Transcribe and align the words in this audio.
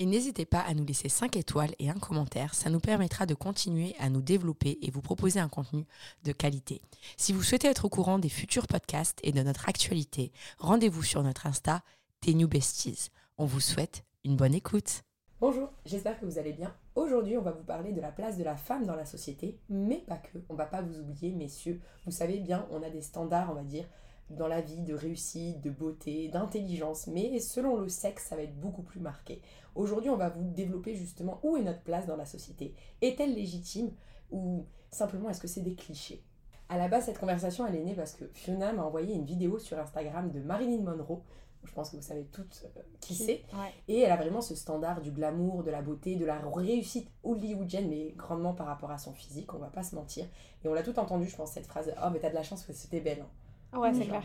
Et 0.00 0.06
n'hésitez 0.06 0.46
pas 0.46 0.60
à 0.60 0.72
nous 0.72 0.86
laisser 0.86 1.10
5 1.10 1.36
étoiles 1.36 1.74
et 1.78 1.90
un 1.90 1.98
commentaire, 1.98 2.54
ça 2.54 2.70
nous 2.70 2.80
permettra 2.80 3.26
de 3.26 3.34
continuer 3.34 3.94
à 3.98 4.08
nous 4.08 4.22
développer 4.22 4.78
et 4.80 4.90
vous 4.90 5.02
proposer 5.02 5.40
un 5.40 5.50
contenu 5.50 5.84
de 6.24 6.32
qualité. 6.32 6.80
Si 7.18 7.34
vous 7.34 7.42
souhaitez 7.42 7.68
être 7.68 7.84
au 7.84 7.90
courant 7.90 8.18
des 8.18 8.30
futurs 8.30 8.66
podcasts 8.66 9.18
et 9.22 9.32
de 9.32 9.42
notre 9.42 9.68
actualité, 9.68 10.32
rendez-vous 10.56 11.02
sur 11.02 11.22
notre 11.22 11.46
Insta, 11.46 11.82
New 12.26 12.48
Besties. 12.48 13.10
On 13.36 13.44
vous 13.44 13.60
souhaite 13.60 14.06
une 14.24 14.36
bonne 14.36 14.54
écoute. 14.54 15.02
Bonjour, 15.38 15.68
j'espère 15.84 16.18
que 16.18 16.24
vous 16.24 16.38
allez 16.38 16.54
bien. 16.54 16.74
Aujourd'hui, 16.94 17.36
on 17.36 17.42
va 17.42 17.52
vous 17.52 17.64
parler 17.64 17.92
de 17.92 18.00
la 18.00 18.10
place 18.10 18.38
de 18.38 18.44
la 18.44 18.56
femme 18.56 18.86
dans 18.86 18.96
la 18.96 19.04
société, 19.04 19.60
mais 19.68 19.98
pas 20.08 20.16
que. 20.16 20.38
On 20.48 20.54
va 20.54 20.64
pas 20.64 20.80
vous 20.80 20.98
oublier, 20.98 21.32
messieurs. 21.32 21.78
Vous 22.06 22.10
savez 22.10 22.40
bien, 22.40 22.66
on 22.70 22.82
a 22.82 22.88
des 22.88 23.02
standards, 23.02 23.50
on 23.50 23.54
va 23.54 23.64
dire, 23.64 23.84
dans 24.30 24.48
la 24.48 24.60
vie 24.60 24.82
de 24.82 24.94
réussite, 24.94 25.60
de 25.60 25.70
beauté, 25.70 26.28
d'intelligence, 26.28 27.06
mais 27.06 27.38
selon 27.40 27.76
le 27.76 27.88
sexe, 27.88 28.26
ça 28.26 28.36
va 28.36 28.42
être 28.42 28.58
beaucoup 28.58 28.82
plus 28.82 29.00
marqué. 29.00 29.42
Aujourd'hui, 29.74 30.10
on 30.10 30.16
va 30.16 30.28
vous 30.28 30.44
développer 30.44 30.94
justement 30.94 31.40
où 31.42 31.56
est 31.56 31.62
notre 31.62 31.82
place 31.82 32.06
dans 32.06 32.16
la 32.16 32.26
société. 32.26 32.74
Est-elle 33.02 33.34
légitime 33.34 33.90
ou 34.30 34.66
simplement 34.90 35.30
est-ce 35.30 35.40
que 35.40 35.48
c'est 35.48 35.60
des 35.60 35.74
clichés? 35.74 36.22
À 36.68 36.78
la 36.78 36.88
base, 36.88 37.06
cette 37.06 37.18
conversation, 37.18 37.66
elle 37.66 37.74
est 37.74 37.82
née 37.82 37.94
parce 37.94 38.12
que 38.14 38.24
Fiona 38.32 38.72
m'a 38.72 38.84
envoyé 38.84 39.14
une 39.14 39.24
vidéo 39.24 39.58
sur 39.58 39.78
Instagram 39.78 40.30
de 40.30 40.40
Marilyn 40.40 40.82
Monroe. 40.82 41.22
Je 41.64 41.72
pense 41.72 41.90
que 41.90 41.96
vous 41.96 42.02
savez 42.02 42.24
toutes 42.32 42.64
euh, 42.64 42.80
qui 43.00 43.14
c'est. 43.14 43.42
Et 43.86 44.00
elle 44.00 44.12
a 44.12 44.16
vraiment 44.16 44.40
ce 44.40 44.54
standard 44.54 45.02
du 45.02 45.10
glamour, 45.10 45.62
de 45.62 45.70
la 45.70 45.82
beauté, 45.82 46.16
de 46.16 46.24
la 46.24 46.38
réussite 46.38 47.10
hollywoodienne, 47.22 47.88
mais 47.88 48.14
grandement 48.16 48.54
par 48.54 48.66
rapport 48.66 48.90
à 48.90 48.98
son 48.98 49.12
physique, 49.12 49.52
on 49.52 49.58
va 49.58 49.66
pas 49.66 49.82
se 49.82 49.94
mentir. 49.94 50.26
Et 50.64 50.68
on 50.68 50.74
l'a 50.74 50.82
tout 50.82 50.98
entendu, 50.98 51.28
je 51.28 51.36
pense, 51.36 51.52
cette 51.52 51.66
phrase 51.66 51.92
Oh, 52.02 52.08
mais 52.12 52.18
t'as 52.18 52.30
de 52.30 52.34
la 52.34 52.42
chance 52.42 52.64
que 52.64 52.72
c'était 52.72 53.00
belle. 53.00 53.20
Hein. 53.20 53.28
Ouais, 53.76 53.92
c'est 53.94 54.06
clair. 54.06 54.22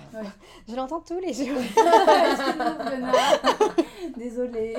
Je 0.67 0.75
l'entends 0.75 1.01
tous 1.01 1.19
les 1.19 1.33
jours. 1.33 1.47
Désolée. 4.17 4.75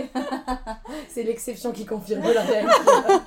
c'est 1.09 1.23
l'exception 1.23 1.73
qui 1.73 1.87
confirme 1.87 2.23
la 2.23 2.43
règle. 2.43 2.71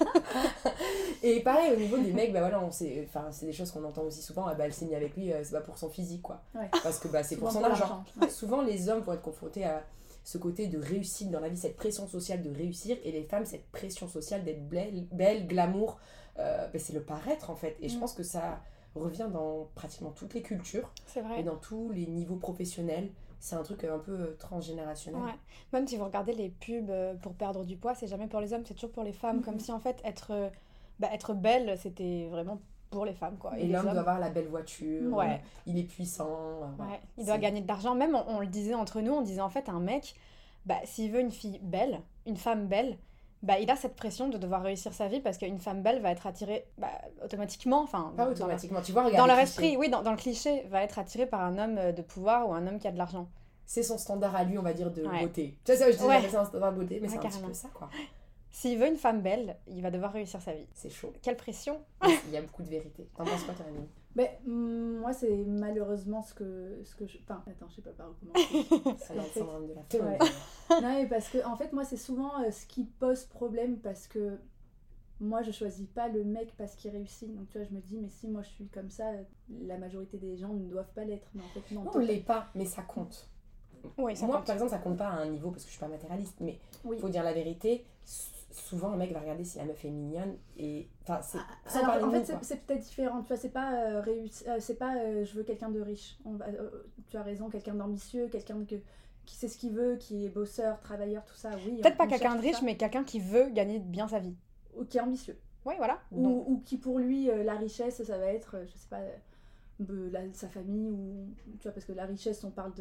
Et 1.23 1.41
pareil, 1.41 1.73
au 1.73 1.77
niveau 1.77 1.97
des 1.97 2.13
mecs, 2.13 2.33
bah 2.33 2.39
voilà, 2.39 2.61
c'est 2.71 3.45
des 3.45 3.53
choses 3.53 3.71
qu'on 3.71 3.83
entend 3.83 4.03
aussi 4.03 4.21
souvent. 4.21 4.45
Ah 4.47 4.55
bah, 4.55 4.65
elle 4.65 4.73
s'est 4.73 4.85
mise 4.85 4.93
avec 4.93 5.15
lui, 5.15 5.31
euh, 5.31 5.41
c'est 5.43 5.51
pas 5.51 5.61
pour 5.61 5.77
son 5.77 5.89
physique, 5.89 6.21
quoi. 6.21 6.41
Parce 6.83 6.99
que 6.99 7.07
bah, 7.07 7.23
c'est 7.23 7.37
pour 7.37 7.51
son 7.51 7.63
argent. 7.63 8.03
Souvent, 8.29 8.61
les 8.61 8.89
hommes 8.89 9.01
vont 9.01 9.13
être 9.13 9.21
confrontés 9.21 9.65
à 9.65 9.83
ce 10.23 10.37
côté 10.37 10.67
de 10.67 10.77
réussite 10.77 11.31
dans 11.31 11.39
la 11.39 11.49
vie, 11.49 11.57
cette 11.57 11.75
pression 11.75 12.07
sociale 12.07 12.41
de 12.41 12.49
réussir, 12.49 12.97
et 13.03 13.11
les 13.11 13.23
femmes, 13.23 13.45
cette 13.45 13.69
pression 13.71 14.07
sociale 14.07 14.43
d'être 14.43 14.67
belle, 14.67 15.07
belle, 15.11 15.47
glamour. 15.47 15.99
Euh, 16.37 16.67
bah, 16.67 16.79
c'est 16.79 16.93
le 16.93 17.01
paraître, 17.01 17.49
en 17.49 17.55
fait. 17.55 17.75
Et 17.81 17.89
je 17.89 17.97
mm. 17.97 17.99
pense 17.99 18.13
que 18.13 18.23
ça 18.23 18.59
revient 18.95 19.27
dans 19.31 19.69
pratiquement 19.75 20.11
toutes 20.11 20.33
les 20.33 20.41
cultures 20.41 20.91
vrai. 21.15 21.41
et 21.41 21.43
dans 21.43 21.55
tous 21.55 21.91
les 21.91 22.07
niveaux 22.07 22.37
professionnels. 22.37 23.09
C'est 23.41 23.55
un 23.55 23.63
truc 23.63 23.85
un 23.85 23.99
peu 23.99 24.11
euh, 24.11 24.35
transgénérationnel. 24.37 25.21
Ouais. 25.21 25.35
Même 25.71 25.87
si 25.87 25.95
vous 25.95 26.03
regardez 26.03 26.33
les 26.33 26.49
pubs 26.49 26.89
euh, 26.89 27.13
pour 27.15 27.33
perdre 27.33 27.63
du 27.63 27.77
poids, 27.77 27.95
c'est 27.95 28.07
jamais 28.07 28.27
pour 28.27 28.41
les 28.41 28.51
hommes, 28.51 28.63
c'est 28.65 28.73
toujours 28.73 28.91
pour 28.91 29.03
les 29.03 29.13
femmes. 29.13 29.41
Comme 29.41 29.59
si 29.59 29.71
en 29.71 29.79
fait 29.79 30.01
être, 30.03 30.31
euh, 30.31 30.49
bah, 30.99 31.07
être 31.13 31.33
belle, 31.33 31.77
c'était 31.77 32.27
vraiment 32.30 32.59
pour 32.89 33.05
les 33.05 33.14
femmes. 33.14 33.37
Quoi. 33.37 33.58
Et, 33.58 33.67
l'homme 33.67 33.83
doit 33.83 33.99
avoir 33.99 34.19
la 34.19 34.30
belle 34.30 34.47
voiture, 34.47 35.14
ouais. 35.14 35.41
il 35.65 35.77
est 35.77 35.83
puissant. 35.83 36.73
Ouais. 36.77 36.99
Il 37.17 37.25
doit 37.25 37.37
gagner 37.37 37.61
de 37.61 37.67
l'argent. 37.67 37.95
Même 37.95 38.17
on, 38.27 38.39
le 38.41 38.47
disait 38.47 38.73
entre 38.73 38.99
nous, 38.99 39.14
on 39.14 39.21
disait 39.21 39.41
en 39.41 39.49
fait 39.49 39.69
un 39.69 39.80
mec, 39.80 40.15
bah, 40.65 40.80
s'il 40.83 41.11
veut 41.11 41.21
une 41.21 41.31
fille 41.31 41.59
belle, 41.61 42.02
une 42.25 42.37
femme 42.37 42.67
belle, 42.67 42.97
bah, 43.42 43.60
il 43.60 43.70
a 43.72 43.76
cette 43.76 43.95
pression 43.95 44.27
de 44.27 44.38
devoir 44.38 44.61
réussir 44.61 44.94
sa 44.94 45.08
vie 45.08 45.22
parce 45.22 45.38
qu'une 45.38 45.60
femme 45.60 45.82
belle 45.82 46.02
va 46.02 46.11
être 46.11 46.27
attirée 46.27 46.66
bah, 46.77 46.89
automatiquement. 47.23 47.82
Enfin, 47.82 48.14
pas 48.17 48.30
automatiquement, 48.30 48.82
tu 48.82 48.92
vois, 48.92 49.10
Dans 49.11 49.27
leur 49.27 49.39
esprit, 49.39 49.77
oui, 49.77 49.89
dans, 49.89 50.02
dans, 50.02 50.11
le 50.11 50.17
cliché, 50.17 50.66
va 50.70 50.83
être 50.83 51.00
attirée 51.00 51.26
par 51.26 51.42
un 51.42 51.58
homme 51.58 51.77
euh, 51.77 51.92
de 51.92 52.02
pouvoir 52.02 52.50
ou 52.50 52.54
un 52.54 52.67
homme 52.67 52.80
qui 52.80 52.88
a 52.88 52.92
de 52.92 52.98
l'argent. 52.98 53.30
C'est 53.66 53.83
son 53.83 53.98
standard 53.98 54.36
à 54.36 54.44
lui, 54.44 54.58
on 54.58 54.64
va 54.64 54.73
dire, 54.73 54.92
de 54.92 55.04
beauté. 55.04 55.58
Tu 55.64 55.73
sais, 55.73 55.92
je 55.92 55.98
disais, 55.98 56.30
c'est 56.30 56.36
un 56.36 56.45
standard 56.45 56.73
de 56.73 56.80
beauté, 56.80 57.00
mais 57.02 57.08
c'est 57.08 57.17
un 57.17 57.22
petit 57.22 57.39
peu 57.39 57.54
ça, 57.54 57.70
quoi. 57.73 57.89
S'il 58.52 58.80
veut 58.80 58.88
une 58.88 58.98
femme 58.98 59.22
belle, 59.22 59.58
il 59.67 59.82
va 59.83 59.92
devoir 59.92 60.11
réussir 60.11 60.42
sa 60.42 60.54
vie. 60.54 60.66
C'est 60.73 60.89
chaud. 60.89 61.14
Quelle 61.21 61.38
pression 61.38 61.80
Il 62.04 62.32
y 62.32 62.38
a 62.38 62.42
beaucoup 62.42 62.64
de 62.64 62.70
vérité. 62.70 63.08
T'en 63.16 63.23
penses 63.23 63.44
quoi, 63.44 63.54
Tarini 63.54 63.88
mais 64.15 64.39
mm, 64.45 64.99
moi, 64.99 65.14
c'est 65.14 65.36
malheureusement 65.45 66.21
ce 66.21 66.33
que, 66.33 66.81
ce 66.83 66.95
que 66.95 67.05
je. 67.05 67.17
Enfin, 67.20 67.43
attends, 67.47 67.67
je 67.70 67.75
sais 67.75 67.81
pas 67.81 67.92
par 67.92 68.09
de 69.67 69.73
la 69.73 70.05
ouais. 70.05 70.17
Non, 70.70 70.93
mais 70.93 71.08
parce 71.08 71.30
que, 71.30 71.45
en 71.45 71.55
fait, 71.55 71.73
moi, 71.73 71.83
c'est 71.83 71.97
souvent 71.97 72.42
euh, 72.42 72.52
ce 72.52 72.65
qui 72.65 72.86
pose 72.86 73.25
problème 73.25 73.77
parce 73.80 74.08
que 74.08 74.37
moi, 75.20 75.42
je 75.42 75.52
choisis 75.52 75.87
pas 75.87 76.08
le 76.08 76.23
mec 76.23 76.55
parce 76.58 76.75
qu'il 76.75 76.92
réussit. 76.92 77.33
Donc, 77.36 77.49
tu 77.49 77.58
vois, 77.59 77.67
je 77.67 77.73
me 77.73 77.81
dis, 77.81 77.97
mais 77.97 78.09
si 78.09 78.27
moi 78.27 78.42
je 78.42 78.49
suis 78.49 78.67
comme 78.67 78.89
ça, 78.89 79.05
la 79.49 79.77
majorité 79.77 80.17
des 80.17 80.37
gens 80.37 80.53
ne 80.53 80.67
doivent 80.67 80.93
pas 80.93 81.03
l'être. 81.03 81.30
Mais 81.36 81.43
en 81.43 81.47
fait, 81.47 81.76
non. 81.76 81.83
Non, 81.83 81.91
on 81.93 81.99
l'est 81.99 82.26
pas, 82.26 82.47
mais 82.55 82.65
ça 82.65 82.81
compte. 82.81 83.30
Oui, 83.97 84.15
ça 84.15 84.25
moi, 84.25 84.37
compte. 84.37 84.45
par 84.45 84.55
exemple, 84.55 84.71
ça 84.71 84.77
compte 84.77 84.97
pas 84.97 85.07
à 85.07 85.17
un 85.21 85.27
niveau 85.27 85.51
parce 85.51 85.63
que 85.63 85.69
je 85.69 85.75
suis 85.75 85.79
pas 85.79 85.87
matérialiste, 85.87 86.37
mais 86.39 86.59
il 86.91 86.99
faut 86.99 87.09
dire 87.09 87.23
la 87.23 87.33
vérité 87.33 87.85
souvent 88.51 88.91
un 88.91 88.97
mec 88.97 89.11
va 89.11 89.19
regarder 89.19 89.43
si 89.43 89.57
la 89.57 89.65
meuf 89.65 89.83
est 89.85 89.89
mignonne 89.89 90.35
et 90.57 90.87
enfin 91.03 91.19
c'est 91.21 91.37
ah, 91.65 91.99
en 92.03 92.11
fait 92.11 92.33
c'est 92.41 92.65
peut-être 92.65 92.81
différent 92.81 93.21
tu 93.21 93.27
vois 93.27 93.37
c'est 93.37 93.49
pas 93.49 93.73
euh, 93.73 94.01
euh, 94.47 94.57
c'est 94.59 94.77
pas 94.77 94.95
euh, 94.95 95.23
je 95.25 95.35
veux 95.35 95.43
quelqu'un 95.43 95.69
de 95.69 95.79
riche. 95.79 96.17
On 96.25 96.33
va, 96.33 96.45
tu 97.07 97.17
as 97.17 97.23
raison 97.23 97.49
quelqu'un 97.49 97.75
d'ambitieux 97.75 98.27
quelqu'un 98.27 98.63
que 98.65 98.75
qui 99.25 99.35
sait 99.35 99.47
ce 99.47 99.57
qu'il 99.57 99.71
veut 99.71 99.97
qui 99.97 100.25
est 100.25 100.29
bosseur 100.29 100.79
travailleur 100.79 101.23
tout 101.25 101.35
ça 101.35 101.51
oui 101.65 101.81
peut-être 101.81 101.97
pas 101.97 102.07
quelqu'un 102.07 102.35
de 102.35 102.41
riche 102.41 102.61
mais 102.63 102.75
quelqu'un 102.75 103.03
qui 103.03 103.19
veut 103.19 103.49
gagner 103.49 103.79
bien 103.79 104.07
sa 104.07 104.19
vie. 104.19 104.35
Ou 104.75 104.85
qui 104.85 104.97
est 104.97 105.01
ambitieux. 105.01 105.37
Oui 105.65 105.73
voilà. 105.77 105.99
Ou, 106.11 106.45
ou, 106.47 106.61
qui 106.65 106.77
pour 106.77 106.99
lui 106.99 107.29
la 107.43 107.55
richesse 107.55 108.01
ça 108.03 108.17
va 108.17 108.25
être 108.27 108.57
je 108.65 108.77
sais 108.77 108.87
pas 108.89 109.01
sa 110.33 110.49
famille 110.49 110.89
ou 110.91 111.27
tu 111.59 111.63
vois 111.63 111.71
parce 111.71 111.85
que 111.85 111.93
la 111.93 112.05
richesse 112.05 112.43
on 112.43 112.51
parle 112.51 112.73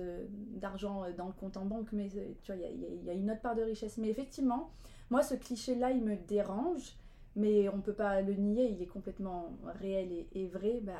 d'argent 0.57 1.05
dans 1.17 1.27
le 1.27 1.33
compte 1.33 1.57
en 1.57 1.65
banque 1.65 1.93
mais 1.93 2.09
tu 2.43 2.53
vois 2.53 2.57
il 2.57 3.03
y, 3.03 3.07
y 3.07 3.11
a 3.11 3.13
une 3.13 3.31
autre 3.31 3.41
part 3.41 3.55
de 3.55 3.63
richesse 3.63 3.99
mais 3.99 4.09
effectivement 4.09 4.71
moi, 5.11 5.23
ce 5.23 5.35
cliché-là, 5.35 5.91
il 5.91 6.03
me 6.03 6.17
dérange, 6.17 6.97
mais 7.35 7.69
on 7.69 7.81
peut 7.81 7.95
pas 7.95 8.21
le 8.21 8.35
nier, 8.35 8.71
il 8.71 8.83
est 8.83 8.87
complètement 8.87 9.57
réel 9.81 10.27
et, 10.33 10.47
vrai. 10.47 10.81
Bah, 10.83 10.93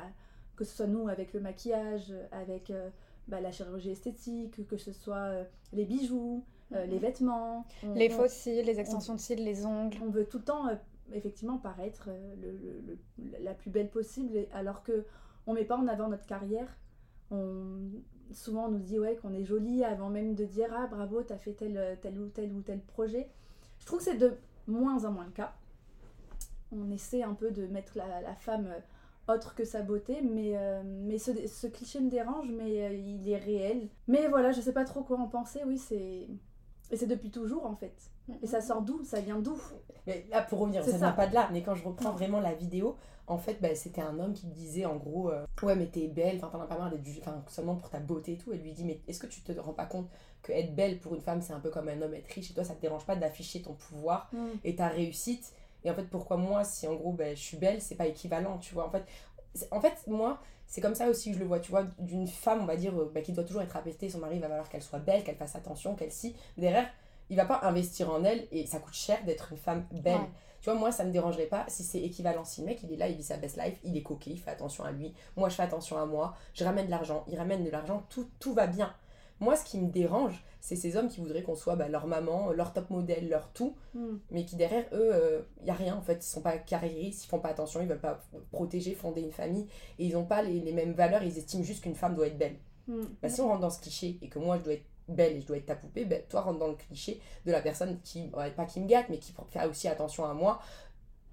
que 0.55 0.65
ce 0.65 0.75
soit 0.75 0.87
nous 0.87 1.07
avec 1.07 1.31
le 1.31 1.39
maquillage, 1.39 2.13
avec 2.33 2.69
euh, 2.69 2.89
bah, 3.29 3.39
la 3.39 3.49
chirurgie 3.49 3.91
esthétique, 3.91 4.67
que 4.67 4.75
ce 4.75 4.91
soit 4.91 5.15
euh, 5.15 5.43
les 5.71 5.85
bijoux, 5.85 6.43
euh, 6.73 6.85
les 6.85 6.97
vêtements. 6.97 7.65
les 7.95 8.09
faux 8.09 8.27
cils, 8.27 8.65
les 8.65 8.77
extensions 8.77 9.15
de 9.15 9.21
cils, 9.21 9.41
les 9.41 9.65
ongles. 9.65 9.97
On 10.01 10.09
veut 10.09 10.25
tout 10.25 10.39
le 10.39 10.43
temps, 10.43 10.65
effectivement, 11.13 11.57
paraître 11.59 12.09
le, 12.41 12.97
la 13.39 13.53
plus 13.53 13.69
belle 13.69 13.89
possible, 13.89 14.47
alors 14.51 14.83
que 14.83 15.05
on 15.49 15.53
met 15.53 15.65
pas 15.65 15.77
en 15.77 15.87
avant 15.87 16.07
notre 16.07 16.27
carrière. 16.27 16.67
On, 17.31 17.89
souvent, 18.31 18.67
on 18.67 18.71
nous 18.71 18.79
dit 18.79 18.99
ouais, 18.99 19.15
qu'on 19.15 19.33
est 19.33 19.43
jolie 19.43 19.83
avant 19.83 20.09
même 20.09 20.35
de 20.35 20.45
dire 20.45 20.69
ah 20.71 20.87
bravo, 20.87 21.23
tu 21.23 21.33
as 21.33 21.37
fait 21.37 21.53
tel, 21.53 21.97
tel 22.01 22.19
ou 22.19 22.27
tel 22.27 22.53
ou 22.53 22.61
tel 22.61 22.79
projet. 22.79 23.29
Je 23.79 23.85
trouve 23.85 23.99
que 23.99 24.05
c'est 24.05 24.17
de 24.17 24.37
moins 24.67 25.03
en 25.05 25.11
moins 25.11 25.25
le 25.25 25.31
cas. 25.31 25.53
On 26.71 26.91
essaie 26.91 27.23
un 27.23 27.33
peu 27.33 27.49
de 27.49 27.65
mettre 27.65 27.97
la, 27.97 28.35
femme 28.35 28.67
euh, 28.67 29.33
autre 29.33 29.55
que 29.55 29.65
sa 29.65 29.81
beauté, 29.81 30.21
mais, 30.21 30.51
euh, 30.55 30.83
mais 30.85 31.17
ce, 31.17 31.65
cliché 31.67 31.99
me 31.99 32.11
dérange, 32.11 32.47
mais 32.51 32.83
euh, 32.83 32.93
il 32.93 33.27
est 33.27 33.37
réel. 33.37 33.89
Mais 34.07 34.27
voilà, 34.27 34.51
je 34.51 34.61
sais 34.61 34.73
pas 34.73 34.85
trop 34.85 35.01
quoi 35.01 35.17
en 35.17 35.27
penser, 35.27 35.61
oui, 35.65 35.79
c'est. 35.79 36.27
Et 36.91 36.97
c'est 36.97 37.07
depuis 37.07 37.29
toujours 37.29 37.67
en 37.67 37.75
fait. 37.75 37.95
Et 38.41 38.47
ça 38.47 38.61
sort 38.61 38.81
d'où? 38.81 39.03
Ça 39.03 39.21
vient 39.21 39.39
d'où? 39.39 39.55
Mais 40.07 40.25
là, 40.31 40.41
pour 40.41 40.59
revenir, 40.59 40.83
ça, 40.83 40.97
vient 40.97 41.11
pas 41.11 41.27
de 41.27 41.35
là. 41.35 41.49
Mais 41.51 41.61
quand 41.61 41.75
je 41.75 41.83
reprends 41.83 42.11
vraiment 42.11 42.39
la 42.39 42.53
vidéo, 42.53 42.95
en 43.29 43.37
fait, 43.37 43.61
bah, 43.61 43.73
c'était 43.75 44.01
un 44.01 44.19
homme 44.19 44.33
qui 44.33 44.47
disait 44.47 44.85
en 44.85 44.97
gros 44.97 45.31
Ouais, 45.61 45.75
mais 45.75 45.87
t'es 45.87 46.07
belle, 46.07 46.37
enfin, 46.37 46.49
t'en 46.51 46.61
as 46.61 46.67
pas 46.67 46.77
marre 46.77 46.91
d'être 46.91 47.03
enfin, 47.21 47.43
seulement 47.47 47.75
pour 47.75 47.89
ta 47.89 47.99
beauté 47.99 48.33
et 48.33 48.37
tout. 48.37 48.51
Et 48.51 48.57
lui 48.57 48.73
dit 48.73 48.83
Mais 48.83 48.99
est-ce 49.07 49.19
que 49.19 49.27
tu 49.27 49.41
te 49.41 49.51
rends 49.59 49.73
pas 49.73 49.85
compte 49.85 50.07
que 50.41 50.51
être 50.51 50.75
belle 50.75 50.99
pour 50.99 51.15
une 51.15 51.21
femme, 51.21 51.41
c'est 51.41 51.53
un 51.53 51.59
peu 51.59 51.69
comme 51.69 51.87
un 51.87 52.01
homme 52.01 52.13
être 52.13 52.27
riche, 52.27 52.51
et 52.51 52.53
toi, 52.53 52.63
ça 52.63 52.75
te 52.75 52.81
dérange 52.81 53.05
pas 53.05 53.15
d'afficher 53.15 53.61
ton 53.61 53.73
pouvoir 53.73 54.29
mm. 54.33 54.47
et 54.63 54.75
ta 54.75 54.87
réussite? 54.87 55.53
Et 55.83 55.91
en 55.91 55.93
fait, 55.93 56.09
pourquoi 56.09 56.37
moi, 56.37 56.63
si 56.63 56.87
en 56.87 56.95
gros, 56.95 57.13
ben, 57.13 57.35
je 57.35 57.41
suis 57.41 57.57
belle, 57.57 57.81
c'est 57.81 57.95
pas 57.95 58.07
équivalent, 58.07 58.57
tu 58.57 58.73
vois? 58.73 58.87
En 58.87 58.91
fait, 58.91 59.05
en 59.71 59.79
fait 59.79 60.07
moi, 60.07 60.41
c'est 60.67 60.81
comme 60.81 60.95
ça 60.95 61.09
aussi 61.09 61.31
que 61.31 61.35
je 61.35 61.41
le 61.41 61.47
vois, 61.47 61.59
tu 61.59 61.71
vois, 61.71 61.83
d'une 61.97 62.27
femme, 62.27 62.61
on 62.61 62.65
va 62.65 62.75
dire, 62.75 62.95
euh, 62.99 63.11
ben, 63.13 63.23
qui 63.23 63.31
doit 63.31 63.43
toujours 63.43 63.61
être 63.61 63.75
apaisée, 63.75 64.09
son 64.09 64.19
mari 64.19 64.39
va 64.39 64.47
falloir 64.47 64.69
qu'elle 64.69 64.83
soit 64.83 64.99
belle, 64.99 65.23
qu'elle 65.23 65.35
fasse 65.35 65.55
attention, 65.55 65.95
qu'elle 65.95 66.11
si. 66.11 66.35
Derrière, 66.57 66.87
il 67.29 67.37
va 67.37 67.45
pas 67.45 67.59
investir 67.63 68.11
en 68.11 68.23
elle 68.23 68.47
et 68.51 68.65
ça 68.65 68.79
coûte 68.79 68.93
cher 68.93 69.23
d'être 69.25 69.51
une 69.51 69.57
femme 69.57 69.85
belle. 69.91 70.21
Tu 70.61 70.69
vois, 70.69 70.77
moi, 70.77 70.91
ça 70.91 71.03
me 71.05 71.11
dérangerait 71.11 71.45
pas 71.45 71.65
si 71.67 71.83
c'est 71.83 72.01
équivalent. 72.01 72.43
Si 72.43 72.61
le 72.61 72.67
mec, 72.67 72.81
il 72.83 72.91
est 72.93 72.97
là, 72.97 73.07
il 73.07 73.15
vit 73.15 73.23
sa 73.23 73.37
best 73.37 73.57
life, 73.57 73.79
il 73.83 73.95
est 73.95 74.03
coquille, 74.03 74.33
il 74.33 74.39
fait 74.39 74.51
attention 74.51 74.83
à 74.83 74.91
lui. 74.91 75.13
Moi, 75.37 75.49
je 75.49 75.55
fais 75.55 75.63
attention 75.63 75.97
à 75.97 76.05
moi, 76.05 76.35
je 76.53 76.63
ramène 76.63 76.85
de 76.85 76.91
l'argent, 76.91 77.23
il 77.27 77.37
ramène 77.37 77.63
de 77.63 77.69
l'argent, 77.69 78.03
tout, 78.09 78.29
tout 78.39 78.53
va 78.53 78.67
bien. 78.67 78.93
Moi, 79.39 79.55
ce 79.55 79.63
qui 79.63 79.79
me 79.79 79.89
dérange, 79.89 80.43
c'est 80.59 80.75
ces 80.75 80.97
hommes 80.97 81.07
qui 81.07 81.21
voudraient 81.21 81.43
qu'on 81.43 81.55
soit 81.55 81.77
bah, 81.77 81.87
leur 81.87 82.07
maman, 82.07 82.51
leur 82.51 82.73
top 82.73 82.89
modèle, 82.89 83.29
leur 83.29 83.49
tout, 83.53 83.73
Mm. 83.93 84.17
mais 84.31 84.43
qui 84.45 84.55
derrière 84.57 84.85
eux, 84.91 85.45
il 85.61 85.63
n'y 85.63 85.69
a 85.71 85.73
rien 85.73 85.95
en 85.95 86.01
fait. 86.01 86.15
Ils 86.25 86.29
sont 86.29 86.41
pas 86.41 86.57
carriéristes, 86.57 87.23
ils 87.23 87.27
font 87.27 87.39
pas 87.39 87.47
attention, 87.49 87.79
ils 87.81 87.87
veulent 87.87 87.99
pas 88.01 88.21
protéger, 88.51 88.93
fonder 88.95 89.21
une 89.21 89.31
famille, 89.31 89.65
et 89.97 90.05
ils 90.05 90.13
n'ont 90.13 90.25
pas 90.25 90.41
les, 90.41 90.59
les 90.59 90.73
mêmes 90.73 90.91
valeurs, 90.93 91.23
ils 91.23 91.37
estiment 91.37 91.63
juste 91.63 91.83
qu'une 91.83 91.95
femme 91.95 92.15
doit 92.15 92.27
être 92.27 92.37
belle. 92.37 92.57
Mm. 92.87 93.01
Bah, 93.21 93.29
si 93.29 93.39
on 93.39 93.47
rentre 93.47 93.61
dans 93.61 93.69
ce 93.69 93.79
cliché 93.79 94.19
et 94.21 94.27
que 94.27 94.39
moi 94.39 94.57
je 94.57 94.63
dois 94.63 94.73
être 94.73 94.85
belle 95.13 95.37
et 95.37 95.41
je 95.41 95.47
dois 95.47 95.57
être 95.57 95.65
ta 95.65 95.75
poupée, 95.75 96.05
bah, 96.05 96.17
toi 96.29 96.41
rentre 96.41 96.59
dans 96.59 96.67
le 96.67 96.75
cliché 96.75 97.19
de 97.45 97.51
la 97.51 97.61
personne 97.61 97.99
qui, 98.03 98.29
ouais, 98.35 98.51
pas 98.51 98.65
qui 98.65 98.79
me 98.79 98.87
gâte, 98.87 99.07
mais 99.09 99.17
qui 99.19 99.33
fait 99.49 99.65
aussi 99.65 99.87
attention 99.87 100.25
à 100.25 100.33
moi. 100.33 100.59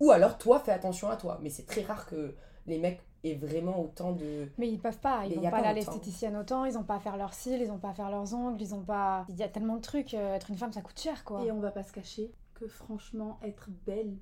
Ou 0.00 0.10
alors 0.10 0.38
toi 0.38 0.60
fais 0.60 0.72
attention 0.72 1.08
à 1.08 1.16
toi. 1.16 1.38
Mais 1.42 1.50
c'est 1.50 1.64
très 1.66 1.82
rare 1.82 2.06
que 2.06 2.34
les 2.66 2.78
mecs 2.78 3.00
aient 3.24 3.34
vraiment 3.34 3.80
autant 3.80 4.12
de. 4.12 4.48
Mais 4.58 4.68
ils 4.68 4.78
peuvent 4.78 4.98
pas, 4.98 5.26
ils 5.26 5.38
a 5.38 5.50
pas 5.50 5.50
pas 5.50 5.60
autant. 5.60 5.72
l'esthéticienne 5.72 6.36
autant, 6.36 6.64
ils 6.64 6.76
ont 6.76 6.82
pas 6.84 6.96
à 6.96 7.00
faire 7.00 7.16
leurs 7.16 7.34
cils, 7.34 7.60
ils 7.60 7.70
ont 7.70 7.78
pas 7.78 7.90
à 7.90 7.94
faire 7.94 8.10
leurs 8.10 8.34
ongles, 8.34 8.60
ils 8.60 8.74
ont 8.74 8.82
pas. 8.82 9.24
Il 9.28 9.36
y 9.36 9.42
a 9.42 9.48
tellement 9.48 9.76
de 9.76 9.82
trucs, 9.82 10.14
euh, 10.14 10.34
être 10.34 10.50
une 10.50 10.58
femme 10.58 10.72
ça 10.72 10.82
coûte 10.82 11.00
cher 11.00 11.24
quoi. 11.24 11.44
Et 11.44 11.50
on 11.50 11.60
va 11.60 11.70
pas 11.70 11.82
se 11.82 11.92
cacher 11.92 12.30
que 12.54 12.68
franchement, 12.68 13.38
être 13.42 13.68
belle, 13.86 14.16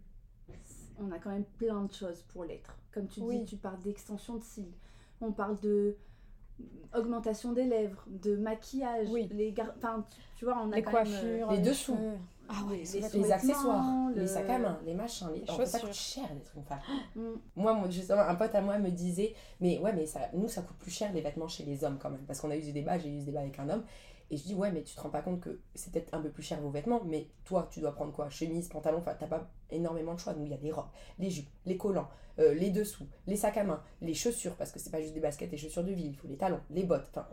on 0.99 1.11
a 1.13 1.19
quand 1.19 1.31
même 1.31 1.45
plein 1.45 1.83
de 1.83 1.93
choses 1.93 2.23
pour 2.33 2.45
l'être. 2.45 2.77
Comme 2.93 3.09
tu 3.09 3.21
Oui. 3.21 3.41
dis, 3.41 3.45
tu 3.45 3.57
parles 3.57 3.81
d'extension 3.81 4.37
de 4.37 4.43
cils. 4.43 4.73
On 5.21 5.33
parle 5.33 5.59
de 5.61 5.97
augmentation 6.95 7.53
des 7.53 7.65
lèvres, 7.65 8.05
de 8.07 8.37
maquillage, 8.37 9.09
Oui. 9.11 9.29
les 9.33 9.53
gar- 9.53 9.75
enfin, 9.77 10.05
tu, 10.37 10.45
vois, 10.45 10.59
on 10.63 10.71
a 10.73 10.77
les 10.77 10.83
quand 10.83 10.93
même, 10.93 11.07
euh, 11.07 11.39
coiffures, 11.41 11.51
les 11.53 11.59
dessous. 11.59 11.99
Ah 12.49 12.63
ouais, 12.71 12.83
les- 12.93 13.33
accessoires, 13.33 14.11
le- 14.15 14.21
les 14.21 14.27
sacs 14.27 14.51
à 14.51 14.59
main, 14.59 14.79
les 14.85 14.93
machins, 14.95 15.29
les... 15.33 15.67
Ça 15.67 15.79
coûte 15.81 15.95
cher 15.95 16.25
d'être 16.35 16.53
une 16.55 16.63
femme. 16.63 16.79
mm, 17.17 17.23
Moi, 17.57 17.73
mon- 17.73 17.91
justement, 17.91 18.21
un 18.21 18.35
pote 18.35 18.55
à 18.55 18.61
moi 18.61 18.79
me 18.79 18.91
disait, 18.91 19.35
mais 19.61 19.79
ouais, 19.79 19.93
mais 19.95 20.05
ça, 20.07 20.21
nous, 20.35 20.47
ça 20.47 20.61
coûte 20.63 20.77
plus 20.77 20.91
cher 20.91 21.11
les 21.15 21.23
vêtements 21.23 21.49
chez 21.49 21.65
les 21.65 21.83
hommes 21.85 21.99
quand 21.99 22.11
même. 22.11 22.21
Parce 22.27 22.41
qu'on 22.41 22.51
a 22.51 22.57
eu 22.57 22.63
ce 22.63 22.71
débat, 22.71 22.99
j'ai 22.99 23.09
eu 23.09 23.21
ce 23.21 23.25
débat 23.27 23.41
avec 23.41 23.59
un 23.59 23.69
homme. 23.71 23.83
Et 24.35 24.37
je 24.37 24.43
dis, 24.43 24.55
ouais, 24.57 24.73
mais 24.73 24.83
tu 24.83 24.97
te 24.97 25.01
rends 25.01 25.11
pas 25.11 25.23
compte 25.23 25.41
que 25.41 25.61
c'est 25.77 25.93
peut-être 25.93 26.13
un 26.13 26.21
peu 26.21 26.29
plus 26.29 26.43
cher 26.43 26.61
vos 26.61 26.69
vêtements, 26.69 27.05
mais 27.05 27.29
toi, 27.45 27.69
tu 27.71 27.79
dois 27.79 27.93
prendre 27.93 28.13
quoi? 28.13 28.29
Chemise, 28.31 28.67
pantalon, 28.67 28.99
enfin, 28.99 29.15
t'as 29.17 29.29
pas 29.29 29.49
énormément 29.71 30.13
de 30.15 30.19
choix. 30.19 30.35
Nous, 30.35 30.45
il 30.45 30.51
y 30.51 30.55
a 30.55 30.57
des 30.57 30.73
robes, 30.73 30.89
les 31.21 31.31
jupes, 31.31 31.49
les 31.67 31.77
collants, 31.77 32.09
euh, 32.41 32.53
les 32.53 32.71
dessous, 32.71 33.07
les 33.29 33.37
sacs 33.37 33.59
à 33.59 33.63
main, 33.63 33.81
les 34.01 34.13
chaussures, 34.13 34.57
parce 34.57 34.73
que 34.73 34.81
c'est 34.81 34.91
pas 34.91 35.01
juste 35.01 35.15
des 35.15 35.21
baskets 35.21 35.53
et 35.53 35.57
chaussures 35.57 35.85
de 35.85 35.93
ville, 35.93 36.09
il 36.09 36.17
faut 36.17 36.27
les 36.27 36.37
talons, 36.37 36.59
les 36.71 36.83
bottes. 36.83 37.07
Enfin, 37.11 37.29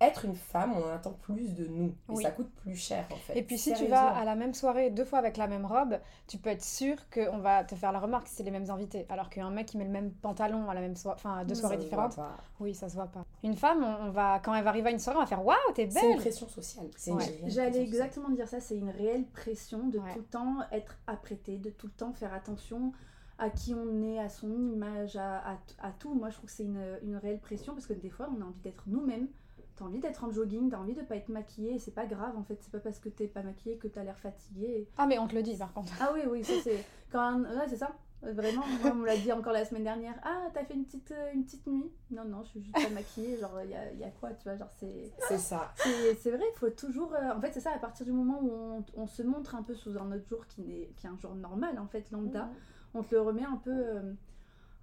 être 0.00 0.24
une 0.24 0.34
femme, 0.34 0.72
on 0.76 0.82
en 0.84 0.90
attend 0.92 1.12
plus 1.12 1.54
de 1.54 1.66
nous. 1.66 1.94
Et 2.12 2.16
ça 2.22 2.30
coûte 2.32 2.50
plus 2.56 2.74
cher, 2.76 3.06
en 3.12 3.16
fait. 3.16 3.36
Et 3.38 3.42
puis 3.42 3.56
si 3.58 3.72
tu 3.72 3.86
vas 3.86 4.08
à 4.08 4.24
la 4.24 4.34
même 4.34 4.52
soirée 4.52 4.90
deux 4.90 5.04
fois 5.04 5.18
avec 5.18 5.36
la 5.36 5.46
même 5.46 5.64
robe, 5.64 5.98
tu 6.26 6.36
peux 6.36 6.50
être 6.50 6.64
sûr 6.64 6.96
qu'on 7.10 7.38
va 7.38 7.64
te 7.64 7.74
faire 7.74 7.92
la 7.92 8.00
remarque 8.00 8.26
si 8.28 8.34
c'est 8.34 8.42
les 8.42 8.50
mêmes 8.50 8.68
invités. 8.70 9.06
Alors 9.08 9.30
qu'un 9.30 9.50
mec 9.50 9.66
qui 9.66 9.78
met 9.78 9.84
le 9.84 9.90
même 9.90 10.10
pantalon 10.12 10.68
à 10.68 10.74
la 10.74 10.80
même 10.80 10.96
soirée, 10.96 11.16
enfin 11.18 11.38
à 11.38 11.44
deux 11.44 11.54
Ça 11.54 11.62
soirées 11.62 11.76
différentes, 11.78 12.14
voit 12.14 12.24
pas. 12.24 12.36
oui 12.60 12.74
ça 12.74 12.88
se 12.88 12.94
voit 12.94 13.06
pas. 13.06 13.24
Une 13.42 13.56
femme, 13.56 13.82
on, 13.84 14.06
on 14.06 14.10
va 14.10 14.40
quand 14.40 14.52
elle 14.54 14.64
va 14.64 14.70
arriver 14.70 14.88
à 14.88 14.92
une 14.92 14.98
soirée, 14.98 15.18
on 15.18 15.22
va 15.22 15.26
faire 15.26 15.44
waouh 15.46 15.56
t'es 15.74 15.88
C'est 15.90 16.00
une 16.02 16.08
belle. 16.12 16.16
pression 16.20 16.48
sociale. 16.48 16.86
C'est 16.96 17.10
une 17.12 17.16
Ouais. 17.16 17.24
J'allais 17.24 17.40
pression 17.46 17.66
sociale. 17.70 17.82
exactement 17.84 18.28
dire 18.30 18.48
ça, 18.48 18.60
c'est 18.60 18.76
une 18.76 18.90
réelle 18.90 19.24
pression 19.28 19.86
de 19.88 19.98
Ouais. 19.98 20.12
tout 20.12 20.18
le 20.18 20.24
temps 20.26 20.56
être 20.72 20.98
apprêté, 21.06 21.56
de 21.58 21.70
tout 21.70 21.86
le 21.86 21.92
temps 21.92 22.12
faire 22.12 22.34
attention 22.34 22.92
à 23.38 23.48
qui 23.50 23.74
on 23.74 24.02
est, 24.02 24.18
à 24.18 24.28
son 24.28 24.48
image, 24.50 25.16
à, 25.16 25.38
à, 25.38 25.58
à 25.82 25.90
tout. 25.92 26.14
Moi, 26.14 26.30
je 26.30 26.36
trouve 26.36 26.46
que 26.50 26.54
c'est 26.54 26.62
une, 26.64 26.98
une 27.02 27.16
réelle 27.16 27.40
pression 27.40 27.74
parce 27.74 27.86
que 27.86 27.92
des 27.92 28.10
fois, 28.10 28.28
on 28.36 28.40
a 28.40 28.44
envie 28.44 28.60
d'être 28.60 28.84
nous-mêmes. 28.86 29.28
T'as 29.76 29.84
envie 29.84 29.98
d'être 29.98 30.22
en 30.24 30.30
jogging, 30.30 30.70
t'as 30.70 30.78
envie 30.78 30.94
de 30.94 31.02
pas 31.02 31.16
être 31.16 31.28
maquillée, 31.30 31.74
et 31.74 31.78
c'est 31.80 31.90
pas 31.94 32.06
grave 32.06 32.36
en 32.36 32.44
fait, 32.44 32.58
c'est 32.60 32.70
pas 32.70 32.78
parce 32.78 32.98
que 33.00 33.08
t'es 33.08 33.26
pas 33.26 33.42
maquillée 33.42 33.76
que 33.76 33.88
t'as 33.88 34.04
l'air 34.04 34.18
fatiguée. 34.18 34.88
Ah 34.96 35.06
mais 35.06 35.18
on 35.18 35.26
te 35.26 35.34
le 35.34 35.42
dit 35.42 35.56
par 35.56 35.72
contre. 35.72 35.92
Ah 36.00 36.10
oui, 36.14 36.20
oui, 36.30 36.44
ça 36.44 36.52
c'est. 36.62 36.84
Quand 37.10 37.20
un- 37.20 37.42
Ouais, 37.44 37.66
c'est 37.68 37.76
ça. 37.76 37.90
Vraiment, 38.22 38.62
moi, 38.82 38.92
on 38.92 38.94
me 38.94 39.06
l'a 39.06 39.16
dit 39.18 39.30
encore 39.32 39.52
la 39.52 39.66
semaine 39.66 39.84
dernière. 39.84 40.14
Ah, 40.22 40.46
t'as 40.54 40.64
fait 40.64 40.72
une 40.72 40.84
petite, 40.86 41.10
euh, 41.10 41.32
une 41.34 41.44
petite 41.44 41.66
nuit 41.66 41.90
Non, 42.10 42.24
non, 42.24 42.42
je 42.44 42.48
suis 42.50 42.62
juste 42.62 42.72
pas 42.82 42.88
maquillée. 42.88 43.36
Genre, 43.36 43.50
il 43.62 43.68
y 43.70 43.74
a, 43.74 43.92
y 43.92 44.02
a 44.04 44.10
quoi, 44.12 44.30
tu 44.30 44.44
vois 44.44 44.56
Genre, 44.56 44.70
c'est. 44.78 45.12
C'est 45.28 45.36
ça. 45.36 45.72
C'est 45.76 46.14
c'est 46.14 46.30
vrai, 46.30 46.44
il 46.54 46.58
faut 46.58 46.70
toujours. 46.70 47.12
euh, 47.12 47.32
en 47.36 47.40
fait, 47.42 47.50
c'est 47.52 47.60
ça, 47.60 47.72
à 47.74 47.78
partir 47.78 48.06
du 48.06 48.12
moment 48.12 48.40
où 48.42 48.50
on, 48.50 48.84
on 49.02 49.06
se 49.06 49.22
montre 49.22 49.54
un 49.56 49.62
peu 49.62 49.74
sous 49.74 49.98
un 49.98 50.10
autre 50.10 50.26
jour 50.26 50.46
qui, 50.46 50.62
n'est- 50.62 50.88
qui 50.96 51.06
est 51.06 51.10
un 51.10 51.18
jour 51.18 51.34
normal, 51.34 51.78
en 51.78 51.86
fait, 51.86 52.10
lambda, 52.12 52.48
on 52.94 53.02
te 53.02 53.14
le 53.14 53.20
remet 53.20 53.44
un 53.44 53.56
peu, 53.56 53.72
euh, 53.72 54.12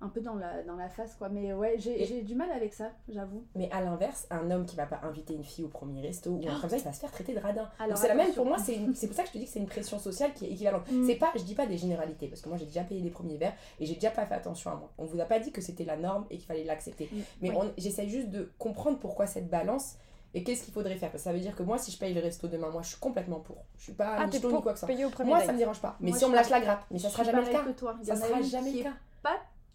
un 0.01 0.09
peu 0.09 0.19
dans, 0.21 0.35
la, 0.35 0.63
dans 0.63 0.75
la 0.75 0.89
face, 0.89 1.15
quoi. 1.15 1.29
Mais 1.29 1.53
ouais, 1.53 1.75
j'ai 1.77 2.21
du 2.23 2.35
mal 2.35 2.51
avec 2.51 2.73
ça, 2.73 2.91
j'avoue. 3.07 3.45
Mais 3.55 3.69
à 3.71 3.81
l'inverse, 3.81 4.27
un 4.31 4.49
homme 4.51 4.65
qui 4.65 4.75
va 4.75 4.85
pas 4.85 4.99
inviter 5.03 5.33
une 5.33 5.43
fille 5.43 5.63
au 5.63 5.67
premier 5.67 6.01
resto 6.01 6.31
ou 6.31 6.37
un 6.37 6.41
truc 6.41 6.61
comme 6.61 6.69
ça, 6.71 6.77
il 6.77 6.83
va 6.83 6.93
se 6.93 6.99
faire 6.99 7.11
traiter 7.11 7.33
de 7.33 7.39
radin. 7.39 7.69
C'est 7.95 8.07
la 8.07 8.15
même 8.15 8.33
pour 8.33 8.45
moi, 8.45 8.57
c'est 8.57 8.77
pour 9.07 9.15
ça 9.15 9.23
que 9.23 9.29
je 9.29 9.33
te 9.33 9.37
dis 9.37 9.45
que 9.45 9.51
c'est 9.51 9.59
une 9.59 9.67
pression 9.67 9.99
sociale 9.99 10.33
qui 10.33 10.45
est 10.45 10.51
équivalente. 10.51 10.89
Mm. 10.91 11.05
C'est 11.07 11.15
pas, 11.15 11.31
je 11.35 11.43
dis 11.43 11.55
pas 11.55 11.65
des 11.67 11.77
généralités 11.77 12.27
parce 12.27 12.41
que 12.41 12.49
moi 12.49 12.57
j'ai 12.57 12.65
déjà 12.65 12.83
payé 12.83 13.01
les 13.01 13.09
premiers 13.09 13.37
verres 13.37 13.53
et 13.79 13.85
j'ai 13.85 13.95
déjà 13.95 14.11
pas 14.11 14.25
fait 14.25 14.33
attention 14.35 14.71
à 14.71 14.75
moi. 14.75 14.91
On 14.97 15.05
vous 15.05 15.19
a 15.19 15.25
pas 15.25 15.39
dit 15.39 15.51
que 15.51 15.61
c'était 15.61 15.85
la 15.85 15.97
norme 15.97 16.25
et 16.29 16.37
qu'il 16.37 16.45
fallait 16.45 16.63
l'accepter. 16.63 17.07
Mm. 17.11 17.17
Mais 17.41 17.49
Oui. 17.51 17.55
on- 17.59 17.71
j'essaye 17.77 18.09
juste 18.09 18.29
de 18.29 18.51
comprendre 18.57 18.97
pourquoi 18.99 19.27
cette 19.27 19.49
balance 19.49 19.95
et 20.33 20.43
qu'est-ce 20.43 20.63
qu'il 20.63 20.73
faudrait 20.73 20.95
faire. 20.95 21.11
Parce 21.11 21.23
que 21.23 21.29
ça 21.29 21.33
veut 21.33 21.39
dire 21.39 21.55
que 21.55 21.63
moi 21.63 21.77
si 21.77 21.91
je 21.91 21.97
paye 21.99 22.13
le 22.13 22.21
resto 22.21 22.47
demain, 22.47 22.69
moi 22.69 22.81
je 22.81 22.89
suis 22.89 22.99
complètement 22.99 23.39
pour. 23.39 23.57
Je 23.77 23.83
suis 23.83 23.93
pas 23.93 24.15
Ah 24.17 24.25
ni 24.27 24.35
ni 24.35 24.41
quoi 24.41 24.73
que 24.73 25.09
premier 25.11 25.29
Moi 25.29 25.37
date. 25.37 25.47
ça 25.47 25.53
me 25.53 25.57
dérange 25.57 25.81
pas. 25.81 25.97
Mais 25.99 26.09
Moi, 26.09 26.17
si 26.17 26.25
on 26.25 26.29
me 26.29 26.35
lâche 26.35 26.49
la 26.49 26.61
grappe, 26.61 26.85
mais 26.89 26.99
ça 26.99 27.09
sera 27.09 27.23
jamais 27.23 27.41
le 27.41 27.47
cas. 27.51 27.63
Ça 28.03 28.15
sera 28.15 28.41
jamais 28.41 28.71
le 28.71 28.83
cas. 28.83 28.93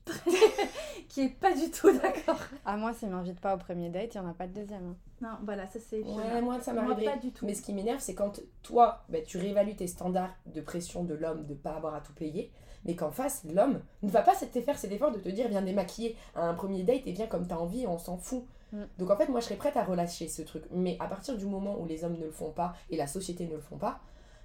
qui 1.09 1.23
est 1.23 1.29
pas 1.29 1.53
du 1.55 1.71
tout 1.71 1.91
d'accord. 1.93 2.39
Ah 2.65 2.77
moi 2.77 2.93
s'il 2.95 3.09
m'invite 3.09 3.41
pas 3.41 3.55
au 3.55 3.59
premier 3.59 3.89
date, 3.91 4.15
il 4.15 4.19
y 4.19 4.21
en 4.21 4.29
a 4.29 4.35
pas 4.35 4.47
de 4.47 4.53
deuxième. 4.55 4.87
hein. 4.87 4.97
Non, 5.21 5.39
voilà, 5.45 5.67
ça 5.67 5.79
c'est. 5.81 6.03
Ouais, 6.03 6.43
moi 6.43 6.61
ça 6.61 6.73
Moi, 6.73 6.83
m'arriverait. 6.83 7.15
pas 7.15 7.21
du 7.21 7.33
tout. 7.33 7.47
Mais 7.47 7.55
ce 7.55 7.63
qui 7.63 7.73
m'énerve, 7.73 8.01
c'est 8.01 8.15
quand 8.15 8.41
toi, 8.63 9.05
bah, 9.09 9.21
tu 9.27 9.39
réévalues 9.39 9.75
tes 9.77 9.87
standards 9.87 10.35
de 10.47 10.61
pression 10.61 11.05
de 11.05 11.15
l'homme 11.15 11.47
de 11.47 11.55
pas 11.55 11.73
avoir 11.73 11.95
à 11.95 12.01
tout 12.01 12.13
payer, 12.13 12.51
mais 12.85 12.95
qu'en 12.97 13.11
face, 13.11 13.43
l'homme 13.53 13.81
ne 14.03 14.11
va 14.11 14.23
pas 14.23 14.35
te 14.35 14.61
faire 14.61 14.79
cet 14.79 14.93
effort 14.93 15.11
de 15.13 15.19
te 15.19 15.29
dire 15.29 15.49
viens 15.49 15.63
démaquiller 15.63 16.17
à 16.35 16.47
un 16.49 16.55
premier 16.55 16.83
date 16.83 17.03
et 17.07 17.13
viens 17.13 17.27
comme 17.27 17.47
t'as 17.47 17.57
envie, 17.57 17.87
on 17.87 17.99
s'en 17.99 18.17
fout. 18.19 18.45
Mm. 18.73 18.83
Donc 18.99 19.11
en 19.11 19.17
fait, 19.17 19.29
moi 19.29 19.41
je 19.41 19.47
serais 19.47 19.57
prête 19.57 19.77
à 19.77 19.85
relâcher 19.85 20.29
ce 20.29 20.43
truc. 20.43 20.65
Mais 20.71 20.97
à 21.01 21.07
partir 21.07 21.37
du 21.37 21.47
moment 21.47 21.79
où 21.81 21.87
les 21.87 22.05
hommes 22.05 22.17
ne 22.19 22.25
le 22.25 22.31
font 22.31 22.51
pas 22.51 22.75
et 22.91 22.97
la 22.97 23.07
société 23.07 23.47
ne 23.47 23.55
le 23.55 23.61
font 23.61 23.79
pas, 23.79 24.01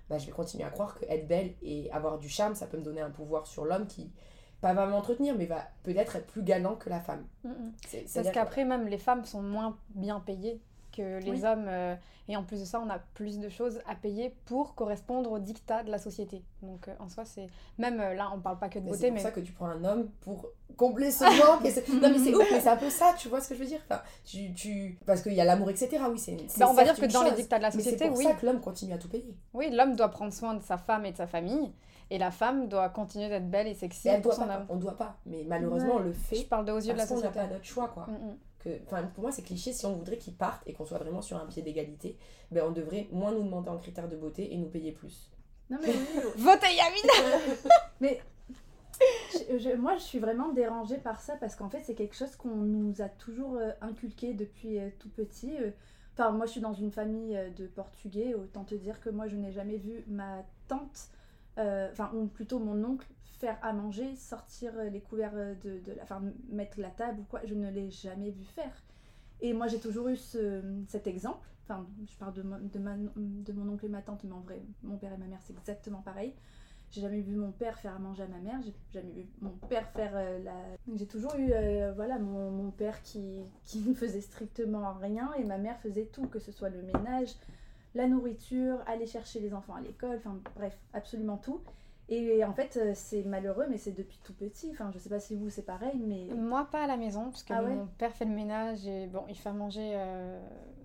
bah, 0.10 0.18
je 0.18 0.26
vais 0.26 0.32
continuer 0.32 0.64
à 0.64 0.70
croire 0.70 0.96
que 0.98 1.06
être 1.10 1.28
belle 1.28 1.54
et 1.62 1.90
avoir 1.92 2.18
du 2.18 2.30
charme, 2.30 2.56
ça 2.56 2.68
peut 2.68 2.78
me 2.78 2.84
donner 2.84 3.02
un 3.02 3.10
pouvoir 3.12 3.46
sur 3.48 3.66
l'homme 3.66 3.88
qui, 3.88 4.10
pas 4.62 4.74
va 4.74 4.86
m'entretenir, 4.86 5.36
mais 5.38 5.46
va 5.46 5.68
peut-être 5.84 6.16
être 6.16 6.28
plus 6.28 6.44
galant 6.44 6.76
que 6.76 6.90
la 6.90 7.00
femme. 7.00 7.26
Mm, 7.44 7.50
mm. 7.50 7.72
Parce 8.14 8.32
qu'après 8.32 8.64
même 8.64 8.88
les 8.88 8.98
femmes 9.00 9.26
sont 9.26 9.42
moins 9.42 9.78
bien 9.96 10.20
payées 10.20 10.62
que 10.96 11.20
les 11.20 11.32
Oui. 11.32 11.46
hommes 11.46 11.66
euh, 11.68 11.96
et 12.28 12.36
en 12.36 12.44
plus 12.44 12.60
de 12.60 12.66
ça 12.66 12.82
on 12.86 12.90
a 12.90 13.00
plus 13.14 13.40
de 13.40 13.48
choses 13.48 13.80
à 13.88 13.96
payer 13.96 14.36
pour 14.46 14.76
correspondre 14.76 15.32
aux 15.32 15.40
dictats 15.40 15.84
de 15.84 15.90
la 15.90 15.98
société. 15.98 16.44
Donc 16.62 16.88
euh, 16.90 16.94
en 17.00 17.08
soi 17.08 17.24
c'est 17.26 17.48
même 17.78 18.00
euh, 18.02 18.14
là 18.14 18.30
on 18.36 18.40
parle 18.40 18.60
pas 18.60 18.68
que 18.68 18.78
de 18.78 18.84
Mais 18.84 18.90
beauté 18.92 19.02
c'est 19.04 19.08
pour 19.08 19.16
mais 19.16 19.22
ça 19.24 19.32
que 19.32 19.40
tu 19.40 19.54
prends 19.54 19.68
un 19.68 19.84
homme 19.86 20.10
pour 20.20 20.48
combler 20.76 21.12
ce 21.12 21.24
manque. 21.24 21.38
non 21.48 21.60
mais 21.64 21.72
c'est 21.72 21.90
ouf, 22.36 22.46
mais 22.52 22.60
c'est 22.60 22.70
un 22.70 22.76
peu 22.78 22.90
ça, 22.90 23.16
tu 23.18 23.30
vois 23.30 23.40
ce 23.40 23.48
que 23.50 23.56
je 23.56 23.62
veux 23.62 23.66
dire 23.68 23.80
enfin, 23.90 24.02
tu, 24.26 24.54
tu... 24.54 25.00
Parce 25.06 25.22
qu'il 25.22 25.34
y 25.34 25.40
a 25.42 25.46
l'amour, 25.46 25.70
etc. 25.70 25.98
Oui, 26.10 26.20
c'est 26.20 26.36
Bah, 26.60 26.68
on 26.70 26.74
va 26.74 26.84
dire 26.84 26.96
que 26.96 27.06
dans 27.06 27.24
les 27.24 27.32
dictats 27.32 27.58
de 27.58 27.64
la 27.64 27.70
Mais 27.70 27.76
c'est 27.82 27.92
société 27.92 28.08
pour 28.10 28.18
oui. 28.18 28.26
ça 28.26 28.34
que 28.34 28.46
l'homme 28.46 28.60
continue 28.60 28.94
à 28.94 28.98
tout 28.98 29.08
payer. 29.10 29.34
Oui, 29.54 29.70
l'homme 29.72 29.96
doit 29.96 30.10
prendre 30.10 30.34
soin 30.34 30.54
de 30.56 30.62
sa 30.62 30.78
femme 30.78 31.06
et 31.06 31.14
de 31.14 31.18
sa 31.18 31.28
famille 31.28 31.72
et 32.12 32.18
la 32.20 32.30
femme 32.30 32.68
doit 32.68 32.90
continuer 32.90 33.30
d'être 33.30 33.50
belle 33.50 33.68
et 33.68 33.74
sexy 33.74 34.08
Et 34.08 34.12
elle 34.12 34.22
doit 34.22 34.36
son 34.36 34.46
pas, 34.46 34.58
homme. 34.58 34.66
on 34.70 34.76
doit 34.76 34.96
pas. 34.98 35.18
Mais 35.26 35.44
malheureusement, 35.48 35.96
Ouais. 35.96 36.02
on 36.02 36.04
le 36.04 36.12
Je 36.14 36.18
fait 36.36 36.44
parle 36.44 36.66
de 36.66 36.72
aux 36.72 36.78
yeux 36.80 36.92
de 36.94 36.98
la 36.98 36.98
parce 36.98 37.10
qu'on 37.10 37.16
n'a 37.16 37.22
société. 37.30 37.40
pas 37.40 37.54
d'autre 37.54 37.66
choix, 37.66 37.88
quoi. 37.88 38.06
Mm, 38.08 38.12
mm. 38.32 38.38
Que, 38.60 38.70
enfin, 38.86 39.04
pour 39.16 39.24
moi, 39.24 39.32
c'est 39.32 39.42
cliché. 39.42 39.74
Si 39.74 39.86
on 39.88 39.96
voudrait 39.96 40.18
qu'ils 40.18 40.36
partent 40.36 40.62
et 40.68 40.74
qu'on 40.74 40.86
soit 40.86 41.00
vraiment 41.00 41.22
sur 41.24 41.38
un 41.38 41.48
pied 41.48 41.64
d'égalité, 41.64 42.16
ben, 42.52 42.64
on 42.68 42.72
devrait 42.72 43.08
moins 43.12 43.32
nous 43.32 43.42
demander 43.44 43.70
en 43.70 43.78
critères 43.78 44.08
de 44.08 44.16
beauté 44.16 44.54
et 44.54 44.58
nous 44.58 44.68
payer 44.70 44.92
plus. 44.92 45.32
Non, 45.72 45.78
mais 45.82 45.88
oui, 45.90 46.22
Votez 46.36 46.68
Yamina 46.76 47.40
Mais 48.02 48.20
je- 49.34 49.58
je- 49.58 49.76
moi, 49.76 49.96
je 49.98 50.04
suis 50.04 50.20
vraiment 50.20 50.50
dérangée 50.50 50.98
par 50.98 51.22
ça 51.22 51.36
parce 51.38 51.56
qu'en 51.56 51.70
fait, 51.70 51.82
c'est 51.84 51.96
quelque 51.96 52.16
chose 52.16 52.36
qu'on 52.36 52.50
nous 52.50 53.02
a 53.02 53.10
toujours 53.10 53.56
euh, 53.56 53.72
inculqué 53.82 54.34
depuis 54.34 54.80
euh, 54.80 54.90
tout 55.00 55.10
petit. 55.10 55.58
euh. 55.60 55.72
Enfin, 56.14 56.32
moi, 56.32 56.46
je 56.46 56.52
suis 56.52 56.62
dans 56.62 56.74
une 56.74 56.92
famille 56.92 57.36
euh, 57.38 57.50
de 57.52 57.66
Portugais. 57.68 58.34
Autant 58.36 58.64
te 58.64 58.76
dire 58.76 59.00
que 59.02 59.10
moi, 59.10 59.28
je 59.28 59.38
n'ai 59.38 59.52
jamais 59.52 59.78
vu 59.78 60.04
ma 60.08 60.44
tante, 60.68 61.08
euh, 61.08 61.21
enfin, 61.58 62.12
ou 62.14 62.28
plutôt 62.28 62.60
mon 62.60 62.84
oncle, 62.84 63.08
faire 63.24 63.58
à 63.62 63.74
manger, 63.74 64.16
sortir 64.16 64.74
euh, 64.78 64.90
les 64.90 65.02
couverts 65.02 65.36
euh, 65.36 65.56
de, 65.56 65.80
de 65.80 65.94
la, 65.94 66.04
enfin, 66.04 66.22
mettre 66.50 66.80
la 66.80 66.90
table 66.90 67.22
ou 67.22 67.24
quoi. 67.24 67.42
Je 67.46 67.56
ne 67.56 67.70
l'ai 67.70 67.90
jamais 67.90 68.32
vu 68.32 68.44
faire. 68.44 68.74
Et 69.40 69.54
moi, 69.54 69.68
j'ai 69.68 69.80
toujours 69.80 70.08
eu 70.10 70.16
ce- 70.16 70.62
cet 70.88 71.08
exemple. 71.08 71.48
Enfin, 71.64 71.88
je 72.06 72.16
parle 72.18 72.34
de, 72.34 72.42
de, 72.44 72.80
de 73.16 73.54
mon 73.54 73.74
oncle 73.74 73.86
et 73.86 73.90
ma 73.90 74.02
tante, 74.02 74.24
mais 74.24 74.34
en 74.34 74.42
vrai, 74.42 74.62
mon 74.84 74.98
père 74.98 75.14
et 75.14 75.18
ma 75.18 75.26
mère, 75.28 75.40
c'est 75.42 75.54
exactement 75.54 76.02
pareil. 76.02 76.34
J'ai 76.92 77.02
jamais 77.02 77.22
vu 77.22 77.36
mon 77.38 77.52
père 77.54 77.80
faire 77.80 77.96
à 77.96 78.00
manger 78.00 78.24
à 78.24 78.28
ma 78.28 78.40
mère, 78.40 78.60
j'ai 78.62 78.74
jamais 78.94 79.12
vu 79.14 79.26
mon 79.40 79.52
père 79.70 79.88
faire 79.92 80.12
euh, 80.16 80.40
la... 80.44 80.54
J'ai 80.94 81.08
toujours 81.08 81.34
eu 81.38 81.54
euh, 81.54 81.94
voilà, 81.96 82.20
mon, 82.20 82.52
mon 82.52 82.70
père 82.72 83.02
qui, 83.02 83.44
qui 83.64 83.80
ne 83.80 83.94
faisait 83.94 84.20
strictement 84.20 84.94
rien 84.96 85.32
et 85.36 85.46
ma 85.46 85.58
mère 85.58 85.80
faisait 85.80 86.06
tout, 86.08 86.28
que 86.28 86.40
ce 86.40 86.52
soit 86.52 86.70
le 86.70 86.82
ménage, 86.82 87.30
la 87.96 88.08
nourriture, 88.08 88.78
aller 88.88 89.06
chercher 89.06 89.40
les 89.40 89.54
enfants 89.54 89.76
à 89.76 89.82
l'école, 89.82 90.18
enfin 90.18 90.38
bref, 90.56 90.78
absolument 90.94 91.38
tout. 91.38 91.62
Et 92.10 92.44
en 92.44 92.52
fait, 92.54 92.76
euh, 92.76 92.92
c'est 92.94 93.24
malheureux, 93.24 93.68
mais 93.70 93.78
c'est 93.78 93.94
depuis 93.94 94.20
tout 94.24 94.34
petit. 94.34 94.68
Enfin, 94.72 94.92
je 94.94 95.00
sais 95.00 95.08
pas 95.08 95.20
si 95.22 95.34
vous 95.36 95.50
c'est 95.50 95.62
pareil, 95.66 95.98
mais 95.98 96.28
Moi 96.36 96.68
pas 96.70 96.84
à 96.84 96.88
la 96.88 96.98
maison 96.98 97.30
parce 97.30 97.44
que 97.44 97.54
Ah 97.54 97.64
ouais 97.64 97.74
mon 97.74 97.86
père 97.98 98.12
fait 98.12 98.26
le 98.26 98.32
ménage 98.32 98.86
et 98.86 99.08
bon 99.08 99.24
il 99.30 99.36
fait 99.38 99.54
manger 99.54 99.94
euh, 99.96 100.38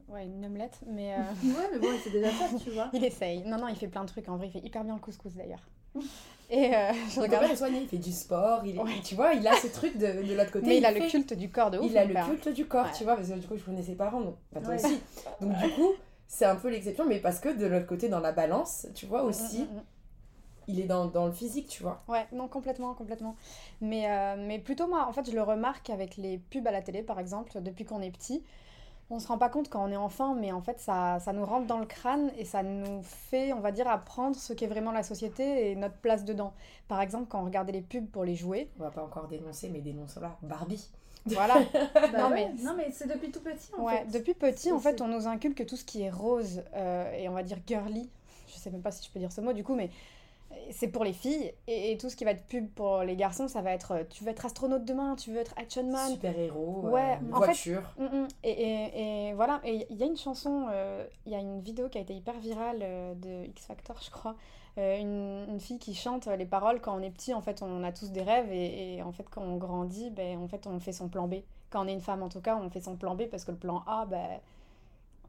ouais, 0.08 0.24
une 0.24 0.44
omelette 0.46 0.78
mais 0.86 1.14
euh, 1.14 1.18
ouais, 1.44 1.68
mais 1.72 1.78
bon, 1.80 1.88
c'est 2.04 2.10
déjà 2.10 2.30
ça, 2.30 2.44
tu 2.62 2.70
vois. 2.70 2.90
il 2.92 3.04
essaye. 3.04 3.42
Non 3.42 3.56
non 3.58 3.66
il 3.66 3.74
fait 3.74 3.88
plein 3.88 4.04
de 4.04 4.08
trucs 4.08 4.28
en 4.28 4.36
vrai 4.36 4.46
il 4.46 4.52
fait 4.52 4.64
hyper 4.64 4.84
bien 4.84 4.94
le 4.94 5.00
couscous 5.00 5.34
d'ailleurs. 5.34 5.66
Et 6.48 6.72
euh, 6.76 6.92
je 7.10 7.20
regarde. 7.20 7.50
est 7.50 7.56
soigné, 7.56 7.80
il 7.80 7.88
fait 7.88 7.98
du 7.98 8.12
sport, 8.12 8.64
il 8.64 8.78
Ouais. 8.78 9.00
tu 9.02 9.16
vois, 9.16 9.32
il 9.34 9.44
a 9.48 9.54
ce 9.54 9.66
truc 9.66 9.98
de, 9.98 10.06
de 10.22 10.32
l'autre 10.36 10.52
côté. 10.52 10.66
Mais 10.66 10.76
il 10.78 10.84
a 10.86 10.92
le 10.92 11.10
culte 11.10 11.32
du 11.34 11.50
corps 11.50 11.72
de 11.72 11.78
ouf. 11.78 11.86
Il 11.90 11.98
a 11.98 12.04
le 12.04 12.12
père. 12.12 12.26
culte 12.26 12.48
du 12.50 12.66
corps, 12.66 12.84
Ouais. 12.84 12.92
tu 12.96 13.02
vois, 13.02 13.16
parce 13.16 13.28
que 13.28 13.34
du 13.34 13.46
coup, 13.48 13.56
je 13.56 13.64
connais 13.64 13.82
ses 13.82 13.96
parents, 13.96 14.20
donc 14.20 14.36
pas 14.54 14.60
toi 14.60 14.76
aussi. 14.76 15.00
Donc 15.40 15.56
du 15.58 15.70
coup, 15.70 15.90
c'est 16.28 16.44
un 16.44 16.56
peu 16.56 16.70
l'exception, 16.70 17.06
mais 17.06 17.20
parce 17.20 17.40
que 17.40 17.48
de 17.48 17.66
l'autre 17.66 17.86
côté, 17.86 18.08
dans 18.08 18.20
la 18.20 18.32
balance, 18.32 18.86
tu 18.94 19.06
vois, 19.06 19.22
aussi, 19.22 19.68
Mm, 19.68 19.76
mm, 19.76 19.76
mm. 19.76 19.84
il 20.68 20.80
est 20.80 20.86
dans, 20.86 21.06
dans 21.06 21.26
le 21.26 21.32
physique, 21.32 21.68
tu 21.68 21.82
vois. 21.82 22.04
Ouais, 22.08 22.26
non, 22.32 22.46
complètement, 22.48 22.94
complètement. 22.94 23.36
Mais, 23.80 24.08
euh, 24.10 24.36
mais 24.38 24.58
plutôt 24.60 24.86
moi, 24.86 25.06
en 25.08 25.12
fait, 25.12 25.28
je 25.28 25.34
le 25.34 25.42
remarque 25.42 25.90
avec 25.90 26.16
les 26.16 26.38
pubs 26.38 26.66
à 26.66 26.70
la 26.70 26.82
télé, 26.82 27.02
par 27.02 27.18
exemple, 27.18 27.60
depuis 27.62 27.84
qu'on 27.84 28.00
est 28.00 28.10
petit. 28.12 28.44
On 29.10 29.18
se 29.20 29.28
rend 29.28 29.38
pas 29.38 29.50
compte 29.50 29.68
quand 29.70 29.84
on 29.84 29.92
est 29.92 29.96
enfant, 29.96 30.34
mais 30.34 30.52
en 30.52 30.62
fait, 30.62 30.80
ça, 30.80 31.20
ça 31.20 31.32
nous 31.32 31.44
rentre 31.46 31.66
dans 31.66 31.78
le 31.78 31.86
crâne 31.86 32.32
et 32.38 32.44
ça 32.44 32.62
nous 32.64 33.02
fait, 33.04 33.52
on 33.54 33.60
va 33.60 33.72
dire, 33.72 33.88
apprendre 33.88 34.36
ce 34.36 34.52
qu'est 34.54 34.66
vraiment 34.68 34.92
la 34.92 35.02
société 35.04 35.70
et 35.70 35.76
notre 35.76 35.96
place 35.98 36.24
dedans. 36.24 36.54
Par 36.88 37.00
exemple, 37.02 37.26
quand 37.28 37.40
on 37.42 37.44
regardait 37.46 37.72
les 37.72 37.82
pubs 37.82 38.08
pour 38.08 38.24
les 38.24 38.36
jouets, 38.36 38.70
On 38.78 38.82
va 38.84 38.90
pas 38.90 39.02
encore 39.02 39.28
dénoncer, 39.28 39.68
mais 39.68 39.80
dénonçons-la. 39.80 40.38
Barbie. 40.42 40.88
Voilà. 41.34 41.54
Bah 41.94 42.08
Non, 42.18 42.30
ouais, 42.30 42.50
mais- 42.56 42.62
non, 42.62 42.74
mais 42.76 42.88
c'est 42.92 43.08
depuis 43.08 43.30
tout 43.30 43.40
petit 43.40 43.68
en 43.78 43.82
Ouais, 43.84 43.98
fait. 44.10 44.18
depuis 44.18 44.34
petit, 44.34 44.72
en 44.72 44.78
fait, 44.80 45.00
on 45.00 45.08
nous 45.08 45.26
inculque 45.26 45.64
tout 45.66 45.76
ce 45.76 45.84
qui 45.84 46.02
est 46.02 46.10
rose 46.10 46.62
euh, 46.74 47.12
et 47.12 47.28
on 47.28 47.32
va 47.32 47.42
dire 47.42 47.58
girly. 47.66 48.08
Je 48.48 48.54
sais 48.58 48.70
même 48.70 48.82
pas 48.82 48.90
si 48.92 49.04
je 49.06 49.10
peux 49.10 49.18
dire 49.18 49.32
ce 49.32 49.40
mot 49.40 49.52
du 49.52 49.64
coup, 49.64 49.74
mais 49.74 49.90
c'est 50.70 50.88
pour 50.88 51.04
les 51.04 51.12
filles. 51.12 51.52
Et, 51.66 51.92
et 51.92 51.98
tout 51.98 52.08
ce 52.08 52.16
qui 52.16 52.24
va 52.24 52.30
être 52.30 52.46
pub 52.46 52.68
pour 52.70 53.02
les 53.02 53.16
garçons, 53.16 53.48
ça 53.48 53.60
va 53.60 53.72
être 53.72 53.92
euh, 53.92 54.02
tu 54.08 54.24
veux 54.24 54.30
être 54.30 54.46
astronaute 54.46 54.84
demain, 54.84 55.16
tu 55.16 55.30
veux 55.32 55.38
être 55.38 55.52
action 55.56 55.84
man. 55.84 56.10
Super-héros, 56.12 56.84
euh, 56.86 56.90
Ouais, 56.90 57.18
en 57.32 57.40
fait- 57.40 57.46
voiture. 57.46 57.82
Mm, 57.98 58.04
mm. 58.04 58.28
Et, 58.44 58.50
et- 58.50 59.28
et 59.28 59.32
voilà, 59.34 59.60
et 59.64 59.86
il 59.90 59.96
y 59.96 60.02
a 60.02 60.06
une 60.06 60.16
chanson, 60.16 60.66
euh, 60.70 61.04
il 61.26 61.32
y 61.32 61.34
a 61.34 61.38
une 61.40 61.60
vidéo 61.60 61.88
qui 61.88 61.98
a 61.98 62.00
été 62.00 62.14
hyper 62.14 62.38
virale 62.38 62.78
euh, 62.82 63.14
de 63.14 63.46
X 63.48 63.66
Factor, 63.66 63.96
je 64.02 64.10
crois. 64.10 64.34
Euh, 64.78 64.98
une, 64.98 65.46
une 65.54 65.60
fille 65.60 65.78
qui 65.78 65.94
chante 65.94 66.26
les 66.26 66.44
paroles 66.44 66.80
quand 66.82 66.94
on 66.96 67.02
est 67.02 67.10
petit, 67.10 67.32
en 67.32 67.40
fait, 67.40 67.62
on 67.62 67.82
a 67.82 67.92
tous 67.92 68.10
des 68.10 68.22
rêves 68.22 68.52
et, 68.52 68.96
et 68.96 69.02
en 69.02 69.12
fait, 69.12 69.24
quand 69.30 69.42
on 69.42 69.56
grandit, 69.56 70.10
ben, 70.10 70.38
en 70.38 70.48
fait, 70.48 70.66
on 70.66 70.78
fait 70.80 70.92
son 70.92 71.08
plan 71.08 71.26
B. 71.28 71.36
Quand 71.70 71.84
on 71.84 71.88
est 71.88 71.92
une 71.94 72.00
femme, 72.02 72.22
en 72.22 72.28
tout 72.28 72.40
cas, 72.42 72.56
on 72.56 72.68
fait 72.70 72.80
son 72.82 72.96
plan 72.96 73.14
B 73.14 73.22
parce 73.30 73.44
que 73.44 73.52
le 73.52 73.56
plan 73.56 73.82
A, 73.86 74.04
ben, 74.06 74.38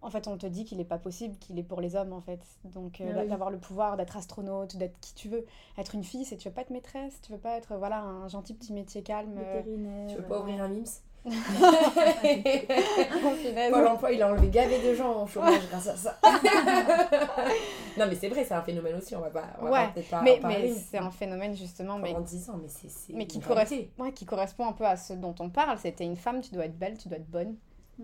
en 0.01 0.09
fait, 0.09 0.27
on 0.27 0.37
te 0.37 0.45
dit 0.45 0.63
qu'il 0.65 0.77
n'est 0.77 0.85
pas 0.85 0.97
possible, 0.99 1.35
qu'il 1.37 1.57
est 1.57 1.63
pour 1.63 1.81
les 1.81 1.95
hommes, 1.95 2.13
en 2.13 2.21
fait. 2.21 2.39
Donc, 2.65 3.01
euh, 3.01 3.11
Ah 3.15 3.21
oui. 3.21 3.27
d'avoir 3.29 3.49
le 3.49 3.57
pouvoir 3.57 3.97
d'être 3.97 4.15
astronaute, 4.17 4.75
d'être 4.77 4.99
qui 4.99 5.13
tu 5.15 5.27
veux. 5.29 5.45
Être 5.77 5.95
une 5.95 6.03
fille, 6.03 6.25
c'est 6.25 6.37
tu 6.37 6.49
veux 6.49 6.53
pas 6.53 6.61
être 6.61 6.69
maîtresse, 6.69 7.19
tu 7.21 7.31
veux 7.31 7.39
pas 7.39 7.57
être, 7.57 7.75
voilà, 7.77 8.01
un 8.01 8.27
gentil 8.27 8.53
petit 8.53 8.73
métier 8.73 9.01
calme. 9.01 9.37
euh, 9.37 9.57
Vétérinaire. 9.59 10.07
Tu 10.09 10.17
veux 10.17 10.27
pas 10.27 10.39
ouvrir 10.39 10.61
un 10.63 10.67
MIMS. 10.67 11.01
Pôle 13.71 13.87
emploi, 13.87 14.11
il 14.11 14.21
a 14.21 14.29
enlevé 14.29 14.49
gavé 14.49 14.81
de 14.81 14.93
gens 14.93 15.11
en 15.21 15.27
chômage 15.27 15.67
grâce 15.69 15.87
à 15.87 15.95
ça. 15.95 16.17
non, 17.97 18.05
mais 18.07 18.15
c'est 18.15 18.29
vrai, 18.29 18.45
c'est 18.45 18.53
un 18.53 18.61
phénomène 18.61 18.95
aussi, 18.95 19.15
on 19.15 19.21
va 19.21 19.29
pas. 19.29 19.45
On 19.59 19.65
va 19.65 19.71
Ouais, 19.71 19.85
pas- 19.85 19.91
peut-être 19.93 20.09
pas 20.09 20.21
mais, 20.21 20.39
en 20.43 20.49
c'est 20.89 20.97
un 20.97 21.11
phénomène 21.11 21.55
justement 21.55 21.97
mais, 21.97 22.13
pendant 22.13 22.25
10 22.25 22.49
ans, 22.49 22.59
mais 22.61 22.69
c'est. 22.69 22.89
c'est 22.89 23.13
mais 23.13 23.27
qui, 23.27 23.39
correspond, 23.39 23.75
réalité. 23.75 23.91
ouais, 24.01 24.11
qui 24.13 24.25
correspond 24.25 24.67
un 24.67 24.73
peu 24.73 24.85
à 24.85 24.97
ce 24.97 25.13
dont 25.13 25.35
on 25.39 25.49
parle. 25.49 25.77
C'était 25.79 26.05
une 26.05 26.17
femme, 26.17 26.41
tu 26.41 26.53
dois 26.53 26.65
être 26.65 26.77
belle, 26.77 26.97
tu 26.97 27.07
dois 27.09 27.17
être 27.17 27.29
bonne. 27.29 27.55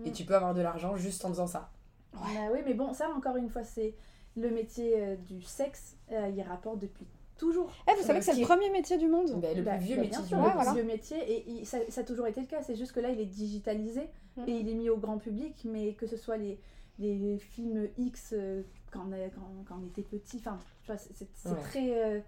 Et 0.04 0.10
tu 0.12 0.24
peux 0.24 0.34
avoir 0.34 0.54
de 0.54 0.60
l'argent 0.60 0.96
juste 0.96 1.24
en 1.24 1.28
faisant 1.28 1.46
ça. 1.46 1.70
Bah 2.12 2.20
oui, 2.52 2.60
mais 2.66 2.74
bon, 2.74 2.92
ça 2.92 3.08
encore 3.16 3.36
une 3.36 3.48
fois, 3.48 3.62
c'est 3.64 3.94
le 4.36 4.50
métier 4.50 4.94
euh, 4.96 5.16
du 5.16 5.40
sexe, 5.42 5.96
euh, 6.10 6.30
il 6.34 6.42
rapporte 6.42 6.80
depuis 6.80 7.06
toujours. 7.38 7.70
Eh, 7.88 7.94
vous 7.96 8.02
savez 8.02 8.14
Euh, 8.14 8.18
que 8.20 8.24
c'est 8.24 8.36
le 8.36 8.42
premier 8.46 8.70
métier 8.70 8.96
du 8.98 9.08
monde 9.08 9.40
Ben, 9.40 9.56
le 9.56 9.62
Bah, 9.62 9.76
plus 9.76 9.84
vieux 9.86 9.96
bah, 9.96 10.02
métier 10.02 10.22
du 10.24 10.34
monde. 10.34 10.46
Le 10.46 10.52
voilà. 10.52 10.70
plus 10.72 10.80
vieux 10.80 10.86
métier, 10.86 11.16
et 11.32 11.44
il- 11.50 11.66
ça, 11.66 11.78
ça 11.88 12.00
a 12.02 12.04
toujours 12.04 12.26
été 12.26 12.40
le 12.40 12.46
cas, 12.46 12.62
c'est 12.62 12.76
juste 12.76 12.92
que 12.92 13.00
là, 13.00 13.10
il 13.10 13.20
est 13.20 13.26
digitalisé 13.26 14.08
Mm. 14.36 14.42
et 14.48 14.52
il 14.52 14.68
est 14.68 14.74
mis 14.74 14.88
au 14.90 14.96
grand 14.96 15.18
public, 15.18 15.62
mais 15.64 15.94
que 15.94 16.06
ce 16.06 16.16
soit 16.16 16.36
les, 16.36 16.58
les 16.98 17.38
films 17.38 17.88
X 17.98 18.34
euh, 18.36 18.62
quand, 18.92 19.06
on 19.08 19.12
a- 19.12 19.28
quand, 19.30 19.64
quand 19.68 19.76
on 19.82 19.86
était 19.86 20.02
petit, 20.02 20.36
enfin, 20.38 20.58
tu 20.82 20.92
vois, 20.92 20.98
c'est 20.98 21.28
Ouais. 21.48 21.60
très... 21.60 22.04
euh, 22.04 22.20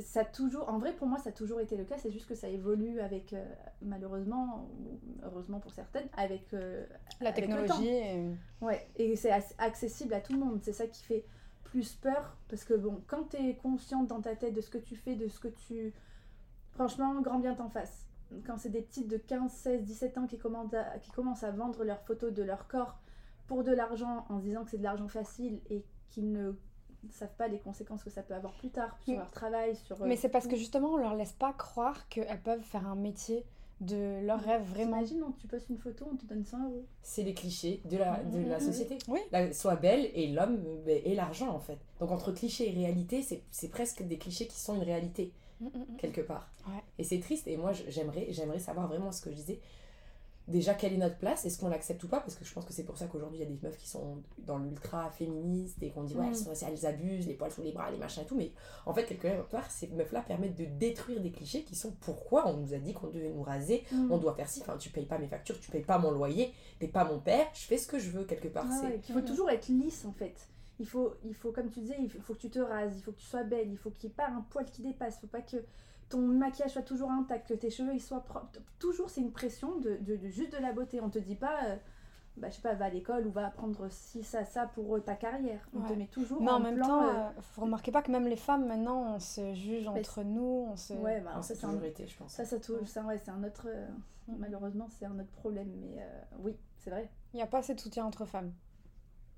ça 0.00 0.20
a 0.20 0.24
toujours, 0.24 0.70
en 0.70 0.78
vrai, 0.78 0.92
pour 0.94 1.06
moi, 1.06 1.18
ça 1.18 1.28
a 1.28 1.32
toujours 1.32 1.60
été 1.60 1.76
le 1.76 1.84
cas, 1.84 1.96
c'est 1.98 2.10
juste 2.10 2.26
que 2.26 2.34
ça 2.34 2.48
évolue 2.48 2.98
avec, 3.00 3.34
euh, 3.34 3.44
malheureusement, 3.82 4.66
heureusement 5.22 5.60
pour 5.60 5.72
certaines, 5.72 6.08
avec 6.16 6.54
euh, 6.54 6.84
La 7.20 7.28
avec 7.30 7.46
le 7.46 7.52
temps. 7.66 7.74
technologie. 7.78 7.88
et- 7.88 8.64
Ouais, 8.64 8.86
et 8.96 9.16
c'est 9.16 9.30
ac- 9.30 9.52
accessible 9.58 10.14
à 10.14 10.20
tout 10.20 10.32
le 10.32 10.38
monde. 10.38 10.60
C'est 10.62 10.72
ça 10.72 10.86
qui 10.86 11.02
fait 11.04 11.24
plus 11.64 11.94
peur. 11.94 12.36
Parce 12.48 12.64
que 12.64 12.74
bon, 12.74 13.02
quand 13.06 13.30
tu 13.30 13.36
es 13.36 13.56
consciente 13.56 14.08
dans 14.08 14.20
ta 14.20 14.36
tête 14.36 14.54
de 14.54 14.60
ce 14.60 14.70
que 14.70 14.78
tu 14.78 14.96
fais, 14.96 15.14
de 15.16 15.28
ce 15.28 15.38
que 15.40 15.48
tu. 15.48 15.92
Franchement, 16.72 17.20
grand 17.20 17.38
bien 17.38 17.54
t'en 17.54 17.68
face. 17.68 18.06
Quand 18.46 18.56
c'est 18.56 18.70
des 18.70 18.80
petites 18.82 19.08
de 19.08 19.18
15, 19.18 19.50
16, 19.52 19.82
17 19.84 20.16
ans 20.18 20.26
qui, 20.26 20.38
commandent 20.38 20.74
à- 20.74 20.98
qui 20.98 21.10
commencent 21.10 21.42
à 21.44 21.50
vendre 21.50 21.84
leurs 21.84 22.00
photos 22.00 22.32
de 22.32 22.42
leur 22.42 22.66
corps 22.66 22.98
pour 23.46 23.62
de 23.62 23.72
l'argent 23.72 24.24
en 24.30 24.38
se 24.38 24.44
disant 24.44 24.64
que 24.64 24.70
c'est 24.70 24.78
de 24.78 24.82
l'argent 24.82 25.08
facile 25.08 25.60
et 25.68 25.84
qu'ils 26.08 26.32
ne 26.32 26.52
savent 27.10 27.34
pas 27.36 27.48
les 27.48 27.58
conséquences 27.58 28.02
que 28.02 28.08
ça 28.10 28.22
peut 28.22 28.32
avoir 28.34 28.54
plus 28.54 28.70
tard 28.70 28.96
sur 29.00 29.12
leur 29.18 29.30
travail, 29.30 29.76
sur. 29.76 30.00
euh, 30.02 30.06
Mais 30.06 30.16
c'est 30.16 30.30
parce 30.30 30.46
que 30.46 30.56
justement, 30.56 30.92
on 30.92 30.96
leur 30.96 31.14
laisse 31.14 31.32
pas 31.32 31.52
croire 31.52 32.08
qu'elles 32.08 32.40
peuvent 32.40 32.62
faire 32.62 32.86
un 32.86 32.94
métier 32.94 33.44
de 33.82 34.24
leur 34.24 34.40
rêve 34.40 34.62
vraiment. 34.64 34.96
T'imagines, 35.02 35.22
on- 35.22 35.32
tu 35.32 35.46
postes 35.46 35.68
une 35.70 35.78
photo, 35.78 36.06
on 36.12 36.16
te 36.16 36.24
donne 36.26 36.44
100 36.44 36.64
euros. 36.64 36.84
C'est 37.02 37.22
les 37.22 37.34
clichés 37.34 37.80
de 37.90 37.96
la, 37.98 38.22
de 38.22 38.38
la 38.48 38.58
société. 38.60 38.98
Oui. 39.08 39.20
La- 39.30 39.52
soit 39.52 39.76
belle 39.76 40.08
et 40.14 40.28
l'homme 40.28 40.58
ben, 40.86 41.00
et 41.04 41.14
l'argent 41.14 41.50
en 41.54 41.60
fait. 41.60 41.78
Donc 42.00 42.10
entre 42.10 42.32
cliché 42.32 42.68
et 42.68 42.72
réalité, 42.72 43.22
c'est 43.22 43.42
c'est 43.50 43.68
presque 43.68 44.02
des 44.02 44.18
clichés 44.18 44.46
qui 44.46 44.58
sont 44.58 44.74
une 44.76 44.82
réalité 44.84 45.32
Mm, 45.60 45.66
mm, 45.66 45.68
mm. 45.80 45.96
quelque 45.98 46.20
part. 46.22 46.50
Ouais. 46.66 46.82
Et 46.98 47.04
c'est 47.04 47.20
triste. 47.20 47.46
Et 47.46 47.56
moi, 47.56 47.72
j'aimerais 47.88 48.26
j'aimerais 48.30 48.58
savoir 48.58 48.88
vraiment 48.88 49.12
ce 49.12 49.20
que 49.20 49.30
je 49.30 49.36
disais. 49.36 49.60
Déjà, 50.48 50.74
quelle 50.74 50.92
est 50.92 50.98
notre 50.98 51.18
place? 51.18 51.44
Est-ce 51.44 51.56
qu'on 51.58 51.68
l'accepte 51.68 52.02
ou 52.02 52.08
pas? 52.08 52.18
Parce 52.18 52.34
que 52.34 52.44
je 52.44 52.52
pense 52.52 52.64
que 52.64 52.72
c'est 52.72 52.82
pour 52.82 52.98
ça 52.98 53.06
qu'aujourd'hui, 53.06 53.38
il 53.38 53.42
y 53.42 53.46
a 53.46 53.48
des 53.48 53.58
meufs 53.62 53.76
qui 53.76 53.88
sont 53.88 54.22
dans 54.38 54.58
l'ultra 54.58 55.08
féministe 55.10 55.80
et 55.82 55.90
qu'on 55.90 56.02
dit, 56.02 56.14
ouais, 56.16 56.24
Mm. 56.26 56.28
elles, 56.30 56.36
sont- 56.56 56.66
elles 56.66 56.84
abusent, 56.86 57.26
les 57.28 57.34
poils 57.34 57.52
sous 57.52 57.62
les 57.62 57.70
bras, 57.70 57.90
les 57.92 57.96
machins 57.96 58.24
et 58.24 58.26
tout. 58.26 58.34
Mais 58.36 58.50
en 58.84 58.92
fait, 58.92 59.04
quelque 59.04 59.42
part, 59.50 59.70
ces 59.70 59.86
meufs-là 59.88 60.20
permettent 60.22 60.56
de 60.56 60.64
détruire 60.64 61.20
des 61.22 61.30
clichés 61.30 61.62
qui 61.62 61.76
sont 61.76 61.92
pourquoi 62.00 62.48
on 62.48 62.56
nous 62.56 62.74
a 62.74 62.78
dit 62.78 62.92
qu'on 62.92 63.06
devait 63.06 63.30
nous 63.30 63.42
raser, 63.42 63.84
on 64.10 64.18
doit 64.18 64.34
faire 64.34 64.48
ci. 64.48 64.60
Enfin, 64.62 64.76
tu 64.78 64.90
payes 64.90 65.06
pas 65.06 65.18
mes 65.18 65.28
factures, 65.28 65.58
tu 65.60 65.70
payes 65.70 65.84
pas 65.84 65.98
mon 65.98 66.10
loyer, 66.10 66.52
payes 66.80 66.88
pas 66.90 67.04
mon 67.04 67.20
père, 67.20 67.46
je 67.54 67.60
fais 67.60 67.78
ce 67.78 67.86
que 67.86 68.00
je 68.00 68.10
veux 68.10 68.24
quelque 68.24 68.48
part. 68.48 68.66
Ah 68.68 68.84
ouais, 68.88 68.98
qu'il 68.98 69.14
faut 69.14 69.20
toujours 69.20 69.48
être 69.48 69.68
lisse 69.68 70.04
en 70.04 70.12
fait. 70.12 70.34
Il 70.80 70.86
faut, 70.86 71.14
il 71.24 71.34
faut, 71.34 71.52
comme 71.52 71.70
tu 71.70 71.80
disais, 71.80 71.94
il 72.00 72.08
faut, 72.10 72.34
que 72.34 72.38
tu 72.40 72.50
te 72.50 72.58
rases, 72.58 72.96
il 72.96 73.02
faut 73.02 73.12
que 73.12 73.18
tu 73.20 73.26
sois 73.26 73.44
belle, 73.44 73.70
il 73.70 73.76
faut 73.78 73.90
qu'il 73.90 74.08
n'y 74.08 74.12
ait 74.12 74.16
pas 74.16 74.26
un 74.28 74.40
poil 74.50 74.64
qui 74.64 74.82
dépasse, 74.82 75.14
il 75.18 75.20
faut 75.20 75.26
pas 75.28 75.42
que 75.42 75.58
ton 76.12 76.20
maquillage 76.20 76.72
soit 76.72 76.82
toujours 76.82 77.10
intact, 77.10 77.48
que 77.48 77.54
tes 77.54 77.70
cheveux 77.70 77.94
ils 77.94 78.00
soient 78.00 78.20
propres. 78.24 78.60
Toujours 78.78 79.08
c'est 79.10 79.20
une 79.20 79.32
pression 79.32 79.76
de, 79.78 79.96
de- 79.96 80.16
de 80.16 80.28
juste 80.28 80.52
de 80.52 80.58
la 80.58 80.72
beauté. 80.72 81.00
On 81.00 81.08
te 81.10 81.18
dit 81.18 81.34
pas, 81.36 81.64
euh, 81.64 81.76
bah, 82.36 82.48
je 82.50 82.56
sais 82.56 82.62
pas, 82.62 82.74
va 82.74 82.84
à 82.86 82.90
l'école 82.90 83.26
ou 83.26 83.30
va 83.30 83.46
apprendre 83.46 83.88
ci, 83.90 84.22
ça, 84.22 84.44
ça 84.44 84.66
pour 84.66 84.96
euh, 84.96 85.00
ta 85.00 85.14
carrière. 85.16 85.66
On 85.74 85.80
te 85.80 85.92
met 85.94 86.06
toujours 86.06 86.40
Mais 86.42 86.50
en 86.50 86.56
en 86.56 86.60
même 86.60 86.74
plan, 86.76 86.86
temps, 86.86 87.02
euh, 87.02 87.12
euh, 87.12 87.30
vous 87.54 87.62
remarquez 87.62 87.92
pas 87.92 88.02
que 88.02 88.10
même 88.12 88.26
les 88.28 88.36
femmes 88.36 88.66
maintenant, 88.66 89.14
on 89.14 89.18
se 89.18 89.54
juge 89.54 89.88
entre 89.88 90.22
nous, 90.22 90.68
on 90.70 90.76
se. 90.76 90.92
ouais, 90.94 91.20
bah, 91.20 91.40
ça, 91.42 91.54
ça 91.54 91.66
un, 91.68 91.80
été, 91.82 92.06
je 92.06 92.16
pense. 92.16 92.32
ça, 92.32 92.44
ça 92.44 92.58
touche, 92.60 92.86
ça, 92.88 93.02
ouais, 93.04 93.18
c'est 93.18 93.30
un 93.30 93.42
autre. 93.44 93.66
euh, 93.66 93.86
Mm. 94.28 94.34
malheureusement, 94.38 94.86
c'est 94.88 95.04
un 95.04 95.18
autre 95.18 95.32
problème, 95.32 95.68
mais 95.80 95.96
euh, 96.00 96.20
oui, 96.38 96.56
c'est 96.78 96.90
vrai. 96.90 97.10
Il 97.32 97.38
n'y 97.38 97.42
a 97.42 97.46
pas 97.48 97.58
assez 97.58 97.74
de 97.74 97.80
soutien 97.80 98.04
entre 98.04 98.24
femmes. 98.24 98.52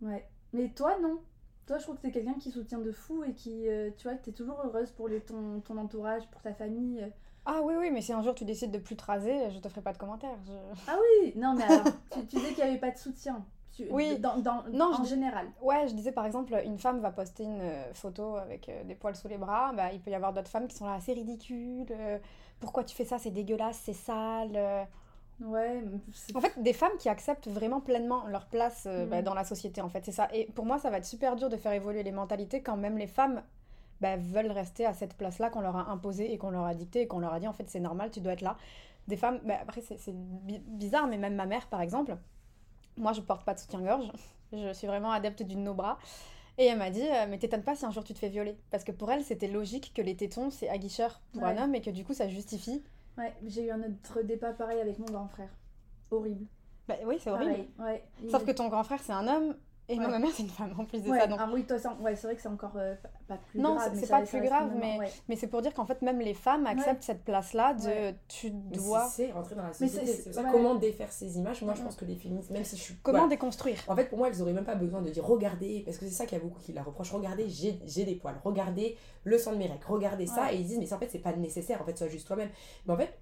Ouais. 0.02 0.28
Mais 0.52 0.68
toi, 0.68 0.98
non. 1.00 1.20
Toi, 1.66 1.78
je 1.78 1.84
trouve 1.84 1.96
que 1.96 2.02
t'es 2.02 2.10
quelqu'un 2.10 2.34
qui 2.34 2.50
soutient 2.50 2.78
de 2.78 2.92
fou 2.92 3.24
et 3.24 3.32
qui, 3.32 3.68
euh, 3.68 3.90
tu 3.96 4.06
vois, 4.08 4.16
t'es 4.16 4.32
toujours 4.32 4.60
heureuse 4.64 4.90
pour 4.90 5.08
les, 5.08 5.20
ton, 5.20 5.60
ton 5.60 5.76
entourage, 5.78 6.26
pour 6.30 6.42
ta 6.42 6.52
famille. 6.52 7.06
Ah 7.46 7.60
oui, 7.62 7.74
oui, 7.78 7.90
mais 7.90 8.00
si 8.02 8.12
un 8.12 8.22
jour 8.22 8.34
tu 8.34 8.44
décides 8.44 8.70
de 8.70 8.78
plus 8.78 8.96
te 8.96 9.04
raser, 9.04 9.50
je 9.50 9.58
te 9.58 9.68
ferai 9.68 9.80
pas 9.82 9.92
de 9.92 9.98
commentaires. 9.98 10.38
je- 10.46 10.80
Ah 10.88 10.96
oui, 11.22 11.32
non, 11.36 11.54
mais 11.54 11.64
alors, 11.64 11.84
tu, 12.12 12.26
tu 12.26 12.36
dis 12.36 12.46
qu'il 12.54 12.56
n'y 12.64 12.70
avait 12.70 12.78
pas 12.78 12.90
de 12.90 12.98
soutien. 12.98 13.44
Tu- 13.72 13.86
Oui. 13.90 14.18
Dans, 14.18 14.36
dans, 14.38 14.62
Non, 14.72 14.92
en 14.94 15.02
je- 15.04 15.08
général. 15.08 15.46
Ouais, 15.60 15.88
je 15.88 15.94
disais 15.94 16.12
par 16.12 16.26
exemple, 16.26 16.54
une 16.64 16.78
femme 16.78 17.00
va 17.00 17.10
poster 17.10 17.42
une 17.44 17.60
euh, 17.60 17.92
photo 17.92 18.36
avec 18.36 18.68
euh, 18.68 18.84
des 18.84 18.94
poils 18.94 19.16
sous 19.16 19.28
les 19.28 19.36
bras, 19.38 19.72
bah, 19.72 19.90
il 19.92 20.00
peut 20.00 20.10
y 20.10 20.14
avoir 20.14 20.32
d'autres 20.32 20.50
femmes 20.50 20.68
qui 20.68 20.76
sont 20.76 20.86
là, 20.86 20.98
c'est 21.00 21.12
ridicule, 21.14 21.86
euh, 21.90 22.18
pourquoi 22.60 22.84
tu 22.84 22.94
fais 22.94 23.04
ça, 23.04 23.18
c'est 23.18 23.30
dégueulasse, 23.30 23.80
c'est 23.82 23.92
sale. 23.94 24.86
Ouais, 25.40 25.82
En 26.34 26.40
fait, 26.40 26.62
des 26.62 26.72
femmes 26.72 26.96
qui 26.98 27.08
acceptent 27.08 27.48
vraiment 27.48 27.80
pleinement 27.80 28.26
leur 28.28 28.46
place 28.46 28.84
euh, 28.86 29.04
Mhm. 29.04 29.10
bah, 29.10 29.22
dans 29.22 29.34
la 29.34 29.44
société, 29.44 29.80
en 29.80 29.88
fait, 29.88 30.04
c'est 30.04 30.12
ça. 30.12 30.28
Et 30.32 30.46
pour 30.54 30.64
moi, 30.64 30.78
ça 30.78 30.90
va 30.90 30.98
être 30.98 31.04
super 31.06 31.34
dur 31.36 31.48
de 31.48 31.56
faire 31.56 31.72
évoluer 31.72 32.02
les 32.04 32.12
mentalités 32.12 32.62
quand 32.62 32.76
même 32.76 32.96
les 32.98 33.08
femmes 33.08 33.42
bah, 34.00 34.16
veulent 34.16 34.50
rester 34.52 34.86
à 34.86 34.94
cette 34.94 35.14
place-là 35.14 35.50
qu'on 35.50 35.60
leur 35.60 35.76
a 35.76 35.90
imposée 35.90 36.32
et 36.32 36.38
qu'on 36.38 36.50
leur 36.50 36.64
a 36.64 36.74
dictée 36.74 37.02
et 37.02 37.06
qu'on 37.08 37.18
leur 37.18 37.32
a 37.32 37.40
dit, 37.40 37.48
en 37.48 37.52
fait, 37.52 37.68
c'est 37.68 37.80
normal, 37.80 38.10
tu 38.12 38.20
dois 38.20 38.32
être 38.34 38.42
là. 38.42 38.56
Des 39.08 39.16
femmes, 39.16 39.40
bah, 39.44 39.54
après, 39.62 39.80
c'est 39.82 39.98
c'est 39.98 40.14
bi- 40.14 40.60
bizarre, 40.66 41.06
mais 41.08 41.18
même 41.18 41.34
ma 41.34 41.46
mère, 41.46 41.66
par 41.68 41.80
exemple, 41.82 42.16
moi, 42.96 43.12
je 43.12 43.20
porte 43.20 43.44
pas 43.44 43.54
de 43.54 43.58
soutien-gorge, 43.60 44.10
je 44.52 44.72
suis 44.72 44.86
vraiment 44.86 45.10
adepte 45.12 45.42
du 45.42 45.56
no-bras. 45.56 45.98
Et 46.58 46.66
elle 46.66 46.78
m'a 46.78 46.90
dit, 46.90 47.02
euh, 47.02 47.26
mais 47.28 47.38
t'étonnes 47.38 47.64
pas 47.64 47.76
si 47.76 47.84
un 47.84 47.90
jour 47.90 48.04
tu 48.04 48.14
te 48.14 48.18
fais 48.20 48.28
violer. 48.28 48.56
Parce 48.70 48.84
que 48.84 48.92
pour 48.92 49.10
elle, 49.10 49.24
c'était 49.24 49.48
logique 49.48 49.92
que 49.94 50.02
les 50.02 50.16
tétons, 50.16 50.50
c'est 50.50 50.68
aguicheur 50.68 51.20
pour 51.32 51.42
Ouais. 51.42 51.50
un 51.58 51.64
homme 51.64 51.74
et 51.74 51.80
que 51.80 51.90
du 51.90 52.04
coup, 52.04 52.14
ça 52.14 52.28
justifie. 52.28 52.82
Ouais, 53.18 53.34
j'ai 53.46 53.66
eu 53.66 53.70
un 53.70 53.80
autre 53.82 54.22
débat 54.22 54.52
pareil 54.52 54.80
avec 54.80 54.98
mon 54.98 55.06
grand 55.06 55.28
frère. 55.28 55.50
Horrible. 56.10 56.46
Bah 56.86 56.94
oui, 57.06 57.16
c'est 57.18 57.30
horrible. 57.30 57.66
Pareil, 57.76 58.02
ouais. 58.22 58.30
Sauf 58.30 58.44
que 58.44 58.50
ton 58.52 58.68
grand 58.68 58.84
frère, 58.84 59.00
c'est 59.02 59.12
un 59.12 59.26
homme, 59.26 59.56
Et 59.88 59.96
moi, 59.96 60.06
Ouais. 60.06 60.12
ma 60.12 60.18
mère, 60.18 60.30
c'est 60.34 60.42
une 60.42 60.48
femme 60.48 60.72
en 60.78 60.84
plus 60.86 61.02
de 61.02 61.10
Ouais, 61.10 61.20
ça. 61.20 61.26
Donc... 61.26 61.38
ah 61.42 61.48
oui, 61.52 61.64
toi, 61.64 61.76
ouais, 62.00 62.16
c'est 62.16 62.26
vrai 62.26 62.36
que 62.36 62.40
c'est 62.40 62.48
encore 62.48 62.72
euh, 62.76 62.94
pas- 63.28 63.36
plus 63.36 63.60
Non, 63.60 63.74
grave. 63.74 63.84
c'est- 63.84 63.90
mais 63.96 64.00
c'est 64.00 64.06
ça- 64.06 64.18
pas 64.20 64.24
ça 64.26 64.38
plus 64.38 64.46
grave, 64.48 64.70
mais- 64.80 64.98
ouais. 64.98 65.12
Mais 65.28 65.36
c'est 65.36 65.46
pour 65.46 65.60
dire 65.60 65.74
qu'en 65.74 65.84
fait, 65.84 66.00
même 66.00 66.20
les 66.20 66.32
femmes 66.32 66.66
acceptent 66.66 67.02
cette 67.02 67.22
place-là 67.22 67.74
de 67.74 67.84
Ouais. 67.86 68.14
tu 68.28 68.50
Mais 68.50 68.76
dois. 68.78 69.06
c'est 69.08 69.30
rentrer 69.32 69.54
dans 69.56 69.62
la 69.62 69.68
Mais 69.68 69.74
société. 69.88 70.06
c'est- 70.06 70.22
C'est 70.22 70.32
ça. 70.32 70.42
ouais. 70.42 70.48
Comment 70.52 70.74
défaire 70.76 71.12
ces 71.12 71.36
images? 71.36 71.60
Moi, 71.62 71.74
je 71.74 71.82
pense 71.82 71.96
que 71.96 72.06
les 72.06 72.16
féministes, 72.16 72.50
même 72.50 72.64
si 72.64 72.76
je 72.76 72.82
suis. 72.82 72.94
Comment 73.02 73.18
voilà. 73.18 73.30
déconstruire? 73.30 73.78
En 73.88 73.94
fait, 73.94 74.06
pour 74.06 74.16
moi, 74.18 74.28
elles 74.28 74.40
auraient 74.40 74.52
même 74.54 74.64
pas 74.64 74.74
besoin 74.74 75.02
de 75.02 75.10
dire 75.10 75.24
regardez, 75.26 75.82
parce 75.84 75.98
que 75.98 76.06
c'est 76.06 76.12
ça 76.12 76.24
qu'il 76.24 76.38
y 76.38 76.40
a 76.40 76.44
beaucoup 76.44 76.60
qui 76.60 76.72
la 76.72 76.82
reprochent. 76.82 77.12
Regardez, 77.12 77.48
j'ai 77.50 77.78
j'ai 77.84 78.04
des 78.04 78.14
poils. 78.14 78.40
Regardez 78.42 78.96
le 79.24 79.36
sang 79.36 79.52
de 79.52 79.58
mes 79.58 79.66
règles. 79.66 79.84
Regardez 79.86 80.26
ça. 80.26 80.50
Et 80.52 80.56
ils 80.56 80.66
disent, 80.66 80.78
mais 80.78 80.86
ça, 80.86 80.96
en 80.96 80.98
fait, 80.98 81.08
c'est 81.10 81.18
pas 81.18 81.34
nécessaire. 81.36 81.82
En 81.82 81.84
fait, 81.84 81.98
sois 81.98 82.08
juste 82.08 82.26
toi-même. 82.26 82.48
Mais 82.86 82.94
en 82.94 82.96
fait, 82.96 83.12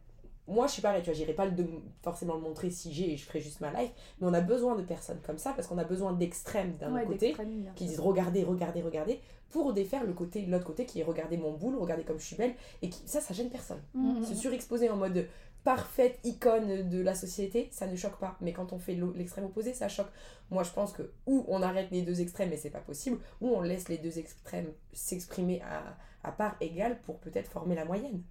moi, 0.49 0.67
je 0.67 0.73
suis 0.73 0.83
pareil. 0.83 1.03
Tu 1.03 1.07
vois, 1.07 1.15
j'irai 1.15 1.35
pas 1.35 1.47
le 1.47 1.53
de- 1.53 1.69
forcément 2.03 2.35
le 2.35 2.41
montrer 2.41 2.71
si 2.71 2.93
j'ai 2.93 3.13
et 3.13 3.17
je 3.17 3.25
ferai 3.25 3.41
juste 3.41 3.61
ma 3.61 3.71
life. 3.73 3.91
Mais 4.21 4.27
on 4.27 4.35
a 4.35 4.41
besoin 4.41 4.75
de 4.77 4.83
personnes 4.83 5.21
comme 5.25 5.39
ça 5.39 5.53
parce 5.53 5.67
qu'on 5.69 5.79
a 5.79 5.85
besoin 5.85 6.13
d'extrêmes 6.13 6.77
d'un 6.79 6.93
Ouais, 6.95 7.05
côté 7.07 7.33
qui 7.77 7.85
disent 7.87 8.01
regardez, 8.01 8.45
regardez, 8.45 8.83
regardez 8.83 9.21
pour 9.51 9.73
défaire 9.73 10.05
le 10.05 10.15
côté, 10.15 10.47
l'autre 10.47 10.65
côté 10.65 10.87
qui 10.87 11.01
est 11.01 11.05
regardez 11.05 11.37
mon 11.37 11.53
boule, 11.53 11.77
regardez 11.77 12.05
comme 12.05 12.19
je 12.19 12.25
suis 12.27 12.37
belle. 12.37 12.55
Et 12.83 12.89
qui, 12.89 13.03
ça, 13.07 13.21
ça 13.21 13.35
gêne 13.35 13.51
personne. 13.51 13.81
Mhm. 13.95 14.25
Se 14.25 14.35
surexposer 14.35 14.89
en 14.91 14.97
mode 14.97 15.27
parfaite 15.63 16.19
icône 16.25 16.89
de 16.89 17.01
la 17.01 17.15
société, 17.15 17.69
ça 17.71 17.87
ne 17.87 17.95
choque 17.95 18.19
pas. 18.19 18.37
Mais 18.41 18.53
quand 18.53 18.73
on 18.73 18.79
fait 18.81 18.99
l'extrême 19.15 19.45
opposé, 19.45 19.75
ça 19.75 19.89
choque. 19.89 20.09
Moi, 20.51 20.65
je 20.65 20.71
pense 20.73 20.93
que 20.93 21.13
ou 21.27 21.45
on 21.49 21.63
arrête 21.63 21.91
les 21.93 22.03
deux 22.03 22.21
extrêmes, 22.21 22.51
mais 22.51 22.57
c'est 22.57 22.71
pas 22.71 22.81
possible, 22.81 23.19
ou 23.41 23.51
on 23.51 23.61
laisse 23.63 23.89
les 23.89 23.99
deux 23.99 24.19
extrêmes 24.19 24.73
s'exprimer 24.93 25.63
à, 25.63 25.97
à 26.29 26.33
part 26.33 26.57
égale 26.61 27.01
pour 27.03 27.19
peut-être 27.21 27.49
former 27.49 27.75
la 27.77 27.85
moyenne. 27.85 28.23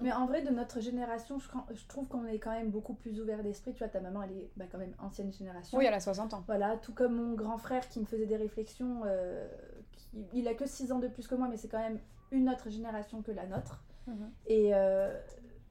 Mais 0.00 0.12
en 0.12 0.26
vrai, 0.26 0.42
de 0.42 0.50
notre 0.50 0.80
génération, 0.80 1.38
je, 1.38 1.86
trouve 1.86 2.08
qu'on 2.08 2.26
est 2.26 2.38
quand 2.38 2.50
même 2.52 2.70
beaucoup 2.70 2.94
plus 2.94 3.20
ouvert 3.20 3.42
d'esprit. 3.42 3.72
Tu 3.72 3.78
vois, 3.80 3.88
ta 3.88 4.00
maman, 4.00 4.22
elle 4.22 4.32
est 4.32 4.50
bah, 4.56 4.66
quand 4.70 4.78
même 4.78 4.94
ancienne 4.98 5.32
génération. 5.32 5.78
Oui, 5.78 5.84
elle 5.86 5.94
a 5.94 6.00
60 6.00 6.34
ans. 6.34 6.44
Voilà, 6.46 6.76
tout 6.76 6.92
comme 6.92 7.14
mon 7.14 7.34
grand 7.34 7.58
frère 7.58 7.88
qui 7.88 8.00
me 8.00 8.04
faisait 8.04 8.26
des 8.26 8.36
réflexions. 8.36 9.02
euh, 9.04 9.48
qui- 9.92 10.08
il 10.34 10.48
a 10.48 10.54
que 10.54 10.66
6 10.66 10.92
ans 10.92 10.98
de 10.98 11.08
plus 11.08 11.26
que 11.28 11.34
moi, 11.34 11.48
mais 11.48 11.56
c'est 11.56 11.68
quand 11.68 11.78
même 11.78 11.98
une 12.30 12.48
autre 12.48 12.68
génération 12.70 13.22
que 13.22 13.32
la 13.32 13.46
nôtre. 13.46 13.82
Mhm. 14.06 14.30
Et, 14.46 14.74
euh, 14.74 15.18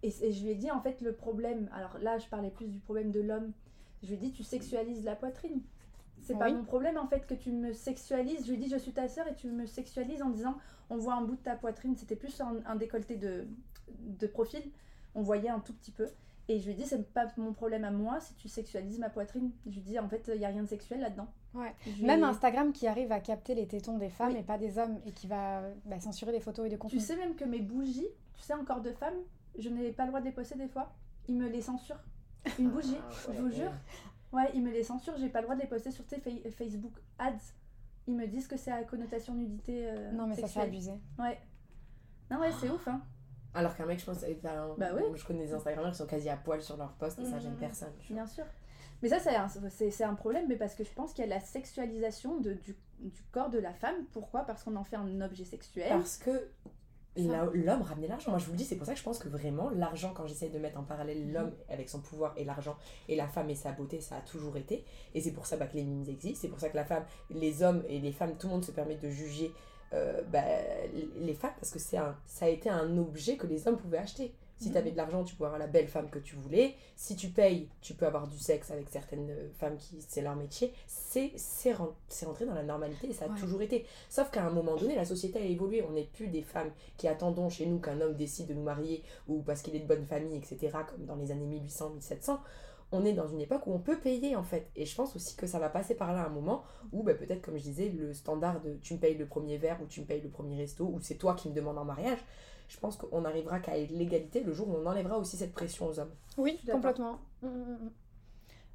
et, 0.04 0.14
et 0.22 0.32
je 0.32 0.44
lui 0.44 0.52
ai 0.52 0.56
dit, 0.56 0.72
en 0.72 0.82
fait, 0.82 1.02
le 1.02 1.14
problème. 1.14 1.70
Alors 1.74 1.98
là, 2.00 2.18
je 2.18 2.28
parlais 2.28 2.50
plus 2.50 2.68
du 2.68 2.80
problème 2.80 3.12
de 3.12 3.22
l'homme. 3.22 3.52
Je 4.04 4.08
lui 4.10 4.16
ai 4.16 4.18
dit, 4.18 4.32
tu 4.32 4.44
sexualises 4.44 5.04
la 5.04 5.16
poitrine. 5.16 5.62
C'est 6.22 6.38
pas 6.38 6.46
Oui. 6.46 6.54
mon 6.54 6.64
problème 6.64 6.98
en 6.98 7.08
fait 7.08 7.26
que 7.26 7.34
tu 7.34 7.52
me 7.52 7.72
sexualises. 7.74 8.44
Je 8.46 8.52
lui 8.52 8.56
ai 8.56 8.58
dit, 8.66 8.70
je 8.70 8.78
suis 8.78 8.92
ta 8.92 9.08
sœur 9.08 9.28
et 9.28 9.36
tu 9.36 9.50
me 9.50 9.66
sexualises 9.66 10.22
en 10.22 10.30
disant, 10.30 10.56
on 10.90 10.98
voit 10.98 11.14
un 11.14 11.22
bout 11.22 11.36
de 11.36 11.42
ta 11.42 11.56
poitrine. 11.56 11.96
C'était 11.96 12.16
plus 12.18 12.40
un, 12.42 12.58
un 12.66 12.76
décolleté 12.76 13.16
de, 13.16 13.48
de 14.00 14.28
profil. 14.28 14.62
On 15.16 15.22
voyait 15.22 15.50
un 15.50 15.60
tout 15.60 15.74
petit 15.74 15.92
peu. 15.92 16.08
Et 16.48 16.60
je 16.60 16.66
lui 16.66 16.72
ai 16.72 16.76
dit, 16.76 16.86
c'est 16.86 17.12
pas 17.14 17.28
mon 17.38 17.54
problème 17.54 17.84
à 17.84 17.92
moi 17.92 18.20
si 18.20 18.34
tu 18.34 18.48
sexualises 18.50 18.98
ma 19.00 19.10
poitrine. 19.10 19.52
Je 19.68 19.72
lui 19.72 19.80
ai 19.80 19.84
dit, 19.84 20.00
en 20.00 20.10
fait, 20.10 20.30
il 20.34 20.40
n'y 20.40 20.46
a 20.46 20.50
rien 20.50 20.64
de 20.64 20.68
sexuel 20.68 21.00
là-dedans. 21.02 21.28
Ouais. 21.54 21.74
Je 21.86 22.04
Même 22.06 22.24
Instagram 22.24 22.72
qui 22.74 22.88
arrive 22.88 23.12
à 23.12 23.20
capter 23.20 23.54
les 23.54 23.68
tétons 23.68 23.98
des 23.98 24.10
femmes 24.10 24.32
Oui. 24.34 24.40
et 24.40 24.44
pas 24.44 24.58
des 24.58 24.78
hommes 24.80 25.00
et 25.06 25.12
qui 25.12 25.28
va 25.28 25.62
bah, 25.86 26.00
censurer 26.00 26.32
des 26.32 26.40
photos 26.40 26.66
et 26.66 26.70
des 26.70 26.76
Tu 26.76 26.80
contenus. 26.80 27.04
sais 27.04 27.16
même 27.18 27.36
que 27.36 27.46
mes 27.46 27.60
bougies, 27.60 28.08
tu 28.36 28.42
sais, 28.42 28.54
encore 28.54 28.82
de 28.82 28.92
femmes, 28.92 29.18
je 29.60 29.70
n'ai 29.70 29.92
pas 29.92 30.04
le 30.04 30.10
droit 30.10 30.22
de 30.22 30.26
les 30.26 30.32
poster 30.32 30.56
des 30.58 30.68
fois. 30.68 30.92
Ils 31.28 31.36
me 31.36 31.48
les 31.48 31.62
censurent. 31.62 32.02
Une 32.58 32.70
bougie, 32.70 32.98
je 33.32 33.42
vous 33.42 33.52
jure. 33.52 33.72
Ouais, 34.32 34.50
ils 34.56 34.62
me 34.64 34.72
les 34.72 34.84
censurent, 34.84 35.18
j'ai 35.20 35.30
pas 35.30 35.40
le 35.42 35.46
droit 35.46 35.56
de 35.56 35.62
les 35.62 35.68
poster 35.68 35.92
sur 35.92 36.06
tes 36.06 36.20
Fa- 36.20 36.52
Facebook 36.52 36.94
Ads. 37.20 37.54
Ils 38.08 38.16
me 38.16 38.26
disent 38.28 38.48
que 38.48 38.58
c'est 38.58 38.72
à 38.72 38.84
connotation 38.84 39.36
nudité. 39.36 39.86
euh, 39.88 40.12
Non, 40.14 40.26
mais 40.26 40.36
ça, 40.36 40.48
c'est 40.48 40.62
abusé. 40.62 40.94
Ouais. 41.20 41.38
Non, 42.32 42.40
ouais, 42.40 42.52
c'est 42.60 42.70
ouf, 42.70 42.88
hein. 42.88 43.02
Alors 43.60 43.76
qu'un 43.76 43.86
mec, 43.86 44.00
je 44.00 44.06
pense, 44.06 44.18
enfin, 44.18 44.76
Bah 44.78 44.88
je 45.16 45.26
connais 45.26 45.46
des 45.46 45.54
Instagrammeurs 45.54 45.92
qui 45.92 45.98
sont 45.98 46.06
quasi 46.06 46.30
à 46.30 46.38
poil 46.38 46.62
sur 46.62 46.78
leur 46.78 46.94
post 46.94 47.20
et 47.20 47.26
ça 47.26 47.36
Mhm. 47.36 47.42
gêne 47.42 47.56
personne. 47.60 47.94
Bien 48.10 48.26
sûr. 48.26 48.46
Mais 49.02 49.10
ça, 49.10 49.20
c'est 49.20 50.04
un, 50.04 50.14
problème, 50.16 50.46
mais 50.50 50.56
parce 50.58 50.76
que 50.76 50.84
je 50.84 50.92
pense 50.94 51.14
qu'il 51.14 51.24
y 51.26 51.28
a 51.28 51.30
la 51.30 51.40
sexualisation 51.40 52.40
de, 52.40 52.54
du, 52.54 52.76
du 53.00 53.22
corps 53.32 53.50
de 53.50 53.60
la 53.60 53.74
femme. 53.74 53.96
Pourquoi? 54.12 54.42
Parce 54.42 54.64
qu'on 54.64 54.76
en 54.76 54.84
fait 54.84 54.96
un 54.98 55.22
objet 55.22 55.46
sexuel. 55.46 55.90
Parce 55.90 56.18
que 56.18 56.50
l'homme 57.16 57.82
ramenait 57.82 58.08
l'argent. 58.08 58.32
Moi, 58.32 58.40
je 58.40 58.46
vous 58.46 58.52
le 58.52 58.58
dis, 58.58 58.66
c'est 58.66 58.76
pour 58.76 58.86
ça 58.86 58.94
que 58.94 59.00
je 59.00 59.04
pense 59.04 59.20
que 59.20 59.28
vraiment, 59.30 59.70
l'argent, 59.70 60.14
quand 60.14 60.26
j'essaie 60.28 60.50
de 60.50 60.60
mettre 60.60 60.80
en 60.80 60.84
parallèle 60.84 61.32
l'homme 61.32 61.54
avec 61.70 61.90
son 61.90 62.00
pouvoir 62.02 62.34
et 62.38 62.46
l'argent, 62.46 62.78
et 63.08 63.16
la 63.16 63.28
femme 63.28 63.50
et 63.50 63.56
sa 63.56 63.72
beauté, 63.72 64.00
ça 64.02 64.18
a 64.18 64.22
toujours 64.22 64.58
été. 64.58 64.86
Et 65.14 65.22
c'est 65.22 65.32
pour 65.34 65.46
ça 65.46 65.58
bah, 65.58 65.68
que 65.68 65.76
les 65.76 65.84
mimes 65.84 66.06
existent. 66.08 66.40
C'est 66.42 66.48
pour 66.50 66.60
ça 66.60 66.70
que 66.70 66.76
la 66.78 66.86
femme, 66.86 67.04
les 67.30 67.64
hommes 67.64 67.84
et 67.88 68.00
les 68.00 68.12
femmes, 68.12 68.38
tout 68.38 68.48
le 68.48 68.54
monde 68.54 68.66
se 68.66 68.72
permet 68.72 68.96
de 68.96 69.10
juger 69.10 69.52
euh, 69.94 70.22
bah, 70.32 70.44
les 71.20 71.34
femmes, 71.34 71.54
parce 71.60 71.72
que 71.72 71.80
c'est 71.80 71.98
un, 71.98 72.16
ça 72.26 72.46
a 72.46 72.50
été 72.50 72.70
un 72.70 72.98
objet 72.98 73.38
que 73.38 73.48
les 73.48 73.68
hommes 73.68 73.78
pouvaient 73.78 73.98
acheter. 73.98 74.34
Si 74.62 74.68
Mhm. 74.68 74.72
tu 74.74 74.78
avais 74.78 74.92
de 74.92 74.98
l'argent, 74.98 75.24
tu 75.24 75.36
pouvais 75.36 75.46
avoir 75.48 75.60
la 75.60 75.68
belle 75.68 75.88
femme 75.88 76.10
que 76.10 76.20
tu 76.20 76.36
voulais. 76.36 76.76
Si 76.98 77.16
tu 77.16 77.30
payes, 77.30 77.70
tu 77.80 77.94
peux 77.94 78.06
avoir 78.06 78.28
du 78.28 78.38
sexe 78.38 78.72
avec 78.72 78.90
certaines 78.90 79.30
euh, 79.30 79.48
femmes 79.58 79.78
qui 79.78 80.02
c'est 80.06 80.22
leur 80.22 80.36
métier. 80.36 80.74
C'est 80.86 81.32
c'est 81.38 81.72
ren- 81.72 81.96
c'est 82.10 82.26
rentré 82.26 82.46
dans 82.46 82.54
la 82.54 82.64
normalité 82.64 83.08
et 83.10 83.14
ça 83.14 83.26
a 83.26 83.30
Ouais. 83.30 83.40
toujours 83.40 83.62
été. 83.62 83.86
Sauf 84.10 84.30
qu'à 84.32 84.46
un 84.46 84.50
moment 84.50 84.76
donné, 84.76 84.96
la 84.96 85.06
société 85.06 85.40
a 85.40 85.44
évolué. 85.44 85.82
On 85.88 85.92
n'est 85.94 86.04
plus 86.14 86.28
des 86.28 86.42
femmes 86.42 86.72
qui 86.98 87.08
attendons 87.08 87.50
chez 87.50 87.66
nous 87.68 87.80
qu'un 87.80 88.02
homme 88.02 88.16
décide 88.16 88.48
de 88.48 88.54
nous 88.54 88.64
marier 88.64 89.02
ou 89.30 89.42
parce 89.44 89.62
qu'il 89.62 89.78
est 89.78 89.80
de 89.80 89.88
bonne 89.88 90.06
famille, 90.06 90.36
etc., 90.36 90.58
comme 90.90 91.06
dans 91.06 91.16
les 91.16 91.32
années 91.32 91.46
1800-1700. 91.48 92.38
On 92.92 93.06
est 93.06 93.14
dans 93.14 93.28
une 93.28 93.42
époque 93.42 93.68
où 93.68 93.74
on 93.74 93.80
peut 93.80 94.00
payer 94.00 94.36
en 94.36 94.44
fait. 94.44 94.70
Et 94.76 94.86
je 94.86 94.96
pense 94.96 95.16
aussi 95.16 95.36
que 95.36 95.46
ça 95.48 95.60
va 95.60 95.70
passer 95.70 95.96
par 95.96 96.14
là 96.14 96.26
un 96.26 96.30
moment 96.30 96.64
où 96.92 97.04
bah, 97.04 97.14
peut-être, 97.14 97.42
comme 97.42 97.58
je 97.58 97.64
disais, 97.64 97.90
le 97.90 98.14
standard 98.14 98.62
de 98.62 98.76
tu 98.82 98.96
me 98.96 99.00
payes 99.00 99.16
le 99.18 99.28
premier 99.28 99.58
verre 99.58 99.80
ou 99.84 99.86
tu 99.88 100.02
me 100.02 100.06
payes 100.06 100.22
le 100.22 100.30
premier 100.30 100.58
resto 100.58 100.86
ou 100.86 101.00
c'est 101.02 101.16
toi 101.16 101.36
qui 101.36 101.50
me 101.50 101.54
demandes 101.54 101.78
en 101.78 101.86
mariage. 101.86 102.20
Je 102.68 102.78
pense 102.80 102.98
qu'on 102.98 103.22
n'arrivera 103.22 103.60
qu'à 103.60 103.76
l'égalité 103.78 104.42
le 104.44 104.54
jour 104.54 104.68
où 104.70 104.74
on 104.76 104.86
enlèvera 104.86 105.18
aussi 105.18 105.38
cette 105.38 105.54
pression 105.54 105.88
aux 105.88 106.00
hommes. 106.00 106.12
Oui, 106.38 106.60
complètement. 106.72 107.20
Mm, 107.42 107.48
mm, 107.48 107.52
mm. 107.52 107.90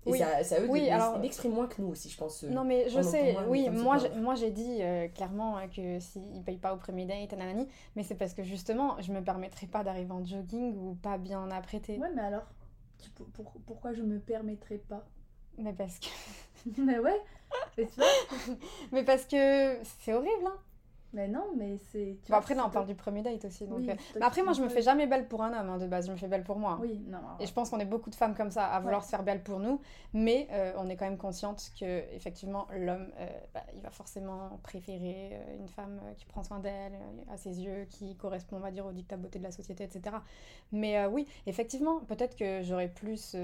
Et 0.06 0.10
Oui. 0.10 0.18
c'est 0.42 0.56
à 0.56 0.60
eux 0.60 0.68
Oui, 0.68 0.90
d'exprimer 1.22 1.54
moins 1.54 1.66
que 1.66 1.80
nous 1.80 1.88
aussi, 1.88 2.10
je 2.10 2.18
pense. 2.18 2.44
euh, 2.44 2.50
Non 2.50 2.64
mais 2.64 2.88
je 2.90 3.00
sais, 3.00 3.32
moins 3.32 3.46
oui, 3.48 3.70
moi 3.70 3.96
moi 4.20 4.34
j'ai 4.34 4.50
dit 4.50 4.82
euh, 4.82 5.08
clairement 5.08 5.56
euh, 5.56 5.66
que 5.66 5.98
s'ils 5.98 6.42
payent 6.44 6.58
pas 6.58 6.74
au 6.74 6.76
premier 6.76 7.06
date, 7.06 7.32
nanani, 7.32 7.66
mais 7.96 8.02
c'est 8.02 8.14
parce 8.14 8.34
que 8.34 8.42
justement, 8.42 9.00
je 9.00 9.12
me 9.12 9.22
permettrais 9.24 9.66
pas 9.66 9.82
d'arriver 9.82 10.12
en 10.12 10.22
jogging 10.22 10.76
ou 10.76 10.94
pas 10.96 11.16
bien 11.16 11.50
apprêtée. 11.50 11.98
Ouais, 11.98 12.08
mais 12.14 12.20
alors 12.22 12.42
pour- 13.10 13.26
pour- 13.30 13.52
Pourquoi 13.66 13.92
je 13.92 14.02
me 14.02 14.18
permettrais 14.18 14.78
pas 14.78 15.04
Mais 15.58 15.72
parce 15.72 15.98
que, 15.98 16.08
Mais 16.78 16.98
ouais 16.98 17.20
Mais 17.76 17.86
tu 17.86 17.94
vois 17.96 18.06
mais 18.92 19.04
parce 19.04 19.24
que 19.26 19.78
c'est 20.00 20.12
horrible, 20.12 20.46
hein. 20.46 20.58
Mais 21.14 21.28
non, 21.28 21.44
mais 21.56 21.78
c'est. 21.78 22.18
Bon 22.28 22.36
après 22.36 22.54
là, 22.54 22.64
on 22.66 22.70
parle 22.70 22.86
du 22.86 22.94
premier 22.94 23.22
date 23.22 23.44
aussi, 23.44 23.66
donc. 23.66 23.78
Oui, 23.78 23.90
euh, 23.90 23.94
Mais 24.16 24.22
après 24.24 24.42
moi 24.42 24.52
je 24.52 24.60
me 24.62 24.68
fais 24.68 24.82
jamais 24.82 25.06
belle 25.06 25.28
pour 25.28 25.42
un 25.42 25.58
homme 25.58 25.70
hein, 25.70 25.78
de 25.78 25.86
base, 25.86 26.06
je 26.08 26.12
me 26.12 26.16
fais 26.16 26.26
belle 26.28 26.42
pour 26.44 26.58
moi. 26.58 26.78
Oui, 26.80 27.02
non. 27.06 27.18
Et 27.40 27.46
je 27.46 27.52
pense 27.52 27.70
qu'on 27.70 27.78
est 27.78 27.84
beaucoup 27.84 28.10
de 28.10 28.14
femmes 28.14 28.34
comme 28.34 28.50
ça 28.50 28.66
à 28.66 28.80
vouloir 28.80 29.00
Ouais. 29.00 29.04
se 29.04 29.10
faire 29.10 29.22
belle 29.22 29.42
pour 29.42 29.60
nous, 29.60 29.80
mais 30.12 30.48
euh, 30.52 30.72
on 30.76 30.88
est 30.88 30.96
quand 30.96 31.04
même 31.06 31.16
consciente 31.18 31.70
que 31.78 32.02
effectivement 32.14 32.66
l'homme, 32.76 33.08
euh, 33.18 33.26
bah, 33.54 33.62
il 33.74 33.80
va 33.80 33.90
forcément 33.90 34.58
préférer 34.62 35.38
une 35.58 35.68
femme 35.68 36.00
qui 36.16 36.26
prend 36.26 36.42
soin 36.42 36.58
d'elle, 36.58 36.92
à 37.32 37.36
ses 37.36 37.62
yeux, 37.62 37.86
qui 37.88 38.16
correspond, 38.16 38.56
on 38.56 38.60
va 38.60 38.70
dire, 38.72 38.84
au 38.84 38.92
dictat 38.92 39.16
beauté 39.16 39.38
de 39.38 39.44
la 39.44 39.52
société, 39.52 39.84
etc. 39.84 40.16
Mais 40.72 41.06
oui, 41.06 41.26
effectivement, 41.46 42.00
peut-être 42.00 42.36
que 42.36 42.62
j'aurais 42.62 42.88
plus, 42.88 43.36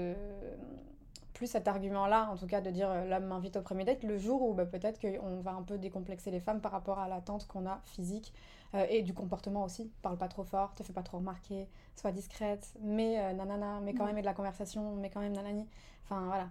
plus 1.41 1.47
cet 1.47 1.67
argument-là, 1.67 2.29
en 2.31 2.37
tout 2.37 2.45
cas 2.45 2.61
de 2.61 2.69
dire 2.69 2.87
euh, 2.91 3.03
l'homme 3.05 3.25
m'invite 3.25 3.55
au 3.55 3.61
premier 3.63 3.83
date, 3.83 4.03
le 4.03 4.19
jour 4.19 4.43
où 4.43 4.53
bah, 4.53 4.67
peut-être 4.67 5.01
qu'on 5.01 5.39
va 5.41 5.53
un 5.53 5.63
peu 5.63 5.79
décomplexer 5.79 6.29
les 6.29 6.39
femmes 6.39 6.61
par 6.61 6.71
rapport 6.71 6.99
à 6.99 7.07
l'attente 7.07 7.47
qu'on 7.47 7.65
a 7.65 7.81
physique 7.83 8.31
euh, 8.75 8.85
et 8.91 9.01
du 9.01 9.15
comportement 9.15 9.63
aussi. 9.63 9.91
Parle 10.03 10.19
pas 10.19 10.27
trop 10.27 10.43
fort, 10.43 10.75
te 10.75 10.83
fais 10.83 10.93
pas 10.93 11.01
trop 11.01 11.17
remarquer, 11.17 11.67
sois 11.95 12.11
discrète, 12.11 12.75
mais 12.79 13.19
euh, 13.19 13.33
nanana, 13.33 13.79
mais 13.81 13.95
quand 13.95 14.05
même 14.05 14.19
et 14.19 14.21
de 14.21 14.27
la 14.27 14.35
conversation, 14.35 14.95
mais 14.97 15.09
quand 15.09 15.19
même 15.19 15.33
nanani. 15.33 15.67
Enfin 16.03 16.27
voilà. 16.27 16.47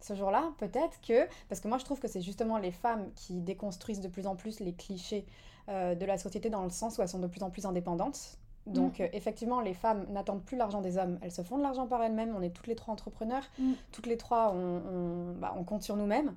Ce 0.00 0.14
jour-là, 0.16 0.50
peut-être 0.58 1.00
que, 1.00 1.28
parce 1.48 1.60
que 1.60 1.68
moi 1.68 1.78
je 1.78 1.84
trouve 1.84 2.00
que 2.00 2.08
c'est 2.08 2.20
justement 2.20 2.58
les 2.58 2.72
femmes 2.72 3.12
qui 3.14 3.40
déconstruisent 3.40 4.00
de 4.00 4.08
plus 4.08 4.26
en 4.26 4.34
plus 4.34 4.58
les 4.58 4.74
clichés 4.74 5.26
euh, 5.68 5.94
de 5.94 6.04
la 6.06 6.18
société 6.18 6.50
dans 6.50 6.64
le 6.64 6.70
sens 6.70 6.98
où 6.98 7.02
elles 7.02 7.08
sont 7.08 7.20
de 7.20 7.28
plus 7.28 7.44
en 7.44 7.50
plus 7.50 7.66
indépendantes. 7.66 8.36
Donc 8.66 9.00
euh, 9.00 9.08
effectivement, 9.12 9.60
les 9.60 9.74
femmes 9.74 10.06
n'attendent 10.10 10.42
plus 10.42 10.56
l'argent 10.56 10.80
des 10.80 10.96
hommes, 10.96 11.18
elles 11.22 11.32
se 11.32 11.42
font 11.42 11.58
de 11.58 11.62
l'argent 11.62 11.86
par 11.86 12.02
elles-mêmes, 12.02 12.34
on 12.36 12.40
est 12.42 12.50
toutes 12.50 12.66
les 12.66 12.74
trois 12.76 12.92
entrepreneurs, 12.94 13.42
Mm. 13.58 13.72
toutes 13.92 14.06
les 14.06 14.16
trois 14.16 14.52
on, 14.54 14.76
on- 14.76 15.32
bah, 15.38 15.54
on 15.58 15.64
compte 15.64 15.82
sur 15.82 15.96
nous-mêmes. 15.96 16.34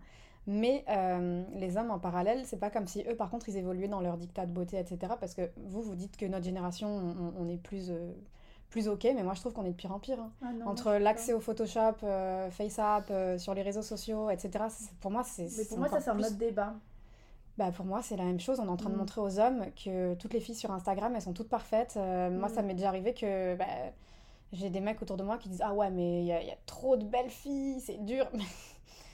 Mais 0.50 0.86
euh, 0.90 1.44
les 1.56 1.76
hommes 1.78 1.92
en 1.92 2.00
parallèle, 2.00 2.46
c'est 2.46 2.58
pas 2.60 2.70
comme 2.70 2.88
si 2.88 3.04
eux, 3.10 3.16
par 3.16 3.30
contre, 3.30 3.50
ils 3.50 3.58
évoluaient 3.58 3.90
dans 3.90 4.00
leur 4.02 4.18
dictat 4.18 4.46
de 4.46 4.52
beauté, 4.52 4.78
etc. 4.80 5.14
Parce 5.20 5.34
que 5.34 5.50
vous, 5.58 5.82
vous 5.82 5.96
dites 5.96 6.16
que 6.16 6.26
notre 6.26 6.46
génération, 6.46 6.88
on, 6.88 7.34
on 7.44 7.50
est 7.50 7.58
plus, 7.62 7.90
euh, 7.92 8.14
plus 8.70 8.88
ok, 8.88 9.04
mais 9.16 9.24
moi 9.24 9.34
je 9.34 9.42
trouve 9.42 9.52
qu'on 9.54 9.66
est 9.66 9.72
de 9.72 9.76
pire 9.76 9.94
en 9.94 10.00
pire. 10.00 10.20
hein. 10.22 10.32
Ah 10.42 10.52
non, 10.54 10.68
Entre 10.68 10.94
l'accès 10.94 11.34
au 11.34 11.40
Photoshop, 11.42 11.96
FaceApp, 12.52 13.12
sur 13.40 13.54
les 13.54 13.62
réseaux 13.62 13.82
sociaux, 13.82 14.30
etc. 14.30 14.66
Pour 15.02 15.12
moi, 15.12 15.24
c'est. 15.24 15.48
Mais 15.58 15.66
pour 15.66 15.78
moi, 15.80 15.90
ça, 15.90 16.00
c'est 16.02 16.10
un 16.10 16.16
plus- 16.16 16.26
autre 16.26 16.36
débat. 16.38 16.74
Bah, 17.58 17.72
pour 17.72 17.86
moi, 17.86 18.02
c'est 18.04 18.16
la 18.18 18.24
même 18.26 18.40
chose. 18.40 18.60
On 18.60 18.66
est 18.66 18.70
en 18.70 18.78
train 18.78 18.90
de 18.90 18.96
Mm. 18.96 19.00
montrer 19.00 19.22
aux 19.22 19.40
hommes 19.40 19.66
que 19.84 20.14
toutes 20.16 20.34
les 20.34 20.40
filles 20.40 20.56
sur 20.56 20.72
Instagram, 20.72 21.14
elles 21.16 21.22
sont 21.22 21.34
toutes 21.34 21.50
parfaites. 21.50 21.96
Euh, 21.98 22.30
Moi, 22.30 22.50
Mm. 22.50 22.54
ça 22.54 22.62
m'est 22.62 22.74
déjà 22.76 22.90
arrivé 22.90 23.14
que 23.14 23.56
bah, 23.56 23.66
j'ai 24.54 24.70
des 24.70 24.80
mecs 24.80 25.02
autour 25.02 25.18
de 25.18 25.24
moi 25.24 25.38
qui 25.38 25.50
disent 25.50 25.62
Ah 25.64 25.74
ouais, 25.74 25.90
mais 25.90 26.22
il 26.22 26.26
y, 26.28 26.32
a- 26.32 26.42
il 26.42 26.48
y 26.48 26.52
a 26.52 26.58
trop 26.66 26.96
de 26.98 27.04
belles 27.06 27.30
filles, 27.30 27.80
c'est 27.82 28.04
dur. 28.06 28.26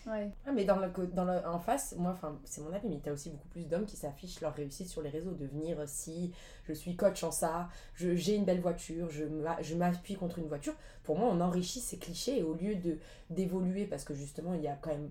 Ouais. 0.06 0.30
Ah, 0.46 0.52
mais 0.52 0.66
dans 0.66 0.78
le, 0.80 0.92
dans 1.14 1.24
le, 1.24 1.38
en 1.48 1.60
face, 1.60 1.96
moi, 1.98 2.18
c'est 2.44 2.60
mon 2.62 2.74
avis, 2.74 2.90
mais 2.90 3.00
t'as 3.02 3.14
aussi 3.14 3.30
beaucoup 3.30 3.48
plus 3.48 3.66
d'hommes 3.70 3.86
qui 3.86 3.96
s'affichent 3.96 4.42
leur 4.42 4.54
réussite 4.54 4.90
sur 4.90 5.02
les 5.02 5.10
réseaux. 5.10 5.32
De 5.32 5.46
venir, 5.46 5.80
euh, 5.80 5.86
si 5.88 6.34
je 6.68 6.74
suis 6.74 6.98
coach 6.98 7.24
en 7.24 7.32
ça, 7.32 7.70
je- 7.96 8.14
j'ai 8.16 8.36
une 8.36 8.44
belle 8.44 8.60
voiture, 8.60 9.10
je 9.10 9.24
m'a- 9.24 9.62
je 9.62 9.76
m'appuie 9.76 10.16
contre 10.16 10.40
une 10.40 10.48
voiture. 10.48 10.74
Pour 11.04 11.18
moi, 11.18 11.30
on 11.32 11.40
enrichit 11.40 11.80
ces 11.80 11.98
clichés 11.98 12.40
et 12.40 12.44
au 12.44 12.54
lieu 12.54 12.76
de 12.76 12.98
d'évoluer, 13.30 13.86
parce 13.86 14.04
que 14.04 14.14
justement, 14.14 14.54
il 14.54 14.62
y 14.62 14.68
a 14.68 14.76
quand 14.76 14.90
même, 14.92 15.10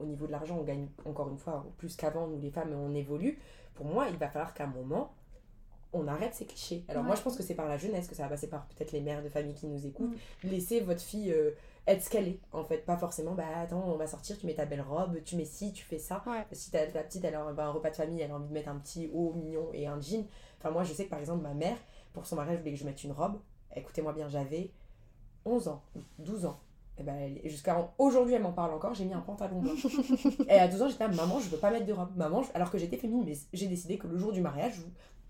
au 0.00 0.04
niveau 0.06 0.26
de 0.26 0.32
l'argent, 0.32 0.58
on 0.58 0.64
gagne 0.64 0.88
encore 1.04 1.28
une 1.30 1.38
fois 1.38 1.64
plus 1.78 1.94
qu'avant, 1.96 2.26
nous 2.26 2.40
les 2.40 2.50
femmes, 2.50 2.72
on 2.74 2.92
évolue. 2.94 3.38
Pour 3.74 3.86
moi, 3.86 4.08
il 4.10 4.16
va 4.16 4.28
falloir 4.28 4.52
qu'à 4.52 4.64
un 4.64 4.66
moment, 4.68 5.14
on 5.92 6.08
arrête 6.08 6.34
ces 6.34 6.44
clichés. 6.44 6.84
Alors 6.88 7.04
moi, 7.04 7.14
je 7.14 7.22
pense 7.22 7.36
que 7.36 7.42
c'est 7.44 7.54
par 7.54 7.68
la 7.68 7.76
jeunesse 7.78 8.08
que 8.08 8.16
ça 8.16 8.24
va 8.24 8.30
passer 8.30 8.48
par 8.48 8.66
peut-être 8.66 8.90
les 8.92 9.00
mères 9.00 9.22
de 9.22 9.28
famille 9.28 9.54
qui 9.54 9.66
nous 9.68 9.86
écoutent. 9.86 10.16
Laissez 10.42 10.80
votre 10.80 11.00
fille 11.00 11.32
euh, 11.32 11.52
être 11.86 12.02
ce 12.02 12.10
qu'elle 12.10 12.28
est, 12.28 12.40
en 12.52 12.64
fait. 12.64 12.78
Pas 12.84 12.96
forcément, 12.96 13.32
bah 13.34 13.44
attends, 13.62 13.82
on 13.86 13.96
va 13.96 14.06
sortir, 14.06 14.38
tu 14.38 14.46
mets 14.46 14.54
ta 14.54 14.64
belle 14.66 14.80
robe, 14.82 15.22
tu 15.24 15.36
mets 15.36 15.44
ci, 15.44 15.72
tu 15.72 15.84
fais 15.84 15.98
ça. 15.98 16.22
Ouais. 16.26 16.46
Si 16.52 16.70
ta, 16.70 16.86
ta 16.86 17.02
petite, 17.02 17.24
elle 17.24 17.34
a 17.34 17.42
un, 17.42 17.52
bah, 17.52 17.66
un 17.66 17.70
repas 17.72 17.90
de 17.90 17.96
famille, 17.96 18.20
elle 18.20 18.30
a 18.30 18.36
envie 18.36 18.48
de 18.48 18.52
mettre 18.52 18.68
un 18.70 18.76
petit 18.78 19.10
haut 19.12 19.32
mignon 19.34 19.68
et 19.72 19.86
un 19.86 20.00
jean. 20.00 20.26
Enfin, 20.58 20.70
moi, 20.70 20.84
je 20.84 20.92
sais 20.92 21.04
que 21.04 21.10
par 21.10 21.18
exemple, 21.20 21.42
ma 21.42 21.54
mère, 21.54 21.76
pour 22.12 22.26
son 22.26 22.36
mariage, 22.36 22.58
voulait 22.58 22.72
que 22.72 22.78
je 22.78 22.84
mette 22.84 23.02
une 23.04 23.12
robe. 23.12 23.38
Écoutez-moi 23.76 24.12
bien, 24.12 24.28
j'avais 24.28 24.70
11 25.44 25.68
ans, 25.68 25.82
12 26.18 26.46
ans. 26.46 26.60
Et 26.96 27.02
ben, 27.02 27.16
elle- 27.16 27.40
jusqu'à 27.50 27.92
aujourd'hui, 27.98 28.34
elle 28.34 28.42
m'en 28.42 28.52
parle 28.52 28.72
encore. 28.72 28.94
J'ai 28.94 29.04
mis 29.04 29.14
un 29.14 29.20
pantalon 29.20 29.60
blanc. 29.60 29.72
et 30.48 30.58
à 30.58 30.68
12 30.68 30.82
ans, 30.82 30.88
j'étais 30.88 31.08
maman, 31.08 31.40
je 31.40 31.48
veux 31.50 31.58
pas 31.58 31.70
mettre 31.70 31.86
de 31.86 31.92
robe. 31.92 32.16
Maman, 32.16 32.42
je- 32.42 32.50
alors 32.54 32.70
que 32.70 32.78
j'étais 32.78 32.96
féminine, 32.96 33.24
mais 33.26 33.36
j'ai 33.52 33.66
décidé 33.66 33.98
que 33.98 34.06
le 34.06 34.16
jour 34.16 34.32
du 34.32 34.40
mariage, 34.40 34.74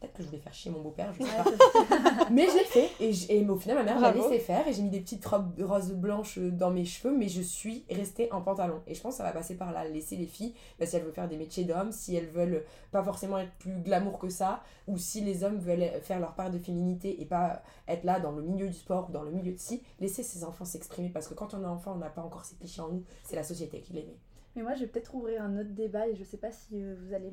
peut-être 0.05 0.17
que 0.17 0.23
je 0.23 0.29
voulais 0.29 0.40
faire 0.40 0.55
chier 0.55 0.71
mon 0.71 0.81
beau-père, 0.81 1.12
je 1.12 1.25
sais 1.25 1.31
pas. 1.31 2.29
Mais 2.31 2.47
je 2.47 2.59
l'ai 2.59 2.64
fait. 2.64 2.90
Et, 3.01 3.49
au 3.49 3.57
final, 3.57 3.79
ma 3.79 3.85
mère 3.85 4.01
m'a 4.01 4.12
laissé 4.12 4.38
faire. 4.38 4.67
Et 4.69 4.73
j'ai 4.73 4.83
mis 4.83 4.90
des 4.90 5.01
petites 5.01 5.25
robes 5.25 5.53
roses 5.61 5.93
blanches 5.93 6.38
dans 6.38 6.71
mes 6.71 6.85
cheveux. 6.85 7.17
Mais 7.17 7.29
je 7.29 7.43
suis 7.43 7.85
restée 7.90 8.31
en 8.33 8.40
pantalon. 8.40 8.83
Et 8.87 8.95
je 8.95 9.01
pense 9.01 9.14
que 9.14 9.19
ça 9.19 9.25
va 9.25 9.33
passer 9.33 9.57
par 9.57 9.73
là. 9.73 9.85
Laisser 9.85 10.17
les 10.17 10.27
filles, 10.27 10.55
bah, 10.79 10.87
si 10.87 10.97
elles 10.97 11.03
veulent 11.03 11.12
faire 11.12 11.29
des 11.29 11.37
métiers 11.37 11.64
d'hommes, 11.64 11.93
si 11.93 12.14
elles 12.14 12.29
veulent 12.29 12.64
pas 12.90 13.03
forcément 13.03 13.38
être 13.38 13.53
plus 13.59 13.77
glamour 13.81 14.19
que 14.19 14.29
ça, 14.29 14.62
ou 14.87 14.99
si 14.99 15.21
les 15.21 15.45
hommes 15.45 15.59
veulent 15.59 15.90
faire 16.03 16.21
leur 16.21 16.35
part 16.35 16.51
de 16.51 16.59
féminité 16.59 17.21
et 17.21 17.25
pas 17.25 17.62
être 17.88 18.05
là 18.05 18.21
dans 18.21 18.33
le 18.33 18.43
milieu 18.43 18.69
du 18.69 18.75
sport 18.75 19.09
ou 19.09 19.12
dans 19.12 19.23
le 19.23 19.31
milieu 19.31 19.53
de 19.53 19.59
ci, 19.59 19.83
laisser 20.01 20.23
ces 20.23 20.45
enfants 20.45 20.64
s'exprimer. 20.64 21.09
Parce 21.09 21.29
que 21.29 21.35
quand 21.35 21.55
on 21.55 21.62
est 21.62 21.67
enfant, 21.67 21.93
on 21.95 21.99
n'a 21.99 22.11
pas 22.11 22.23
encore 22.23 22.45
ces 22.45 22.57
clichés 22.57 22.81
en 22.81 22.88
nous. 22.88 23.05
C'est 23.25 23.37
la 23.37 23.45
société 23.45 23.81
qui 23.81 23.93
les 23.93 24.03
met. 24.03 24.17
Mais 24.57 24.62
moi, 24.62 24.75
je 24.75 24.81
vais 24.81 24.87
peut-être 24.87 25.14
ouvrir 25.14 25.43
un 25.43 25.59
autre 25.59 25.71
débat 25.71 26.07
et 26.09 26.14
je 26.14 26.23
sais 26.25 26.37
pas 26.37 26.53
si 26.53 26.83
euh, 26.83 26.95
vous 27.01 27.12
allez 27.14 27.33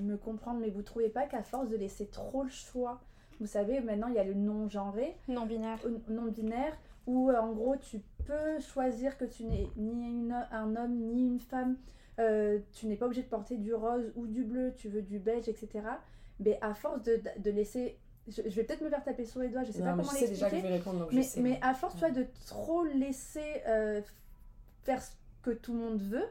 me 0.00 0.16
comprendre, 0.16 0.60
mais 0.60 0.70
vous 0.70 0.82
trouvez 0.82 1.08
pas 1.08 1.26
qu'à 1.26 1.42
force 1.42 1.68
de 1.68 1.76
laisser 1.76 2.06
trop 2.06 2.42
le 2.44 2.50
choix, 2.50 3.00
vous 3.40 3.46
savez, 3.46 3.80
maintenant 3.80 4.08
il 4.08 4.14
y 4.14 4.18
a 4.18 4.24
le 4.24 4.34
non-genré, 4.34 5.16
Non 5.28 5.46
binaire. 5.46 5.78
euh, 5.86 5.98
non-binaire, 6.08 6.76
où 7.06 7.30
euh, 7.30 7.38
en 7.40 7.52
gros 7.52 7.76
tu 7.76 8.00
peux 8.26 8.60
choisir 8.60 9.16
que 9.18 9.24
tu 9.24 9.44
n'es 9.44 9.66
ni 9.76 10.10
une- 10.10 10.46
un 10.52 10.76
homme 10.76 10.94
ni 10.94 11.26
une 11.26 11.40
femme, 11.40 11.76
euh, 12.18 12.58
tu 12.72 12.86
n'es 12.86 12.96
pas 12.96 13.06
obligé 13.06 13.22
de 13.22 13.28
porter 13.28 13.56
du 13.56 13.74
rose 13.74 14.12
ou 14.14 14.26
du 14.26 14.44
bleu, 14.44 14.72
tu 14.76 14.88
veux 14.90 15.02
du 15.02 15.18
beige, 15.18 15.48
etc. 15.48 15.68
Mais 16.38 16.58
à 16.62 16.74
force 16.74 17.02
de, 17.02 17.20
de 17.38 17.50
laisser. 17.50 17.98
Je, 18.28 18.42
je 18.44 18.48
vais 18.50 18.62
peut-être 18.64 18.82
me 18.82 18.90
faire 18.90 19.02
taper 19.02 19.24
sur 19.24 19.40
les 19.40 19.48
doigts, 19.48 19.64
je 19.64 19.72
sais 19.72 19.80
pas 19.82 19.92
Non, 19.92 20.02
comment 20.02 20.10
je 20.12 20.16
sais 20.18 20.28
déjà 20.28 20.48
que 20.48 20.56
je 20.56 20.62
l'expliquer. 20.62 20.68
vais 20.68 20.74
répondre, 20.76 20.98
donc 21.00 21.10
je 21.10 21.16
Mais, 21.16 21.22
sais. 21.22 21.40
mais 21.40 21.58
à 21.62 21.74
force, 21.74 21.94
tu 21.94 22.00
vois, 22.00 22.10
de 22.10 22.26
trop 22.46 22.84
laisser 22.84 23.62
euh, 23.66 24.02
faire 24.82 25.02
ce 25.02 25.10
que 25.42 25.50
tout 25.50 25.72
le 25.72 25.78
monde 25.80 26.00
veut, 26.00 26.26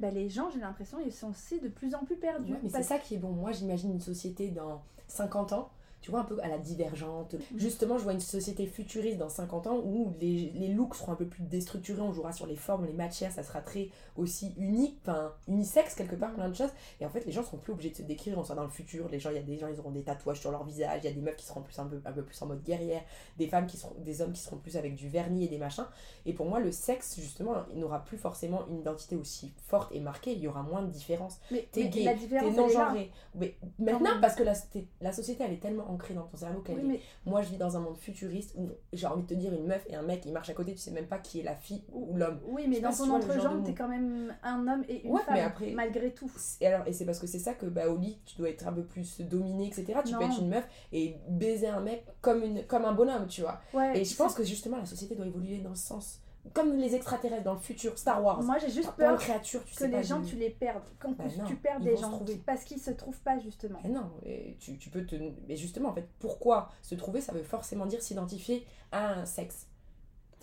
bah, 0.00 0.10
les 0.10 0.28
gens, 0.28 0.50
j'ai 0.50 0.60
l'impression, 0.60 0.98
ils 1.04 1.12
sont 1.12 1.30
aussi 1.30 1.60
de 1.60 1.68
plus 1.68 1.94
en 1.94 2.04
plus 2.04 2.16
perdus. 2.16 2.52
Ouais, 2.52 2.60
mais 2.62 2.68
c'est 2.68 2.82
ça 2.82 2.98
qui 2.98 3.14
est 3.14 3.18
bon. 3.18 3.30
Moi, 3.30 3.52
j'imagine 3.52 3.92
une 3.92 4.00
société 4.00 4.48
dans 4.50 4.82
50 5.08 5.52
ans, 5.52 5.70
tu 6.04 6.10
vois, 6.10 6.20
un 6.20 6.24
peu 6.24 6.38
à 6.42 6.48
la 6.48 6.58
divergente. 6.58 7.32
Mm. 7.32 7.38
Justement, 7.56 7.96
je 7.96 8.02
vois 8.02 8.12
une 8.12 8.20
société 8.20 8.66
futuriste 8.66 9.16
dans 9.16 9.30
50 9.30 9.66
ans 9.68 9.78
où 9.82 10.12
les, 10.20 10.52
les 10.54 10.68
looks 10.68 10.96
seront 10.96 11.12
un 11.12 11.16
peu 11.16 11.26
plus 11.26 11.42
déstructurés, 11.44 12.02
on 12.02 12.12
jouera 12.12 12.30
sur 12.30 12.46
les 12.46 12.56
formes, 12.56 12.84
les 12.84 12.92
matières, 12.92 13.32
ça 13.32 13.42
sera 13.42 13.62
très 13.62 13.88
aussi 14.14 14.52
unique, 14.58 14.98
enfin 15.00 15.32
unisexe 15.48 15.94
quelque 15.94 16.14
part, 16.14 16.34
plein 16.34 16.50
de 16.50 16.54
choses. 16.54 16.68
Et 17.00 17.06
en 17.06 17.08
fait, 17.08 17.24
les 17.24 17.32
gens 17.32 17.42
seront 17.42 17.56
plus 17.56 17.72
obligés 17.72 17.88
de 17.88 17.96
se 17.96 18.02
décrire, 18.02 18.36
on 18.36 18.44
sera 18.44 18.54
dans 18.54 18.64
le 18.64 18.68
futur. 18.68 19.08
Les 19.08 19.18
gens, 19.18 19.30
il 19.30 19.36
y 19.36 19.38
a 19.38 19.42
des 19.42 19.56
gens, 19.56 19.66
ils 19.66 19.80
auront 19.80 19.92
des 19.92 20.02
tatouages 20.02 20.40
sur 20.40 20.50
leur 20.50 20.62
visage, 20.64 21.00
il 21.02 21.06
y 21.06 21.08
a 21.08 21.14
des 21.14 21.22
meufs 21.22 21.36
qui 21.36 21.46
seront 21.46 21.62
plus 21.62 21.78
un 21.78 21.86
peu, 21.86 21.98
un 22.04 22.12
peu 22.12 22.22
plus 22.22 22.42
en 22.42 22.48
mode 22.48 22.62
guerrière, 22.62 23.02
des 23.38 23.48
femmes 23.48 23.66
qui 23.66 23.78
seront, 23.78 23.94
des 23.96 24.20
hommes 24.20 24.32
qui 24.32 24.42
seront 24.42 24.58
plus 24.58 24.76
avec 24.76 24.96
du 24.96 25.08
vernis 25.08 25.46
et 25.46 25.48
des 25.48 25.56
machins. 25.56 25.86
Et 26.26 26.34
pour 26.34 26.44
moi, 26.44 26.60
le 26.60 26.70
sexe, 26.70 27.18
justement, 27.18 27.54
il 27.72 27.80
n'aura 27.80 28.04
plus 28.04 28.18
forcément 28.18 28.66
une 28.68 28.80
identité 28.80 29.16
aussi 29.16 29.54
forte 29.66 29.90
et 29.94 30.00
marquée, 30.00 30.32
il 30.32 30.40
y 30.40 30.48
aura 30.48 30.62
moins 30.62 30.82
de 30.82 30.90
différence 30.90 31.40
mais, 31.50 31.66
t'es 31.72 31.88
gay, 31.88 32.04
t'es 32.04 32.14
différence, 32.14 32.54
non 32.54 32.66
elle 32.66 32.70
est 32.70 32.74
là. 32.74 32.88
genré. 32.88 33.10
Mais 33.36 33.56
maintenant, 33.78 34.20
parce 34.20 34.34
que 34.34 34.42
la, 34.42 34.52
la 35.00 35.12
société, 35.12 35.44
elle 35.44 35.54
est 35.54 35.62
tellement 35.62 35.93
ancrée 35.94 36.14
dans 36.14 36.24
ton 36.24 36.36
cerveau 36.36 36.60
qu'elle 36.60 36.76
Oui, 36.76 36.82
est. 36.82 36.86
mais 36.88 37.00
Moi, 37.26 37.42
je 37.42 37.50
vis 37.50 37.56
dans 37.56 37.76
un 37.76 37.80
monde 37.80 37.96
futuriste 37.96 38.54
où 38.56 38.68
j'ai 38.92 39.06
envie 39.06 39.22
de 39.22 39.26
te 39.28 39.34
dire 39.34 39.52
une 39.54 39.66
meuf 39.66 39.84
et 39.88 39.94
un 39.96 40.02
mec, 40.02 40.24
ils 40.26 40.32
marchent 40.32 40.50
à 40.50 40.54
côté, 40.54 40.72
tu 40.72 40.78
sais 40.78 40.90
même 40.90 41.06
pas 41.06 41.18
qui 41.18 41.40
est 41.40 41.42
la 41.42 41.54
fille 41.54 41.82
ou 41.92 42.16
l'homme. 42.16 42.40
Oui, 42.46 42.66
mais 42.68 42.80
dans 42.80 42.92
si 42.92 42.98
ton 43.02 43.10
entrejambe, 43.14 43.64
t'es 43.64 43.74
quand 43.74 43.88
même 43.88 44.34
un 44.42 44.66
homme 44.68 44.84
et 44.88 45.04
une 45.06 45.12
Ouais, 45.12 45.22
femme, 45.22 45.34
mais 45.34 45.40
après- 45.40 45.70
malgré 45.72 46.12
tout. 46.12 46.30
Et 46.60 46.66
alors, 46.66 46.86
et 46.86 46.92
c'est 46.92 47.04
parce 47.06 47.18
que 47.18 47.26
c'est 47.26 47.38
ça 47.38 47.54
que 47.54 47.66
bah, 47.66 47.88
au 47.88 47.96
lit, 47.96 48.18
tu 48.26 48.36
dois 48.36 48.50
être 48.50 48.66
un 48.68 48.72
peu 48.72 48.84
plus 48.84 49.20
dominé, 49.20 49.66
etc. 49.68 49.86
Tu 50.04 50.12
peux 50.14 50.20
Non. 50.24 50.30
être 50.30 50.40
une 50.40 50.48
meuf 50.48 50.66
et 50.92 51.16
baiser 51.28 51.68
un 51.68 51.80
mec 51.80 52.04
comme, 52.20 52.42
une, 52.42 52.64
comme 52.66 52.84
un 52.84 52.92
bonhomme, 52.92 53.26
tu 53.26 53.40
vois. 53.42 53.60
Ouais, 53.72 53.98
Et 54.00 54.04
je 54.04 54.16
pense 54.16 54.34
que 54.34 54.44
justement, 54.44 54.76
la 54.76 54.86
société 54.86 55.14
doit 55.14 55.26
évoluer 55.26 55.58
dans 55.58 55.74
ce 55.74 55.86
sens. 55.86 56.20
Comme 56.52 56.76
les 56.76 56.94
extraterrestres 56.94 57.44
dans 57.44 57.54
le 57.54 57.58
futur, 57.58 57.98
Star 57.98 58.22
Wars. 58.22 58.42
moi 58.42 58.58
j'ai 58.58 58.70
juste 58.70 58.92
peur 58.92 59.18
créatures, 59.18 59.64
tu 59.64 59.72
que 59.72 59.78
sais 59.78 59.88
pas 59.88 59.96
les 59.98 60.04
gens, 60.04 60.22
tu 60.22 60.36
les 60.36 60.50
perdes. 60.50 60.84
Quand 60.98 61.12
Bah 61.12 61.24
tu, 61.28 61.38
non, 61.38 61.46
tu 61.46 61.56
perds 61.56 61.80
des 61.80 61.96
gens 61.96 62.20
parce 62.44 62.64
qu'ils 62.64 62.80
se 62.80 62.90
trouvent 62.90 63.20
pas 63.20 63.38
justement. 63.38 63.78
Mais 63.82 63.90
non, 63.90 64.10
et 64.24 64.56
tu, 64.60 64.76
tu 64.76 64.90
peux 64.90 65.04
te. 65.06 65.16
Mais 65.48 65.56
justement, 65.56 65.88
en 65.88 65.94
fait, 65.94 66.08
pourquoi 66.18 66.70
se 66.82 66.94
trouver, 66.94 67.20
ça 67.20 67.32
veut 67.32 67.42
forcément 67.42 67.86
dire 67.86 68.02
s'identifier 68.02 68.66
à 68.92 69.14
un 69.14 69.26
sexe. 69.26 69.68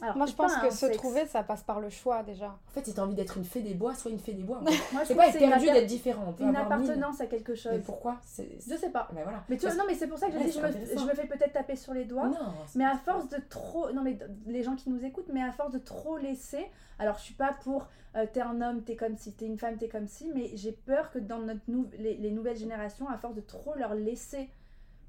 Alors, 0.02 0.18
Moi, 0.18 0.26
je 0.26 0.34
pense 0.34 0.56
que 0.58 0.70
se 0.72 0.78
sexe. 0.88 0.98
trouver, 0.98 1.26
ça 1.28 1.44
passe 1.44 1.62
par 1.64 1.80
le 1.80 1.90
choix 1.90 2.24
déjà. 2.24 2.48
En 2.48 2.72
fait, 2.74 2.84
si 2.86 2.94
t'as 2.94 3.04
envie 3.04 3.14
d'être 3.14 3.38
une 3.38 3.44
fée 3.46 3.62
des 3.62 3.76
bois, 3.76 3.94
sois 3.94 4.10
une 4.12 4.18
fée 4.20 4.34
des 4.34 4.42
bois. 4.44 4.60
Moi, 4.92 5.02
je 5.04 5.08
C'est 5.10 5.16
pas 5.16 5.28
être 5.28 5.38
perdu 5.38 5.66
d'être 5.66 5.86
différent. 5.86 6.34
Une 6.40 6.48
mille. 6.48 6.56
appartenance 6.56 7.22
à 7.22 7.28
quelque 7.28 7.54
chose. 7.54 7.74
Mais 7.74 7.80
pourquoi 7.80 8.18
C'est. 8.26 8.50
Je 8.68 8.76
sais 8.76 8.90
pas. 8.90 9.08
Ben 9.14 9.22
voilà. 9.24 9.44
Mais 9.48 9.58
tu 9.58 9.62
vois, 9.62 9.70
Parce- 9.70 9.78
non, 9.80 9.84
mais 9.88 9.96
c'est 9.96 10.08
pour 10.08 10.18
ça 10.18 10.28
que 10.28 10.34
je 10.34 10.44
dis, 10.44 10.52
je 10.52 10.60
me, 10.60 10.66
intéressant. 10.66 11.02
je 11.02 11.06
me 11.06 11.14
fais 11.14 11.28
peut-être 11.28 11.54
taper 11.54 11.76
sur 11.76 11.94
les 11.94 12.06
doigts. 12.06 12.28
Non, 12.28 12.54
Mais 12.76 12.86
à 12.86 12.98
force 12.98 13.30
de 13.30 13.38
trop. 13.50 13.92
Non, 13.92 14.02
mais 14.02 14.18
les 14.48 14.64
gens 14.64 14.76
qui 14.76 14.90
nous 14.90 15.06
écoutent, 15.06 15.30
mais 15.32 15.44
à 15.44 15.52
force 15.52 15.72
de 15.72 15.80
trop 15.80 16.18
laisser. 16.18 16.68
Alors, 16.98 17.18
je 17.18 17.24
suis 17.24 17.34
pas 17.36 17.54
pour 17.64 17.88
euh, 18.16 18.26
t'es 18.32 18.42
un 18.42 18.60
homme, 18.62 18.84
t'es 18.84 18.96
comme 18.96 19.16
si, 19.18 19.34
t'es 19.34 19.46
une 19.46 19.58
femme, 19.58 19.78
t'es 19.78 19.88
comme 19.88 20.08
si, 20.08 20.30
mais 20.34 20.52
j'ai 20.56 20.72
peur 20.74 21.12
que 21.12 21.20
dans 21.20 21.40
notre 21.40 21.62
nou- 21.68 21.90
les, 21.98 22.16
les 22.18 22.32
nouvelles 22.32 22.58
générations, 22.58 23.08
à 23.08 23.18
force 23.18 23.36
de 23.36 23.42
trop 23.42 23.74
leur 23.76 23.94
laisser 23.94 24.50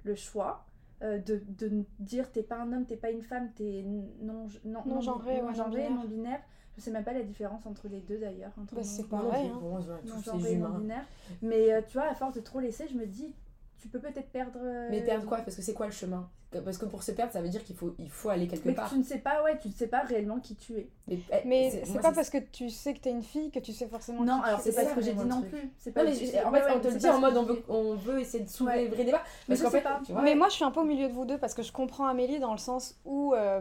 le 0.04 0.14
choix, 0.14 0.64
euh, 1.02 1.18
de, 1.18 1.42
de 1.58 1.84
dire 1.98 2.30
t'es 2.32 2.42
pas 2.42 2.56
un 2.56 2.72
homme, 2.72 2.86
t'es 2.86 2.96
pas 2.96 3.10
une 3.10 3.22
femme, 3.22 3.50
t'es 3.54 3.82
non, 3.84 4.46
non, 4.64 4.82
Non-genré, 4.86 5.36
ouais, 5.36 5.42
non-genré, 5.42 5.88
non-binaire. 5.88 5.90
non-binaire. 5.90 6.40
Je 6.76 6.80
sais 6.80 6.90
même 6.90 7.04
pas 7.04 7.12
la 7.12 7.22
différence 7.22 7.66
entre 7.66 7.88
les 7.88 8.00
deux 8.00 8.18
d'ailleurs. 8.18 8.52
entre 8.60 8.74
Bah, 8.76 8.80
non- 8.80 8.86
c'est 8.86 9.02
non 9.02 9.08
pareil, 9.08 9.48
hein. 9.48 9.58
vois 9.60 9.98
tous 9.98 10.08
non-genré 10.14 10.40
ces 10.42 10.52
et 10.52 10.56
humains. 10.56 10.68
non-binaire. 10.70 11.04
Mais 11.42 11.72
euh, 11.72 11.82
tu 11.86 11.94
vois, 11.98 12.06
à 12.08 12.14
force 12.14 12.34
de 12.34 12.40
trop 12.40 12.60
laisser, 12.60 12.86
je 12.88 12.96
me 12.96 13.06
dis, 13.06 13.34
tu 13.82 13.88
peux 13.88 13.98
peut-être 13.98 14.30
perdre. 14.30 14.58
euh, 14.62 14.88
Mais 14.90 15.02
perdre 15.02 15.26
quoi? 15.26 15.38
Parce 15.38 15.56
que 15.56 15.62
c'est 15.62 15.74
quoi 15.74 15.86
le 15.86 15.92
chemin? 15.92 16.28
Parce 16.64 16.76
que 16.78 16.84
pour 16.86 17.02
se 17.02 17.12
perdre, 17.12 17.32
ça 17.32 17.40
veut 17.40 17.48
dire 17.48 17.64
qu'il 17.64 17.74
faut, 17.74 17.94
il 17.98 18.10
faut 18.10 18.28
aller 18.28 18.46
quelque 18.46 18.66
Mais 18.66 18.72
que 18.72 18.76
part. 18.76 18.90
tu 18.90 18.98
ne 18.98 19.02
sais 19.02 19.18
pas, 19.18 19.42
ouais, 19.42 19.58
tu 19.58 19.68
ne 19.68 19.72
sais 19.72 19.86
pas 19.86 20.00
réellement 20.02 20.38
qui 20.38 20.54
tu 20.54 20.74
es. 20.76 20.88
Mais, 21.08 21.18
eh, 21.32 21.36
Mais 21.46 21.82
c'est 21.84 22.00
pas 22.00 22.12
parce 22.12 22.28
que 22.30 22.38
tu 22.38 22.68
sais 22.70 22.92
que 22.94 23.00
t'es 23.00 23.10
une 23.10 23.22
fille 23.22 23.50
que 23.50 23.58
tu 23.58 23.72
sais 23.72 23.86
forcément 23.88 24.22
Non, 24.22 24.38
qui 24.40 24.48
alors 24.48 24.60
c'est 24.60 24.70
es. 24.70 24.74
pas 24.74 24.84
ce 24.86 24.94
que 24.94 25.00
j'ai 25.00 25.14
dit 25.14 25.24
non 25.24 25.40
plus. 25.42 25.62
Non, 25.62 25.70
mais 25.96 26.02
en 26.02 26.04
ouais, 26.04 26.14
fait, 26.14 26.66
ouais, 26.66 26.72
on 26.76 26.80
te 26.80 26.88
le 26.88 26.94
dit 26.98 27.08
en 27.08 27.20
mode 27.20 27.36
on 27.38 27.42
veut, 27.44 27.62
on 27.68 27.94
veut 27.94 28.20
essayer 28.20 28.44
de 28.44 28.48
soulever 28.50 28.76
Ouais. 28.76 28.84
le 28.88 28.94
vrai 28.94 29.04
débat. 29.04 29.22
Mais 29.48 29.56
Parce 29.56 29.60
je 29.60 29.64
qu'en 29.64 29.70
sais 29.70 29.78
fait, 29.78 29.84
pas. 29.84 30.00
tu 30.04 30.12
vois, 30.12 30.22
Mais 30.22 30.34
moi, 30.34 30.48
je 30.50 30.54
suis 30.56 30.64
un 30.64 30.70
peu 30.70 30.80
au 30.80 30.84
milieu 30.84 31.08
de 31.08 31.12
vous 31.14 31.24
deux 31.24 31.38
parce 31.38 31.54
que 31.54 31.62
je 31.62 31.72
comprends 31.72 32.06
Amélie 32.06 32.38
dans 32.38 32.52
le 32.52 32.58
sens 32.58 32.98
où, 33.06 33.32
euh, 33.34 33.60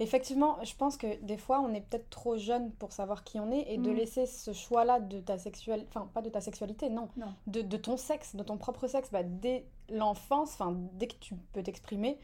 effectivement, 0.00 0.56
je 0.64 0.74
pense 0.74 0.96
que 0.96 1.20
des 1.22 1.36
fois, 1.36 1.60
on 1.60 1.72
est 1.74 1.80
peut-être 1.80 2.10
trop 2.10 2.36
jeune 2.36 2.70
pour 2.72 2.92
savoir 2.92 3.24
qui 3.24 3.40
on 3.40 3.50
est 3.50 3.72
et 3.72 3.78
de 3.78 3.90
Mm. 3.90 3.94
laisser 3.94 4.26
ce 4.26 4.52
choix-là 4.52 5.00
de 5.00 5.20
ta 5.20 5.38
sexualité, 5.38 5.86
enfin, 5.90 6.08
pas 6.12 6.22
de 6.22 6.28
ta 6.30 6.40
sexualité, 6.40 6.90
non, 6.90 7.08
Non. 7.16 7.32
De, 7.46 7.62
de 7.62 7.76
ton 7.76 7.96
sexe, 7.96 8.36
de 8.36 8.42
ton 8.42 8.56
propre 8.58 8.86
sexe, 8.88 9.10
bah, 9.10 9.22
dès 9.22 9.64
l'enfance, 9.88 10.50
enfin, 10.54 10.76
dès 10.94 11.06
que 11.06 11.14
tu 11.20 11.34
peux 11.52 11.62
t'exprimer, 11.62 12.18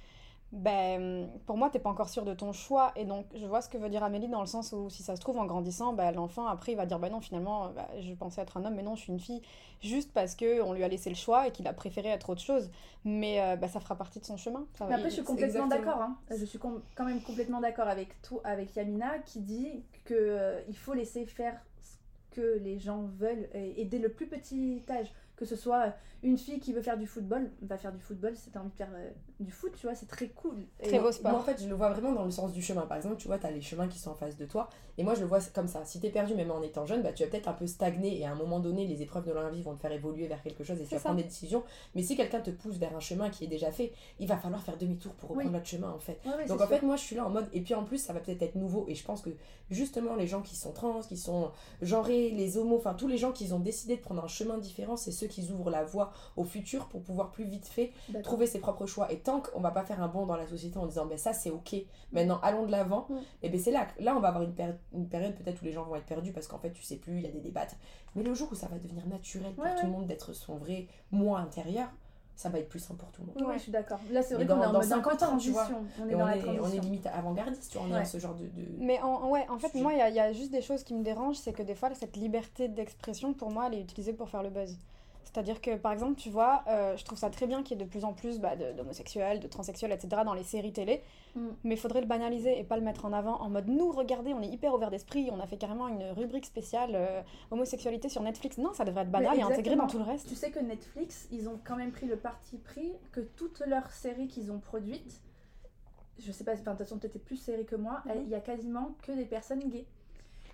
ben, 0.52 1.28
pour 1.46 1.56
moi, 1.56 1.70
t'es 1.70 1.78
pas 1.78 1.88
encore 1.90 2.10
sûr 2.10 2.24
de 2.24 2.34
ton 2.34 2.52
choix. 2.52 2.92
Et 2.94 3.04
donc, 3.06 3.26
je 3.34 3.46
vois 3.46 3.62
ce 3.62 3.68
que 3.70 3.78
veut 3.78 3.88
dire 3.88 4.04
Amélie 4.04 4.28
dans 4.28 4.40
le 4.40 4.46
sens 4.46 4.72
où, 4.72 4.90
si 4.90 5.02
ça 5.02 5.16
se 5.16 5.20
trouve, 5.20 5.38
en 5.38 5.46
grandissant, 5.46 5.94
bah, 5.94 6.12
l'enfant, 6.12 6.46
après, 6.46 6.72
il 6.72 6.76
va 6.76 6.84
dire, 6.86 6.98
bah 6.98 7.08
non, 7.08 7.20
finalement, 7.20 7.70
bah, 7.70 7.88
je 8.00 8.12
pensais 8.12 8.42
être 8.42 8.58
un 8.58 8.64
homme, 8.66 8.74
mais 8.74 8.82
non, 8.82 8.94
je 8.94 9.00
suis 9.02 9.12
une 9.12 9.18
fille, 9.20 9.40
juste 9.80 10.12
parce 10.12 10.36
qu'on 10.36 10.72
lui 10.74 10.84
a 10.84 10.88
laissé 10.88 11.08
le 11.08 11.16
choix 11.16 11.48
et 11.48 11.52
qu'il 11.52 11.66
a 11.66 11.72
préféré 11.72 12.10
être 12.10 12.28
autre 12.30 12.42
chose. 12.42 12.70
Mais 13.04 13.40
euh, 13.40 13.56
bah, 13.56 13.68
ça 13.68 13.80
fera 13.80 13.96
partie 13.96 14.20
de 14.20 14.26
son 14.26 14.36
chemin. 14.36 14.66
Ça 14.74 14.84
Mais 14.84 14.90
va- 14.90 14.96
après, 14.96 15.08
je 15.10 15.14
suis 15.14 15.24
complètement 15.24 15.66
d'accord. 15.66 16.02
hein. 16.02 16.16
Je 16.30 16.44
suis 16.44 16.58
quand 16.58 17.04
même 17.04 17.22
complètement 17.22 17.60
d'accord 17.60 17.88
avec 17.88 18.20
tout, 18.22 18.40
avec 18.44 18.76
Yamina 18.76 19.18
qui 19.20 19.40
dit 19.40 19.82
que 20.04 20.14
euh, 20.14 20.60
il 20.68 20.76
faut 20.76 20.92
laisser 20.92 21.24
faire 21.24 21.58
ce 21.80 22.36
que 22.36 22.58
les 22.58 22.78
gens 22.78 23.04
veulent 23.18 23.48
et, 23.54 23.80
et 23.80 23.84
dès 23.86 23.98
le 23.98 24.10
plus 24.10 24.26
petit 24.26 24.82
âge. 24.90 25.12
Que 25.42 25.48
ce 25.48 25.56
soit 25.56 25.92
une 26.22 26.38
fille 26.38 26.60
qui 26.60 26.72
veut 26.72 26.82
faire 26.82 26.96
du 26.96 27.08
football, 27.08 27.50
va 27.62 27.76
faire 27.76 27.90
du 27.92 27.98
football, 27.98 28.36
si 28.36 28.48
t'as 28.50 28.60
envie 28.60 28.70
de 28.70 28.76
faire 28.76 28.90
euh, 28.94 29.10
du 29.40 29.50
foot, 29.50 29.72
tu 29.76 29.86
vois, 29.88 29.96
c'est 29.96 30.06
très 30.06 30.28
cool. 30.28 30.54
Et 30.78 30.86
Très 30.86 30.98
beau 30.98 31.06
Moi, 31.06 31.12
sport. 31.12 31.34
en 31.34 31.40
fait, 31.40 31.60
je 31.60 31.68
le 31.68 31.74
vois 31.74 31.90
vraiment 31.90 32.12
dans 32.12 32.24
le 32.24 32.30
sens 32.30 32.52
du 32.52 32.62
chemin. 32.62 32.82
Par 32.82 32.96
exemple, 32.96 33.16
tu 33.16 33.26
vois, 33.26 33.40
tu 33.40 33.46
as 33.46 33.50
les 33.50 33.60
chemins 33.60 33.88
qui 33.88 33.98
sont 33.98 34.10
en 34.10 34.14
face 34.14 34.36
de 34.36 34.46
toi. 34.46 34.68
Et 34.98 35.02
moi, 35.02 35.14
je 35.16 35.20
le 35.22 35.26
vois 35.26 35.40
comme 35.52 35.66
ça. 35.66 35.84
Si 35.84 35.98
tu 35.98 36.06
es 36.06 36.10
perdu, 36.10 36.36
même 36.36 36.52
en 36.52 36.62
étant 36.62 36.86
jeune, 36.86 37.02
bah, 37.02 37.12
tu 37.12 37.24
vas 37.24 37.28
peut-être 37.30 37.48
un 37.48 37.54
peu 37.54 37.66
stagner. 37.66 38.20
Et 38.20 38.24
à 38.24 38.30
un 38.30 38.36
moment 38.36 38.60
donné, 38.60 38.86
les 38.86 39.02
épreuves 39.02 39.26
de 39.26 39.32
la 39.32 39.50
vie 39.50 39.62
vont 39.62 39.74
te 39.74 39.80
faire 39.80 39.90
évoluer 39.90 40.28
vers 40.28 40.40
quelque 40.44 40.62
chose 40.62 40.78
et 40.80 40.84
tu 40.84 40.90
vas 40.90 40.98
ça. 40.98 41.04
prendre 41.06 41.16
des 41.16 41.24
décisions. 41.24 41.64
Mais 41.96 42.04
si 42.04 42.14
quelqu'un 42.16 42.40
te 42.40 42.50
pousse 42.50 42.76
vers 42.76 42.94
un 42.94 43.00
chemin 43.00 43.28
qui 43.28 43.42
est 43.42 43.48
déjà 43.48 43.72
fait, 43.72 43.92
il 44.20 44.28
va 44.28 44.36
falloir 44.36 44.62
faire 44.62 44.76
demi-tour 44.76 45.14
pour 45.14 45.30
reprendre 45.30 45.48
Oui. 45.48 45.52
notre 45.54 45.66
chemin, 45.66 45.90
en 45.90 45.98
fait. 45.98 46.20
Ouais, 46.24 46.36
ouais, 46.36 46.46
Donc 46.46 46.60
en 46.60 46.68
fait, 46.68 46.82
moi, 46.82 46.94
je 46.94 47.02
suis 47.02 47.16
là 47.16 47.26
en 47.26 47.30
mode. 47.30 47.48
Et 47.52 47.62
puis 47.62 47.74
en 47.74 47.82
plus, 47.82 47.98
ça 47.98 48.12
va 48.12 48.20
peut-être 48.20 48.42
être 48.42 48.54
nouveau. 48.54 48.84
Et 48.86 48.94
je 48.94 49.04
pense 49.04 49.22
que 49.22 49.30
justement, 49.70 50.14
les 50.14 50.28
gens 50.28 50.42
qui 50.42 50.54
sont 50.54 50.70
trans, 50.70 51.00
qui 51.00 51.16
sont 51.16 51.50
genrés, 51.80 52.30
les 52.30 52.58
homos, 52.58 52.76
enfin 52.76 52.94
tous 52.94 53.08
les 53.08 53.18
gens 53.18 53.32
qui 53.32 53.52
ont 53.52 53.58
décidé 53.58 53.96
de 53.96 54.02
prendre 54.02 54.22
un 54.22 54.28
chemin 54.28 54.58
différent, 54.58 54.96
c'est 54.96 55.10
ceux 55.10 55.26
qui 55.32 55.50
ouvrent 55.50 55.70
la 55.70 55.82
voie 55.84 56.12
au 56.36 56.44
futur 56.44 56.86
pour 56.88 57.02
pouvoir 57.02 57.30
plus 57.30 57.44
vite 57.44 57.66
fait 57.66 57.92
trouver 58.22 58.46
ses 58.46 58.58
propres 58.60 58.86
choix. 58.86 59.10
Et 59.10 59.18
tant 59.20 59.40
qu'on 59.40 59.60
va 59.60 59.70
pas 59.70 59.84
faire 59.84 60.02
un 60.02 60.08
bond 60.08 60.26
dans 60.26 60.36
la 60.36 60.46
société 60.46 60.78
en 60.78 60.86
disant, 60.86 61.06
ben 61.06 61.16
ça 61.18 61.32
c'est 61.32 61.50
ok, 61.50 61.74
maintenant 62.12 62.38
allons 62.42 62.66
de 62.66 62.70
l'avant, 62.70 63.06
Mm. 63.08 63.14
et 63.42 63.48
ben 63.48 63.58
c'est 63.60 63.70
là, 63.72 63.86
là 64.00 64.14
on 64.16 64.20
va 64.20 64.28
avoir 64.28 64.42
une, 64.44 64.54
péri- 64.54 64.76
une 64.92 65.08
période 65.08 65.34
peut-être 65.34 65.62
où 65.62 65.64
les 65.64 65.72
gens 65.72 65.84
vont 65.84 65.96
être 65.96 66.06
perdus 66.06 66.32
parce 66.32 66.46
qu'en 66.46 66.58
fait 66.58 66.70
tu 66.72 66.82
sais 66.82 66.96
plus, 66.96 67.16
il 67.16 67.22
y 67.22 67.26
a 67.26 67.30
des 67.30 67.40
débats. 67.40 67.66
Mais 68.14 68.22
le 68.22 68.34
jour 68.34 68.48
où 68.50 68.54
ça 68.54 68.68
va 68.68 68.78
devenir 68.78 69.06
naturel 69.06 69.52
pour 69.54 69.64
Ouais, 69.64 69.70
tout 69.74 69.78
ouais. 69.80 69.84
le 69.86 69.90
monde 69.90 70.06
d'être 70.06 70.32
son 70.34 70.56
vrai 70.56 70.86
moi 71.10 71.38
intérieur, 71.38 71.88
ça 72.34 72.48
va 72.48 72.58
être 72.58 72.68
plus 72.68 72.78
simple 72.80 72.98
pour 73.00 73.10
tout 73.12 73.22
le 73.22 73.28
monde. 73.28 73.48
Ouais. 73.50 73.56
je 73.58 73.64
suis 73.64 73.72
d'accord. 73.72 74.00
Là, 74.10 74.22
c'est 74.22 74.34
vrai 74.34 74.46
qu'on 74.46 74.56
dans- 74.56 74.62
est 74.62 74.66
en 74.66 74.72
dans 74.72 74.78
mode 74.80 74.92
un 74.92 75.00
peu 75.00 75.10
50 75.10 75.22
ans, 75.22 75.36
tu 75.36 75.50
vois. 75.50 75.64
transition. 75.64 75.84
On 76.02 76.08
est 76.08 76.12
dans 76.12 76.18
on, 76.22 76.26
la 76.26 76.36
est, 76.36 76.48
on 76.48 76.52
est 76.52 76.56
transition. 76.56 76.82
limite 76.82 77.06
avant-gardiste, 77.06 77.70
tu 77.70 77.78
vois, 77.78 77.86
on 77.86 77.90
Ouais. 77.92 77.98
dans 78.00 78.04
ce 78.04 78.18
genre 78.18 78.34
de... 78.34 78.44
de- 78.46 78.66
Mais 78.78 79.00
en, 79.02 79.28
ouais, 79.30 79.46
en 79.48 79.58
fait, 79.58 79.68
Sujet. 79.68 79.82
moi, 79.82 79.92
il 79.92 80.12
y, 80.12 80.16
y 80.16 80.20
a 80.20 80.32
juste 80.32 80.50
des 80.50 80.62
choses 80.62 80.82
qui 80.82 80.94
me 80.94 81.02
dérangent, 81.04 81.36
c'est 81.36 81.52
que 81.52 81.62
des 81.62 81.74
fois, 81.74 81.94
cette 81.94 82.16
liberté 82.16 82.68
d'expression, 82.68 83.32
pour 83.34 83.50
moi, 83.50 83.66
elle 83.68 83.74
est 83.78 83.82
utilisée 83.82 84.12
pour 84.14 84.28
faire 84.30 84.42
le 84.42 84.50
buzz. 84.50 84.76
C'est-à-dire 85.24 85.60
que, 85.60 85.76
par 85.76 85.92
exemple, 85.92 86.16
tu 86.16 86.28
vois, 86.30 86.62
euh, 86.68 86.96
je 86.96 87.04
trouve 87.04 87.16
ça 87.18 87.30
très 87.30 87.46
bien 87.46 87.62
qu'il 87.62 87.78
y 87.78 87.80
ait 87.80 87.84
de 87.84 87.88
plus 87.90 88.04
en 88.04 88.12
plus 88.12 88.38
bah, 88.38 88.56
d'homosexuels, 88.56 89.40
de 89.40 89.46
transsexuels, 89.48 89.92
etc. 89.92 90.22
dans 90.24 90.34
les 90.34 90.42
séries 90.44 90.72
télé, 90.72 91.02
Mm. 91.34 91.48
mais 91.64 91.74
il 91.76 91.78
faudrait 91.78 92.02
le 92.02 92.06
banaliser 92.06 92.58
et 92.58 92.64
pas 92.64 92.76
le 92.76 92.82
mettre 92.82 93.06
en 93.06 93.12
avant 93.14 93.40
en 93.40 93.48
mode 93.48 93.66
nous, 93.66 93.90
regardez, 93.90 94.34
on 94.34 94.42
est 94.42 94.48
hyper 94.48 94.74
ouvert 94.74 94.90
d'esprit, 94.90 95.30
on 95.32 95.40
a 95.40 95.46
fait 95.46 95.56
carrément 95.56 95.88
une 95.88 96.02
rubrique 96.12 96.44
spéciale 96.44 96.90
euh, 96.94 97.22
homosexualité 97.50 98.10
sur 98.10 98.20
Netflix. 98.22 98.58
Non, 98.58 98.74
ça 98.74 98.84
devrait 98.84 99.02
être 99.04 99.10
banal 99.10 99.38
et 99.38 99.42
intégré 99.42 99.74
dans 99.76 99.86
tout 99.86 99.96
le 99.98 100.04
reste. 100.04 100.28
Tu 100.28 100.34
sais 100.34 100.50
que 100.50 100.58
Netflix, 100.60 101.28
ils 101.32 101.48
ont 101.48 101.58
quand 101.64 101.76
même 101.76 101.90
pris 101.92 102.06
le 102.06 102.16
parti 102.16 102.58
pris 102.58 102.92
que 103.12 103.20
toutes 103.20 103.60
leurs 103.66 103.90
séries 103.92 104.28
qu'ils 104.28 104.52
ont 104.52 104.58
produites, 104.58 105.22
je 106.18 106.30
sais 106.30 106.44
pas, 106.44 106.54
de 106.54 106.62
toute 106.62 106.76
façon, 106.76 106.98
tu 106.98 107.06
étais 107.06 107.18
plus 107.18 107.36
série 107.36 107.64
que 107.64 107.76
moi, 107.76 108.02
Mhm. 108.04 108.12
il 108.24 108.28
y 108.28 108.34
a 108.34 108.40
quasiment 108.40 108.94
que 109.02 109.12
des 109.12 109.24
personnes 109.24 109.60
gays. 109.70 109.86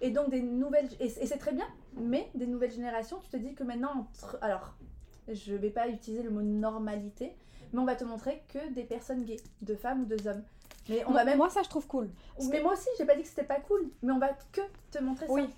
Et 0.00 0.11
donc, 0.11 0.30
des 0.30 0.42
nouvelles. 0.42 0.88
Et, 1.00 1.08
c'est 1.08 1.38
très 1.38 1.52
bien, 1.52 1.66
mais 1.96 2.28
des 2.34 2.46
nouvelles 2.46 2.70
générations, 2.72 3.18
tu 3.22 3.28
te 3.30 3.37
dis 3.37 3.54
que 3.54 3.64
maintenant, 3.64 3.90
entre. 4.00 4.38
Alors, 4.40 4.74
je 5.32 5.54
vais 5.54 5.70
pas 5.70 5.88
utiliser 5.88 6.22
le 6.22 6.30
mot 6.30 6.42
normalité, 6.42 7.34
mais 7.72 7.80
on 7.80 7.84
va 7.84 7.96
te 7.96 8.04
montrer 8.04 8.42
que 8.48 8.72
des 8.72 8.84
personnes 8.84 9.24
gays, 9.24 9.40
de 9.62 9.74
femmes 9.74 10.02
ou 10.02 10.04
de 10.06 10.16
hommes. 10.28 10.42
Mais 10.88 11.04
on 11.04 11.11
moi, 11.11 11.20
va 11.20 11.24
même. 11.26 11.37
moi, 11.37 11.50
ça, 11.50 11.62
je 11.62 11.68
trouve 11.68 11.87
cool. 11.87 12.08
mais 12.50 12.61
moi 12.62 12.72
aussi, 12.72 12.88
j'ai 12.96 13.04
pas 13.04 13.14
dit 13.14 13.22
que 13.22 13.28
c'était 13.28 13.44
pas 13.44 13.61
cool, 13.61 13.90
mais 14.02 14.12
on 14.12 14.18
va 14.18 14.30
que 14.52 14.62
te 14.90 14.98
montrer 15.02 15.26
Oui. 15.28 15.42
ça. 15.42 15.48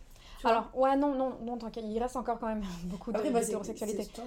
vois. 0.42 0.50
Alors, 0.50 0.70
ouais, 0.74 0.96
non, 0.96 1.14
non, 1.14 1.36
non, 1.42 1.56
tant 1.58 1.70
qu'il 1.70 1.84
il 1.86 1.98
reste 2.02 2.16
encore 2.16 2.38
quand 2.40 2.48
même 2.48 2.62
beaucoup 2.84 3.12
d'hétérosexualité. 3.12 4.02
c'est- 4.04 4.22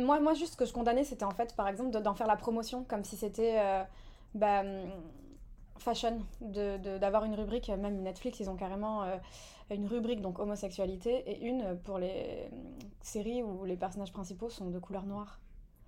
Moi, 0.00 0.18
moi, 0.18 0.34
juste 0.34 0.54
ce 0.54 0.56
que 0.56 0.64
je 0.64 0.72
condamnais, 0.72 1.04
c'était 1.04 1.24
en 1.24 1.30
fait, 1.30 1.54
par 1.54 1.68
exemple, 1.68 1.90
de- 1.90 2.00
d'en 2.00 2.14
faire 2.14 2.26
la 2.26 2.36
promotion, 2.36 2.84
comme 2.88 3.04
si 3.04 3.16
c'était 3.16 3.56
euh, 3.60 3.84
bah, 4.34 4.62
fashion, 5.82 6.18
de- 6.40 6.76
de- 6.78 6.98
d'avoir 6.98 7.24
une 7.24 7.34
rubrique, 7.34 7.68
même 7.68 8.02
Netflix, 8.02 8.40
ils 8.40 8.48
ont 8.50 8.56
carrément 8.56 9.02
euh, 9.04 9.16
une 9.70 9.86
rubrique, 9.86 10.20
donc 10.20 10.38
homosexualité, 10.38 11.24
et 11.30 11.40
une 11.46 11.76
pour 11.84 11.98
les 11.98 12.48
séries 13.00 13.42
où 13.42 13.64
les 13.64 13.76
personnages 13.76 14.12
principaux 14.12 14.48
sont 14.50 14.70
de 14.70 14.78
couleur 14.78 15.04
noire. 15.06 15.38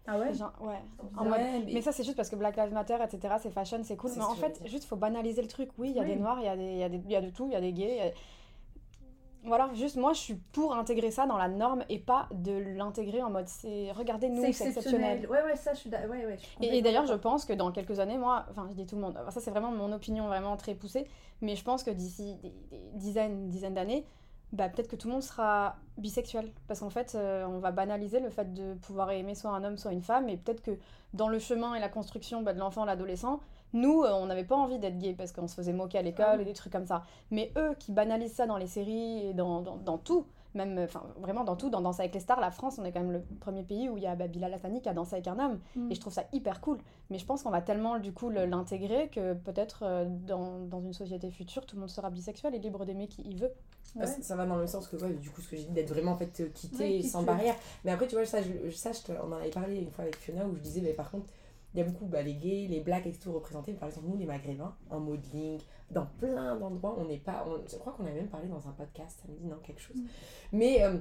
Ah 0.07 0.18
ouais? 0.18 0.33
Ouais. 0.61 0.74
En 1.16 1.22
Ouais, 1.24 1.28
mode- 1.30 1.40
mais- 1.66 1.72
Mais 1.74 1.80
ça, 1.80 1.90
c'est 1.92 2.04
juste 2.04 2.16
parce 2.16 2.28
que 2.28 2.37
Black 2.37 2.57
Lives 2.57 2.72
Matter, 2.74 2.98
etc., 3.02 3.35
c'est 3.40 3.50
fashion, 3.50 3.80
c'est 3.83 3.96
cool. 3.96 4.11
Mais 4.11 4.16
ce 4.16 4.20
en 4.22 4.35
fait, 4.35 4.61
juste, 4.66 4.85
faut 4.85 4.96
banaliser 4.96 5.40
le 5.40 5.48
truc. 5.48 5.70
Oui, 5.78 5.90
il 5.90 5.96
y 5.96 5.98
a 5.98 6.02
Oui. 6.02 6.09
des 6.09 6.16
noirs, 6.16 6.38
il 6.40 6.44
y, 6.44 6.48
a 6.48 6.57
des- 6.57 6.72
il 6.72 6.78
y, 6.78 6.83
a 6.83 6.88
des- 6.90 7.00
il 7.04 7.11
y 7.11 7.16
a 7.16 7.22
de 7.22 7.30
tout, 7.30 7.46
il 7.46 7.52
y 7.52 7.57
a 7.57 7.61
des 7.62 7.72
gays. 7.72 7.90
il 7.90 7.96
y 7.96 8.00
a- 8.09 8.12
Voilà, 9.46 9.70
juste 9.74 9.96
moi, 9.96 10.14
je 10.14 10.20
suis 10.20 10.35
pour 10.35 10.74
intégrer 10.74 11.11
ça 11.11 11.26
dans 11.26 11.37
la 11.37 11.48
norme 11.48 11.85
et 11.90 11.98
pas 11.98 12.28
de 12.33 12.52
l'intégrer 12.52 13.22
en 13.22 13.30
mode 13.30 13.46
c'est 13.46 13.92
regardez 13.92 14.28
nous, 14.30 14.40
c'est 14.52 14.68
exceptionnel. 14.68 15.26
Ouais, 15.28 15.42
ouais, 15.42 15.57
ça, 15.57 15.74
je 15.74 15.80
suis 15.80 15.90
d'a- 15.90 16.07
ouais, 16.09 16.24
ouais, 16.24 16.37
je 16.38 16.44
suis 16.46 16.64
Et, 16.64 16.80
d'ailleurs, 16.80 17.07
je 17.07 17.14
pense 17.14 17.44
que 17.44 17.52
dans 17.52 17.70
quelques 17.70 18.00
années, 18.00 18.16
moi, 18.16 18.46
enfin, 18.50 18.66
je 18.70 18.74
dis 18.74 18.87
tout 18.87 18.96
le 18.96 19.02
monde, 19.02 19.18
ça 19.28 19.40
c'est 19.40 19.50
vraiment 19.50 19.70
mon 19.70 19.92
opinion 19.92 20.26
vraiment 20.28 20.57
très 20.57 20.74
poussée, 20.74 21.07
mais 21.42 21.57
je 21.57 21.64
pense 21.64 21.83
que 21.83 21.90
d'ici 21.90 22.37
des, 22.42 22.54
des 22.70 22.80
dizaines, 22.94 23.48
dizaines 23.50 23.74
d'années, 23.74 24.07
bah, 24.52 24.68
peut-être 24.68 24.88
que 24.88 24.96
tout 24.96 25.09
le 25.09 25.14
monde 25.14 25.22
sera 25.22 25.76
bisexuel. 25.98 26.50
Parce 26.68 26.80
qu'en 26.80 26.90
fait, 26.90 27.14
euh, 27.14 27.44
on 27.46 27.59
va 27.59 27.70
banaliser 27.72 28.20
le 28.20 28.30
fait 28.30 28.54
de 28.54 28.74
pouvoir 28.74 29.11
aimer 29.11 29.35
soit 29.35 29.50
un 29.50 29.62
homme, 29.64 29.76
soit 29.76 29.92
une 29.92 30.02
femme, 30.02 30.28
et 30.28 30.37
peut-être 30.37 30.62
que 30.62 30.78
dans 31.12 31.28
le 31.28 31.38
chemin 31.38 31.74
et 31.74 31.80
la 31.80 31.88
construction 31.88 32.42
bah, 32.42 32.54
de 32.54 32.61
l'enfant, 32.61 32.85
l'adolescent, 32.85 33.40
nous, 33.74 34.02
euh, 34.02 34.12
on 34.14 34.24
n'avait 34.26 34.44
pas 34.44 34.56
envie 34.56 34.78
d'être 34.78 34.98
gay 34.98 35.12
parce 35.12 35.32
qu'on 35.32 35.46
se 35.48 35.54
faisait 35.54 35.72
moquer 35.74 35.98
à 35.98 36.02
l'école 36.02 36.24
Ah 36.38 36.40
et 36.40 36.44
des 36.44 36.54
trucs 36.54 36.72
comme 36.72 36.87
ça. 36.87 37.02
Mais 37.30 37.52
eux 37.58 37.74
qui 37.78 37.92
banalisent 37.92 38.32
ça 38.34 38.46
dans 38.46 38.56
les 38.56 38.66
séries 38.68 39.26
et 39.26 39.34
dans, 39.34 39.60
dans, 39.60 39.76
dans 39.76 39.98
tout, 39.98 40.24
même, 40.54 40.78
enfin 40.78 41.02
vraiment 41.20 41.42
dans 41.42 41.56
tout, 41.56 41.68
dans 41.68 41.80
Danse 41.80 41.98
avec 41.98 42.14
les 42.14 42.20
stars, 42.20 42.40
la 42.40 42.52
France, 42.52 42.78
on 42.78 42.84
est 42.84 42.92
quand 42.92 43.00
même 43.00 43.10
le 43.10 43.22
premier 43.40 43.64
pays 43.64 43.88
où 43.88 43.96
il 43.96 44.04
y 44.04 44.06
a 44.06 44.14
Bilal 44.14 44.54
Hassani 44.54 44.80
qui 44.80 44.88
a 44.88 44.94
dansé 44.94 45.14
avec 45.16 45.26
un 45.26 45.38
homme. 45.38 45.58
Mm. 45.74 45.90
Et 45.90 45.94
je 45.96 46.00
trouve 46.00 46.12
ça 46.12 46.22
hyper 46.32 46.60
cool. 46.60 46.78
Mais 47.10 47.18
je 47.18 47.26
pense 47.26 47.42
qu'on 47.42 47.50
va 47.50 47.60
tellement 47.60 47.98
du 47.98 48.12
coup 48.12 48.30
l'intégrer 48.30 49.08
que 49.08 49.34
peut-être 49.34 49.82
euh, 49.82 50.04
dans, 50.08 50.60
dans 50.60 50.80
une 50.80 50.92
société 50.92 51.30
future, 51.32 51.66
tout 51.66 51.74
le 51.74 51.80
monde 51.80 51.90
sera 51.90 52.08
bisexuel 52.10 52.54
et 52.54 52.60
libre 52.60 52.84
d'aimer 52.84 53.08
qui 53.08 53.22
il 53.26 53.37
veut. 53.38 53.50
Ah, 53.96 54.00
Ouais. 54.00 54.06
ça- 54.06 54.22
Ça 54.22 54.37
va 54.37 54.46
dans 54.46 54.56
le 54.56 54.66
sens 54.68 54.87
que, 54.88 54.96
ouais, 54.96 55.12
du 55.14 55.30
coup, 55.30 55.40
ce 55.40 55.48
que 55.48 55.56
j'ai 55.56 55.64
dit, 55.64 55.72
d'être 55.72 55.90
vraiment 55.90 56.12
en 56.12 56.16
fait 56.16 56.40
euh, 56.40 56.48
quitté 56.54 57.02
sans 57.02 57.22
barrière. 57.24 57.54
Mais 57.84 57.90
après, 57.90 58.06
tu 58.06 58.14
vois, 58.14 58.24
ça, 58.24 58.38
je, 58.40 58.70
ça 58.70 58.92
je 58.92 59.12
on 59.22 59.32
en 59.32 59.37
avait 59.37 59.50
parlé 59.50 59.76
une 59.76 59.90
fois 59.90 60.04
avec 60.04 60.16
Fiona 60.16 60.46
où 60.46 60.54
je 60.54 60.60
disais, 60.60 60.80
mais 60.80 60.92
par 60.92 61.10
contre, 61.10 61.26
il 61.74 61.78
y 61.78 61.82
a 61.82 61.84
beaucoup 61.84 62.06
bah, 62.06 62.22
les 62.22 62.34
gays, 62.34 62.66
les 62.70 62.80
blacks 62.80 63.06
et 63.06 63.12
tout 63.12 63.32
représentés. 63.32 63.72
Par 63.74 63.88
exemple, 63.88 64.06
nous, 64.08 64.16
les 64.16 64.26
maghrébins, 64.26 64.74
en 64.90 65.00
modeling, 65.00 65.60
dans 65.90 66.06
plein 66.18 66.56
d'endroits, 66.56 66.94
on 66.98 67.04
n'est 67.06 67.18
pas. 67.18 67.44
on- 67.48 67.62
je 67.68 67.76
crois 67.76 67.92
qu'on 67.92 68.04
avait 68.04 68.14
même 68.14 68.28
parlé 68.28 68.48
dans 68.48 68.66
un 68.68 68.72
podcast, 68.72 69.20
ça 69.22 69.28
me 69.32 69.37
dit 69.37 69.44
non, 69.46 69.56
quelque 69.62 69.80
chose. 69.80 69.96
Mm. 69.96 70.06
Mais 70.52 70.82
euh, 70.84 70.96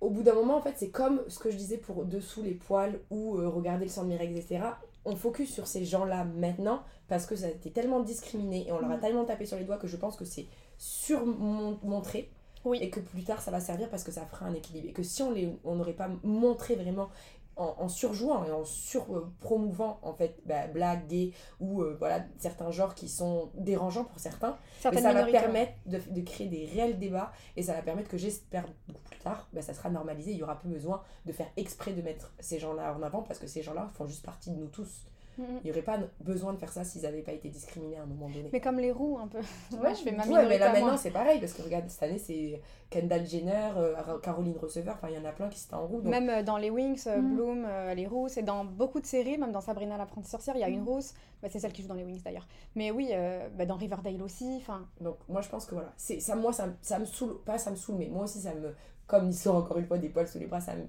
au 0.00 0.10
bout 0.10 0.22
d'un 0.22 0.34
moment, 0.34 0.56
en 0.56 0.60
fait, 0.60 0.74
c'est 0.76 0.90
comme 0.90 1.22
ce 1.28 1.38
que 1.38 1.50
je 1.50 1.56
disais 1.56 1.78
pour 1.78 2.04
dessous 2.04 2.42
les 2.42 2.54
poils 2.54 3.00
ou 3.10 3.36
euh, 3.38 3.48
regarder 3.48 3.84
le 3.86 3.90
sang 3.90 4.02
de 4.04 4.08
Mireille, 4.08 4.36
etc. 4.36 4.62
On 5.04 5.16
focus 5.16 5.52
sur 5.52 5.66
ces 5.66 5.84
gens-là 5.84 6.24
maintenant 6.24 6.82
parce 7.08 7.26
que 7.26 7.34
ça 7.34 7.46
a 7.46 7.50
été 7.50 7.70
tellement 7.72 8.00
discriminé 8.00 8.68
et 8.68 8.72
on 8.72 8.78
leur 8.78 8.90
a 8.90 8.96
Mm. 8.98 9.00
tellement 9.00 9.24
tapé 9.24 9.46
sur 9.46 9.56
les 9.58 9.64
doigts 9.64 9.78
que 9.78 9.86
je 9.88 9.96
pense 9.96 10.16
que 10.16 10.24
c'est 10.24 10.46
surmontré 10.78 12.30
Oui. 12.64 12.78
et 12.80 12.90
que 12.90 13.00
plus 13.00 13.24
tard 13.24 13.40
ça 13.42 13.50
va 13.50 13.60
servir 13.60 13.88
parce 13.90 14.04
que 14.04 14.12
ça 14.12 14.24
fera 14.26 14.46
un 14.46 14.54
équilibre. 14.54 14.88
Et 14.88 14.92
que 14.92 15.02
si 15.02 15.22
on 15.22 15.30
les 15.32 15.48
on 15.64 15.74
n'aurait 15.76 15.92
pas 15.94 16.08
montré 16.22 16.74
vraiment 16.76 17.08
en, 17.56 17.74
en 17.78 17.88
surjouant 17.88 18.44
et 18.44 18.50
en 18.50 18.64
surpromouvant 18.64 19.98
en 20.02 20.14
fait 20.14 20.40
bah, 20.46 20.66
blagues, 20.68 21.06
gays 21.06 21.32
ou 21.60 21.82
euh, 21.82 21.96
voilà 21.98 22.24
certains 22.38 22.70
genres 22.70 22.94
qui 22.94 23.08
sont 23.08 23.50
dérangeants 23.54 24.04
pour 24.04 24.18
certains, 24.18 24.56
mais 24.90 25.00
ça 25.02 25.12
va 25.12 25.24
permettre 25.26 25.72
de, 25.86 26.00
de 26.10 26.20
créer 26.22 26.48
des 26.48 26.66
réels 26.66 26.98
débats 26.98 27.32
et 27.56 27.62
ça 27.62 27.74
va 27.74 27.82
permettre 27.82 28.08
que 28.08 28.16
j'espère 28.16 28.64
beaucoup 28.88 29.02
plus 29.02 29.18
tard, 29.18 29.48
bah, 29.52 29.62
ça 29.62 29.74
sera 29.74 29.90
normalisé, 29.90 30.32
il 30.32 30.38
y 30.38 30.42
aura 30.42 30.58
plus 30.58 30.70
besoin 30.70 31.02
de 31.26 31.32
faire 31.32 31.48
exprès 31.56 31.92
de 31.92 32.02
mettre 32.02 32.32
ces 32.40 32.58
gens-là 32.58 32.94
en 32.94 33.02
avant 33.02 33.22
parce 33.22 33.38
que 33.38 33.46
ces 33.46 33.62
gens-là 33.62 33.90
font 33.94 34.06
juste 34.06 34.24
partie 34.24 34.50
de 34.50 34.56
nous 34.56 34.68
tous. 34.68 35.06
Mhm. 35.38 35.44
Il 35.62 35.64
n'y 35.64 35.70
aurait 35.70 35.82
pas 35.82 35.98
besoin 36.20 36.52
de 36.52 36.58
faire 36.58 36.70
ça 36.72 36.84
s'ils 36.84 37.02
n'avaient 37.02 37.22
pas 37.22 37.32
été 37.32 37.48
discriminés 37.48 37.96
à 37.96 38.02
un 38.02 38.06
moment 38.06 38.28
donné. 38.28 38.48
Mais 38.52 38.60
comme 38.60 38.78
les 38.78 38.92
roues 38.92 39.18
un 39.18 39.28
peu. 39.28 39.38
Ouais, 39.82 39.94
je 39.94 40.02
fais 40.02 40.12
ma 40.12 40.26
Ouais, 40.26 40.46
mais 40.48 40.58
là 40.58 40.72
maintenant 40.72 40.96
c'est 40.96 41.10
pareil 41.10 41.40
parce 41.40 41.52
que 41.54 41.62
regarde 41.62 41.88
cette 41.88 42.02
année 42.02 42.18
c'est 42.18 42.60
Kendall 42.90 43.26
Jenner, 43.26 43.70
euh, 43.76 44.18
Caroline 44.22 44.56
Receveur, 44.60 44.94
enfin 44.96 45.08
il 45.08 45.14
y 45.14 45.18
en 45.18 45.24
a 45.24 45.32
plein 45.32 45.48
qui 45.48 45.64
étaient 45.64 45.74
en 45.74 45.86
roue. 45.86 46.00
Donc... 46.02 46.10
Même 46.10 46.28
euh, 46.28 46.42
dans 46.42 46.58
les 46.58 46.70
Wings, 46.70 47.02
euh, 47.06 47.20
Mm. 47.20 47.34
Bloom, 47.34 47.64
euh, 47.66 47.94
les 47.94 48.06
rousses, 48.06 48.36
et 48.36 48.42
dans 48.42 48.64
beaucoup 48.64 49.00
de 49.00 49.06
séries, 49.06 49.38
même 49.38 49.52
dans 49.52 49.60
Sabrina 49.62 49.96
l'apprentie 49.96 50.28
sorcière, 50.30 50.56
il 50.56 50.60
y 50.60 50.64
a 50.64 50.68
une 50.68 50.82
Mm. 50.82 50.88
rousse. 50.88 51.14
Bah, 51.42 51.48
c'est 51.50 51.58
celle 51.58 51.72
qui 51.72 51.82
joue 51.82 51.88
dans 51.88 51.94
les 51.94 52.04
Wings 52.04 52.22
d'ailleurs. 52.22 52.46
Mais 52.74 52.90
oui, 52.90 53.08
euh, 53.12 53.48
bah, 53.56 53.64
dans 53.66 53.76
Riverdale 53.76 54.22
aussi. 54.22 54.56
Enfin, 54.58 54.86
Donc 55.00 55.16
moi 55.28 55.40
je 55.40 55.48
pense 55.48 55.64
que 55.66 55.74
voilà, 55.74 55.92
c'est 55.96 56.20
ça 56.20 56.36
moi 56.36 56.52
ça, 56.52 56.66
me- 56.66 56.74
ça 56.82 56.98
me 56.98 57.04
saoule, 57.06 57.38
pas 57.44 57.56
ça 57.58 57.70
me 57.70 57.76
saoule 57.76 57.96
mais 57.96 58.08
moi 58.08 58.24
aussi 58.24 58.40
ça 58.40 58.52
me 58.54 58.74
comme 59.06 59.26
l'histoire 59.28 59.56
encore 59.56 59.78
une 59.78 59.86
fois 59.86 59.98
des 59.98 60.08
poils 60.10 60.28
sous 60.28 60.38
les 60.38 60.46
bras 60.46 60.60
ça 60.60 60.74
me 60.74 60.84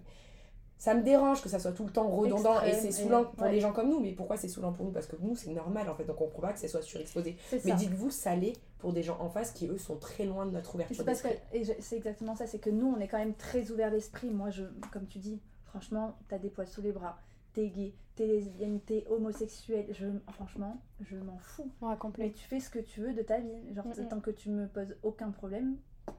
ça 0.84 0.94
me 0.96 1.02
dérange 1.02 1.42
que 1.42 1.48
ça 1.48 1.60
soit 1.60 1.72
tout 1.72 1.86
le 1.86 1.92
temps 1.92 2.10
redondant 2.10 2.62
et 2.62 2.74
c'est 2.74 2.90
et- 2.90 2.92
saoulant 2.92 3.24
pour 3.24 3.44
ouais. 3.44 3.54
les 3.54 3.62
gens 3.62 3.72
comme 3.72 3.90
nous 3.90 4.02
mais 4.02 4.12
pourquoi 4.12 4.36
c'est 4.36 4.50
saoulant 4.50 4.74
pour 4.74 4.86
nous? 4.86 4.92
Parce 4.92 5.08
que 5.08 5.16
nous 5.22 5.34
c'est 5.38 5.52
normal 5.52 5.88
en 5.90 5.96
fait 5.96 6.04
donc 6.04 6.20
on 6.20 6.26
comprend 6.26 6.42
pas 6.42 6.52
que 6.54 6.60
ça 6.60 6.68
soit 6.68 6.82
surexposé 6.82 7.38
mais 7.64 7.72
dites-vous 7.74 8.10
ça 8.12 8.36
l'est 8.36 8.58
pour 8.80 8.92
des 8.92 9.02
gens 9.02 9.18
en 9.22 9.30
face 9.30 9.52
qui 9.52 9.68
eux 9.68 9.78
sont 9.78 9.96
très 9.96 10.26
loin 10.26 10.46
de 10.46 10.52
notre 10.52 10.76
ouverture 10.76 11.06
d'esprit 11.06 11.36
c'est 11.80 11.96
exactement 11.96 12.36
ça, 12.36 12.48
c'est 12.48 12.60
que 12.60 12.70
nous 12.70 12.88
on 12.88 13.00
est 13.00 13.08
quand 13.08 13.18
même 13.18 13.34
très 13.36 13.72
ouvert 13.72 13.92
d'esprit. 13.92 14.30
Moi, 14.30 14.50
je, 14.50 14.64
comme 14.92 15.08
tu 15.08 15.20
dis, 15.20 15.40
franchement, 15.66 16.18
t'as 16.28 16.38
des 16.38 16.50
poils 16.50 16.68
sous 16.68 16.82
les 16.82 16.92
bras, 16.92 17.18
t'es 17.54 17.70
gay, 17.70 17.94
t'es 18.16 18.28
lesbienne, 18.28 18.80
t'es 18.82 19.06
homosexuel. 19.10 19.86
Je, 19.92 20.08
franchement, 20.34 20.82
je 21.02 21.16
m'en 21.16 21.38
fous. 21.38 21.72
ouais, 21.82 21.96
Mais 22.18 22.32
tu 22.32 22.44
fais 22.46 22.60
ce 22.60 22.70
que 22.70 22.80
tu 22.80 23.00
veux 23.00 23.14
de 23.14 23.22
ta 23.22 23.40
vie. 23.40 23.74
Genre, 23.74 23.86
Mm, 23.88 24.02
mm. 24.02 24.08
tant 24.10 24.20
que 24.20 24.32
tu 24.32 24.50
me 24.50 24.68
poses 24.68 24.96
aucun 25.04 25.32
problème, 25.32 25.78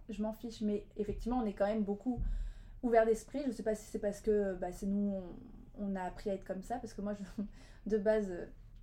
je 0.09 0.23
m'en 0.23 0.33
fiche. 0.33 0.63
Mais 0.63 0.87
effectivement, 0.97 1.41
on 1.43 1.47
est 1.47 1.53
quand 1.53 1.67
même 1.67 1.83
beaucoup 1.83 2.19
ouvert 2.85 3.05
d'esprit. 3.07 3.41
Je 3.47 3.51
sais 3.53 3.63
pas 3.63 3.75
si 3.75 3.85
c'est 3.87 3.99
parce 3.99 4.21
que 4.21 4.55
bah, 4.55 4.71
c'est 4.73 4.87
nous, 4.87 5.15
on, 5.79 5.87
on 5.93 5.97
a 5.97 6.03
appris 6.03 6.31
à 6.31 6.35
être 6.35 6.45
comme 6.45 6.63
ça. 6.63 6.77
Parce 6.77 6.93
que 6.95 7.01
moi, 7.03 7.15
je- 7.15 7.43
de 7.91 7.99
base, 7.99 8.31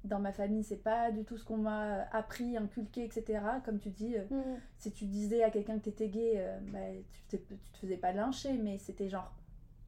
dans 0.04 0.20
ma 0.20 0.32
famille, 0.32 0.64
c'est 0.64 0.78
pas 0.84 1.12
du 1.12 1.24
tout 1.24 1.38
ce 1.38 1.46
qu'on 1.46 1.58
m'a 1.58 2.04
appris, 2.12 2.58
inculqué, 2.58 3.04
etc. 3.06 3.40
Comme 3.64 3.80
tu 3.80 3.90
dis, 3.90 4.16
euh, 4.18 4.24
Mhm. 4.30 4.60
si 4.78 4.92
tu 4.92 5.06
disais 5.06 5.44
à 5.44 5.50
quelqu'un 5.52 5.78
que 5.78 5.84
t'étais 5.86 6.10
gay, 6.10 6.34
euh, 6.38 6.60
bah, 6.74 6.80
tu, 7.30 7.38
te, 7.38 7.54
tu 7.54 7.72
te 7.72 7.78
faisais 7.78 7.98
pas 7.98 8.12
lyncher, 8.12 8.54
mais 8.54 8.78
c'était 8.80 9.10
genre 9.10 9.32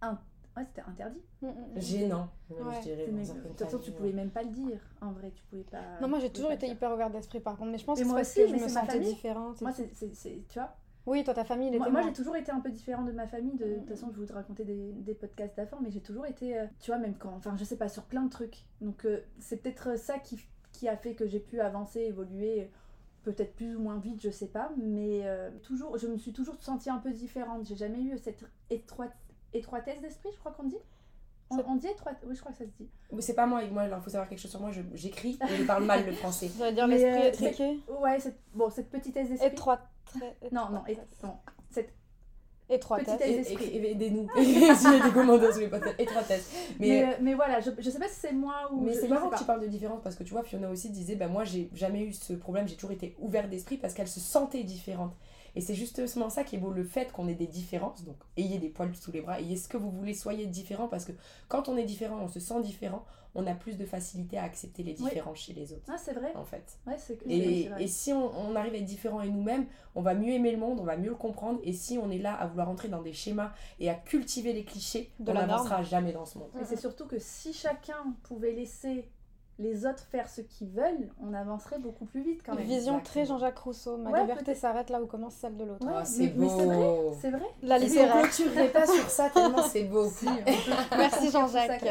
un- 0.01 0.19
ouais, 0.55 0.65
c'était 0.67 0.87
interdit. 0.87 1.21
Mm, 1.41 1.47
mm, 1.47 1.51
mm. 1.75 1.81
Gênant, 1.81 2.29
même, 2.51 2.67
Ouais. 2.67 2.73
je 2.77 2.81
dirais. 2.81 3.07
Mais- 3.11 3.23
De 3.25 3.47
toute 3.49 3.59
façon, 3.59 3.79
tu 3.79 3.91
pouvais 3.91 4.11
même 4.13 4.29
pas 4.29 4.43
le 4.43 4.49
dire. 4.51 4.79
En 5.01 5.11
vrai, 5.13 5.31
tu 5.31 5.41
pouvais 5.45 5.63
pas. 5.63 5.81
Non, 5.99 6.07
moi 6.07 6.19
j'ai 6.19 6.29
toujours 6.29 6.51
été 6.51 6.67
hyper 6.67 6.93
ouverte 6.93 7.11
d'esprit 7.11 7.39
par 7.39 7.57
contre, 7.57 7.71
mais 7.71 7.77
je 7.79 7.85
pense 7.85 7.97
que 7.97 8.03
c'est 8.03 8.09
moi 8.09 8.17
parce 8.19 8.29
aussi, 8.29 8.41
que 8.41 8.47
je 8.49 8.53
me 8.53 8.59
c'est 8.59 8.73
ma 8.75 8.81
sentais 8.81 8.91
famille. 8.93 9.13
différente. 9.13 9.61
Moi, 9.61 9.71
c'est- 9.71 9.89
tu 10.47 10.59
vois. 10.59 10.75
Oui, 11.05 11.23
toi 11.23 11.33
ta 11.33 11.43
famille, 11.43 11.67
elle 11.69 11.77
Moi, 11.77 11.87
était 11.87 11.91
moi, 11.91 12.01
j'ai 12.03 12.13
toujours 12.13 12.35
été 12.37 12.51
un 12.51 12.59
peu 12.61 12.69
différente 12.69 13.05
de 13.07 13.11
ma 13.11 13.27
famille. 13.27 13.55
De, 13.57 13.65
de 13.65 13.75
toute 13.75 13.89
façon, 13.89 14.09
je 14.13 14.21
vous 14.21 14.33
racontais 14.33 14.63
des, 14.63 14.91
des 14.93 15.13
podcasts 15.13 15.55
d'avant, 15.57 15.79
mais 15.81 15.91
j'ai 15.91 15.99
toujours 16.01 16.25
été, 16.25 16.57
euh, 16.57 16.65
tu 16.79 16.91
vois, 16.91 16.97
même 16.99 17.15
quand, 17.17 17.33
enfin, 17.35 17.55
je 17.57 17.63
sais 17.65 17.75
pas, 17.77 17.89
sur 17.89 18.03
plein 18.03 18.21
de 18.23 18.29
trucs. 18.29 18.63
Donc, 18.79 19.05
euh, 19.05 19.19
c'est 19.39 19.57
peut-être 19.57 19.97
ça 19.99 20.17
qui, 20.19 20.39
qui 20.71 20.87
a 20.87 20.95
fait 20.95 21.13
que 21.13 21.27
j'ai 21.27 21.39
pu 21.41 21.59
avancer, 21.59 21.99
évoluer, 22.01 22.69
peut-être 23.23 23.53
plus 23.55 23.75
ou 23.75 23.79
moins 23.79 23.97
vite, 23.99 24.21
je 24.21 24.29
sais 24.29 24.47
pas, 24.47 24.71
mais 24.77 25.21
euh, 25.25 25.49
toujours, 25.63 25.97
je 25.97 26.07
me 26.07 26.17
suis 26.17 26.31
toujours 26.31 26.55
sentie 26.61 26.89
un 26.89 26.97
peu 26.99 27.11
différente. 27.11 27.65
J'ai 27.65 27.75
jamais 27.75 28.01
eu 28.01 28.17
cette 28.17 28.43
étroite, 28.69 29.13
étroitesse 29.53 30.01
d'esprit, 30.01 30.29
je 30.33 30.39
crois 30.39 30.51
qu'on 30.53 30.63
dit. 30.63 30.77
On, 31.67 31.75
dit 31.75 31.85
étroite, 31.87 32.17
oui, 32.25 32.33
je 32.33 32.39
crois 32.39 32.51
que 32.51 32.57
ça 32.57 32.65
se 32.65 32.71
dit. 32.71 32.89
Mais 33.11 33.21
C'est 33.21 33.35
pas 33.35 33.45
moi, 33.45 33.61
moi, 33.67 33.85
il 33.85 34.01
faut 34.01 34.09
savoir 34.09 34.27
quelque 34.27 34.39
chose 34.39 34.49
sur 34.49 34.59
moi, 34.59 34.71
je- 34.71 34.81
j'écris 34.95 35.37
et 35.47 35.55
je 35.55 35.63
parle 35.65 35.83
mal 35.85 36.03
le 36.03 36.11
français. 36.13 36.47
Ça 36.57 36.69
veut 36.69 36.73
dire 36.73 36.87
l'esprit 36.87 37.27
étriqué, 37.27 37.79
Ouais, 38.01 38.19
cette, 38.19 38.39
bon, 38.55 38.71
cette 38.71 38.89
petitesse 38.89 39.29
d'esprit. 39.29 39.49
étroite. 39.49 39.81
Très- 40.05 40.37
Non, 40.51 40.69
non, 40.69 40.83
et- 40.87 40.97
non, 41.23 41.37
cette 41.69 41.93
Étroitesse. 42.69 43.19
Aidez-nous. 43.21 44.27
A 44.35 44.39
des 44.39 45.51
sur 45.51 45.59
les 45.61 45.67
podcasts, 45.67 45.99
étroitesse. 45.99 46.49
Mais, 46.79 46.87
Mais, 46.87 47.03
euh, 47.03 47.17
mais 47.21 47.33
voilà, 47.33 47.59
je, 47.59 47.71
je 47.77 47.89
sais 47.89 47.99
pas 47.99 48.07
si 48.07 48.15
c'est 48.21 48.31
moi 48.31 48.69
ou. 48.71 48.81
mais 48.81 48.93
c'est 48.93 49.09
marrant 49.09 49.25
que 49.27 49.31
pas. 49.31 49.37
tu 49.37 49.43
parles 49.43 49.61
de 49.61 49.67
différence 49.67 50.01
parce 50.01 50.15
que 50.15 50.23
tu 50.23 50.31
vois, 50.31 50.43
Fiona 50.43 50.69
aussi 50.69 50.89
disait 50.89 51.15
bah, 51.15 51.27
Moi, 51.27 51.43
j'ai 51.43 51.69
jamais 51.73 52.01
eu 52.03 52.13
ce 52.13 52.33
problème, 52.33 52.67
j'ai 52.67 52.75
toujours 52.75 52.91
été 52.93 53.15
ouverte 53.19 53.49
d'esprit 53.49 53.77
parce 53.77 53.93
qu'elle 53.93 54.07
se 54.07 54.21
sentait 54.21 54.63
différente. 54.63 55.13
Et 55.55 55.61
c'est 55.61 55.75
justement 55.75 56.29
ça 56.29 56.43
qui 56.43 56.55
est 56.55 56.59
beau, 56.59 56.71
le 56.71 56.83
fait 56.83 57.11
qu'on 57.11 57.27
ait 57.27 57.35
des 57.35 57.47
différences. 57.47 58.03
Donc, 58.03 58.17
ayez 58.37 58.57
des 58.57 58.69
poils 58.69 58.95
sous 58.95 59.11
les 59.11 59.21
bras, 59.21 59.39
ayez 59.39 59.55
ce 59.55 59.67
que 59.67 59.77
vous 59.77 59.91
voulez, 59.91 60.13
soyez 60.13 60.45
différent 60.47 60.87
parce 60.87 61.05
que 61.05 61.11
quand 61.47 61.69
on 61.69 61.77
est 61.77 61.83
différent, 61.83 62.19
on 62.21 62.27
se 62.27 62.39
sent 62.39 62.61
différent, 62.61 63.05
on 63.35 63.47
a 63.47 63.53
plus 63.55 63.77
de 63.77 63.85
facilité 63.85 64.37
à 64.37 64.43
accepter 64.43 64.83
les 64.83 64.95
Oui. 65.01 65.05
différences 65.09 65.39
chez 65.39 65.53
les 65.53 65.73
autres. 65.73 65.85
Ah, 65.87 65.97
c'est 65.97 66.13
vrai. 66.13 66.31
En 66.35 66.43
fait. 66.45 66.77
Ouais, 66.85 66.97
c'est 66.97 67.17
que. 67.17 67.27
Et, 67.27 67.87
si 67.87 68.13
on, 68.13 68.31
on 68.39 68.55
arrive 68.55 68.73
à 68.73 68.77
être 68.77 68.85
différent 68.85 69.21
et 69.21 69.29
nous-mêmes, 69.29 69.65
on 69.95 70.01
va 70.01 70.13
mieux 70.13 70.33
aimer 70.33 70.51
le 70.51 70.57
monde, 70.57 70.79
on 70.79 70.83
va 70.83 70.97
mieux 70.97 71.09
le 71.09 71.15
comprendre. 71.15 71.59
Et 71.63 71.73
si 71.73 71.97
on 71.97 72.11
est 72.11 72.19
là 72.19 72.35
à 72.35 72.47
vouloir 72.47 72.69
entrer 72.69 72.89
dans 72.89 73.01
des 73.01 73.13
schémas 73.13 73.51
et 73.79 73.89
à 73.89 73.95
cultiver 73.95 74.53
les 74.53 74.63
clichés, 74.63 75.11
De 75.19 75.31
on 75.31 75.33
n'avancera 75.33 75.83
jamais 75.83 76.13
dans 76.13 76.25
ce 76.25 76.37
monde. 76.37 76.49
Et 76.61 76.65
c'est 76.65 76.79
surtout 76.79 77.07
que 77.07 77.17
si 77.19 77.53
chacun 77.53 78.15
pouvait 78.23 78.53
laisser 78.53 79.09
les 79.59 79.85
autres 79.85 80.03
faire 80.11 80.27
ce 80.29 80.41
qu'ils 80.41 80.69
veulent, 80.69 81.09
on 81.21 81.33
avancerait 81.33 81.77
beaucoup 81.79 82.05
plus 82.05 82.21
vite 82.23 82.41
quand 82.45 82.55
même. 82.55 82.63
Vision 82.63 82.97
Exactement. 82.97 83.01
très 83.03 83.25
Jean-Jacques 83.25 83.59
Rousseau. 83.59 83.97
Ma 83.97 84.09
Ouais, 84.09 84.21
liberté 84.21 84.55
s'arrête 84.55 84.89
là 84.89 85.01
où 85.01 85.05
commence 85.05 85.35
celle 85.35 85.55
de 85.57 85.63
l'autre. 85.63 85.85
Ouais, 85.85 85.93
Ah, 85.95 86.05
c'est 86.05 86.23
mais, 86.23 86.33
mais 86.37 86.49
c'est 86.49 86.65
vrai, 86.65 86.75
beau. 86.75 87.13
c'est 87.21 87.29
vrai. 87.31 87.45
La 87.61 87.77
Si 87.79 87.83
on 87.83 87.87
littéraire. 87.87 88.21
clôturerait 88.21 88.69
pas 88.71 88.85
sur 88.87 89.09
ça 89.09 89.29
tellement 89.29 89.61
c'est 89.63 89.83
beau. 89.83 90.09
Si, 90.09 90.25
Merci 90.97 91.29
Jean-Jacques. 91.31 91.85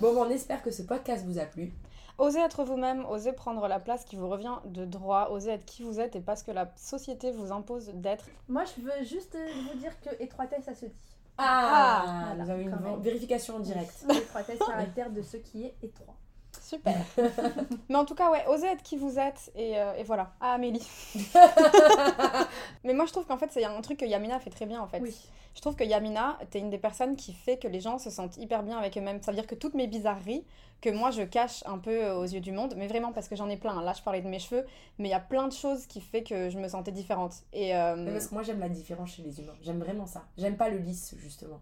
bon, 0.00 0.14
bon, 0.14 0.24
on 0.26 0.30
espère 0.30 0.62
que 0.62 0.70
ce 0.70 0.82
podcast 0.82 1.24
vous 1.26 1.38
a 1.38 1.44
plu. 1.44 1.72
Osez 2.18 2.40
être 2.40 2.62
vous-même, 2.62 3.04
osez 3.06 3.32
prendre 3.32 3.66
la 3.66 3.80
place 3.80 4.04
qui 4.04 4.16
vous 4.16 4.28
revient 4.28 4.56
de 4.66 4.84
droit, 4.84 5.28
osez 5.32 5.50
être 5.50 5.64
qui 5.64 5.82
vous 5.82 5.98
êtes 5.98 6.14
et 6.14 6.20
pas 6.20 6.36
ce 6.36 6.44
que 6.44 6.50
la 6.52 6.70
société 6.76 7.32
vous 7.32 7.50
impose 7.52 7.88
d'être. 7.94 8.26
Moi, 8.48 8.62
je 8.76 8.82
veux 8.82 9.04
juste 9.04 9.34
euh, 9.34 9.46
vous 9.72 9.78
dire 9.78 9.92
que 10.02 10.10
étroitesse, 10.22 10.64
ça 10.64 10.74
se 10.74 10.86
dit. 10.86 10.92
Ah, 11.38 12.02
voilà, 12.04 12.44
nous 12.44 12.50
avons 12.50 12.60
une 12.96 13.02
vérification 13.02 13.56
en 13.56 13.60
direct. 13.60 14.04
Étroitesse, 14.10 14.58
caractère 14.58 15.10
de 15.10 15.22
ce 15.22 15.36
qui 15.38 15.64
est 15.64 15.74
étroit. 15.82 16.16
Super. 16.60 17.04
Mais 17.92 17.98
en 17.98 18.06
tout 18.06 18.14
cas, 18.14 18.30
ouais, 18.30 18.42
osez 18.48 18.68
être 18.68 18.82
qui 18.82 18.96
vous 18.96 19.18
êtes 19.18 19.52
et, 19.54 19.78
euh, 19.78 19.92
et 19.98 20.02
voilà. 20.02 20.32
Ah, 20.40 20.54
Amélie. 20.54 20.88
Mais 22.84 22.94
moi, 22.94 23.04
je 23.04 23.12
trouve 23.12 23.26
qu'en 23.26 23.36
fait, 23.36 23.50
c'est 23.52 23.62
un 23.66 23.80
truc 23.82 23.98
que 23.98 24.06
Yamina 24.06 24.40
fait 24.40 24.48
très 24.48 24.64
bien 24.64 24.80
en 24.80 24.86
fait. 24.86 25.00
Oui. 25.00 25.14
Je 25.54 25.60
trouve 25.60 25.76
que 25.76 25.84
Yamina, 25.84 26.38
t'es 26.48 26.58
une 26.58 26.70
des 26.70 26.78
personnes 26.78 27.16
qui 27.16 27.34
fait 27.34 27.58
que 27.58 27.68
les 27.68 27.80
gens 27.80 27.98
se 27.98 28.08
sentent 28.08 28.38
hyper 28.38 28.62
bien 28.62 28.78
avec 28.78 28.96
eux-mêmes. 28.96 29.20
Ça 29.20 29.30
veut 29.30 29.36
dire 29.36 29.46
que 29.46 29.54
toutes 29.54 29.74
mes 29.74 29.88
bizarreries, 29.88 30.42
que 30.80 30.88
moi 30.88 31.10
je 31.10 31.20
cache 31.20 31.62
un 31.66 31.76
peu 31.76 31.90
euh, 31.90 32.16
aux 32.16 32.24
yeux 32.24 32.40
du 32.40 32.50
monde, 32.50 32.72
mais 32.78 32.86
vraiment 32.86 33.12
parce 33.12 33.28
que 33.28 33.36
j'en 33.36 33.50
ai 33.50 33.58
plein. 33.58 33.82
Là, 33.82 33.92
je 33.94 34.00
parlais 34.00 34.22
de 34.22 34.28
mes 34.28 34.38
cheveux, 34.38 34.64
mais 34.98 35.08
il 35.08 35.10
y 35.10 35.14
a 35.14 35.20
plein 35.20 35.46
de 35.46 35.52
choses 35.52 35.84
qui 35.86 36.00
fait 36.00 36.22
que 36.22 36.48
je 36.48 36.58
me 36.58 36.68
sentais 36.68 36.92
différente. 36.92 37.34
Et, 37.52 37.76
euh, 37.76 38.10
parce 38.10 38.28
que 38.28 38.32
moi 38.32 38.42
j'aime 38.42 38.60
la 38.60 38.70
différence 38.70 39.10
chez 39.10 39.22
les 39.22 39.38
humains. 39.38 39.52
J'aime 39.60 39.80
vraiment 39.80 40.06
ça. 40.06 40.24
J'aime 40.38 40.56
pas 40.56 40.70
le 40.70 40.78
lisse 40.78 41.14
justement. 41.18 41.60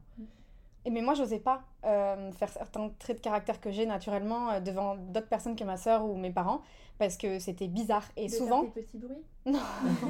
Et 0.85 0.90
mais 0.90 1.03
moi, 1.03 1.14
j'osais 1.14 1.38
pas 1.40 1.62
euh, 1.85 2.31
faire 2.33 2.49
certains 2.51 2.88
traits 2.99 3.16
de 3.19 3.23
caractère 3.23 3.61
que 3.61 3.71
j'ai 3.71 3.87
naturellement 3.87 4.51
euh, 4.51 4.61
devant 4.61 4.97
d'autres 4.97 5.29
personnes 5.29 5.57
que 5.57 5.64
ma 5.64 5.77
soeur 5.77 6.05
ou 6.05 6.16
mes 6.16 6.31
parents, 6.31 6.62
parce 6.99 7.16
que 7.16 7.38
c'était 7.38 7.69
bizarre. 7.69 8.05
Et 8.16 8.27
De 8.27 8.33
souvent, 8.33 8.62
faire 8.62 8.73
des 8.75 8.83
petits 8.83 8.99
bruits. 8.99 9.25
Non, 9.47 9.59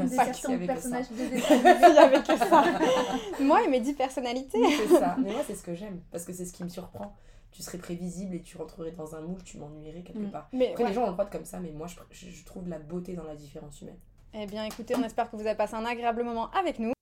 des 0.05 0.17
pas 0.17 0.27
cartons 0.27 0.57
de 0.57 0.67
personnages 0.67 1.09
de 1.11 1.15
il 1.23 1.31
dessin 1.31 1.57
y 1.57 1.99
avait 1.99 2.23
que 2.23 2.37
ça. 2.37 2.65
moi 3.41 3.63
et 3.63 3.69
mes 3.69 3.81
dix 3.81 3.95
personnalités. 3.95 4.59
C'est 4.77 4.99
ça. 4.99 5.15
Mais 5.23 5.33
moi 5.33 5.43
c'est 5.47 5.55
ce 5.55 5.63
que 5.63 5.75
j'aime. 5.75 6.01
Parce 6.11 6.25
que 6.25 6.33
c'est 6.33 6.45
ce 6.45 6.53
qui 6.53 6.65
me 6.65 6.69
surprend. 6.69 7.15
Tu 7.53 7.63
serais 7.63 7.79
prévisible 7.79 8.35
et 8.37 8.43
tu 8.43 8.57
rentrerais 8.57 8.91
dans 8.93 9.15
un 9.15 9.21
moule, 9.21 9.43
tu 9.45 9.59
m'ennuierais 9.59 10.03
quelque 10.03 10.19
Mm. 10.27 10.31
part. 10.31 10.49
Mais 10.53 10.71
Après 10.71 10.83
ouais. 10.85 10.89
les 10.91 10.95
gens 10.95 11.03
ont 11.03 11.07
le 11.07 11.13
droit 11.13 11.25
de 11.25 11.31
comme 11.31 11.45
ça, 11.45 11.59
mais 11.61 11.71
moi 11.73 11.87
je, 11.87 11.97
je- 12.29 12.45
trouve 12.45 12.69
la 12.69 12.79
beauté 12.81 13.15
dans 13.15 13.25
la 13.25 13.35
différence 13.37 13.81
humaine. 13.83 13.99
Eh 14.35 14.47
bien, 14.47 14.65
écoutez, 14.65 14.95
on 14.97 15.03
espère 15.05 15.31
que 15.31 15.37
vous 15.37 15.47
avez 15.47 15.57
passé 15.57 15.75
un 15.75 15.85
agréable 15.85 16.23
moment 16.25 16.51
avec 16.53 16.79
nous. 16.81 16.93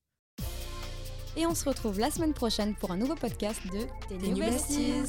Et 1.38 1.46
on 1.46 1.54
se 1.54 1.68
retrouve 1.68 2.00
la 2.00 2.10
semaine 2.10 2.34
prochaine 2.34 2.74
pour 2.74 2.90
un 2.90 2.96
nouveau 2.96 3.14
podcast 3.14 3.60
de 3.72 3.86
Tes 4.08 4.34
Besties. 4.34 5.04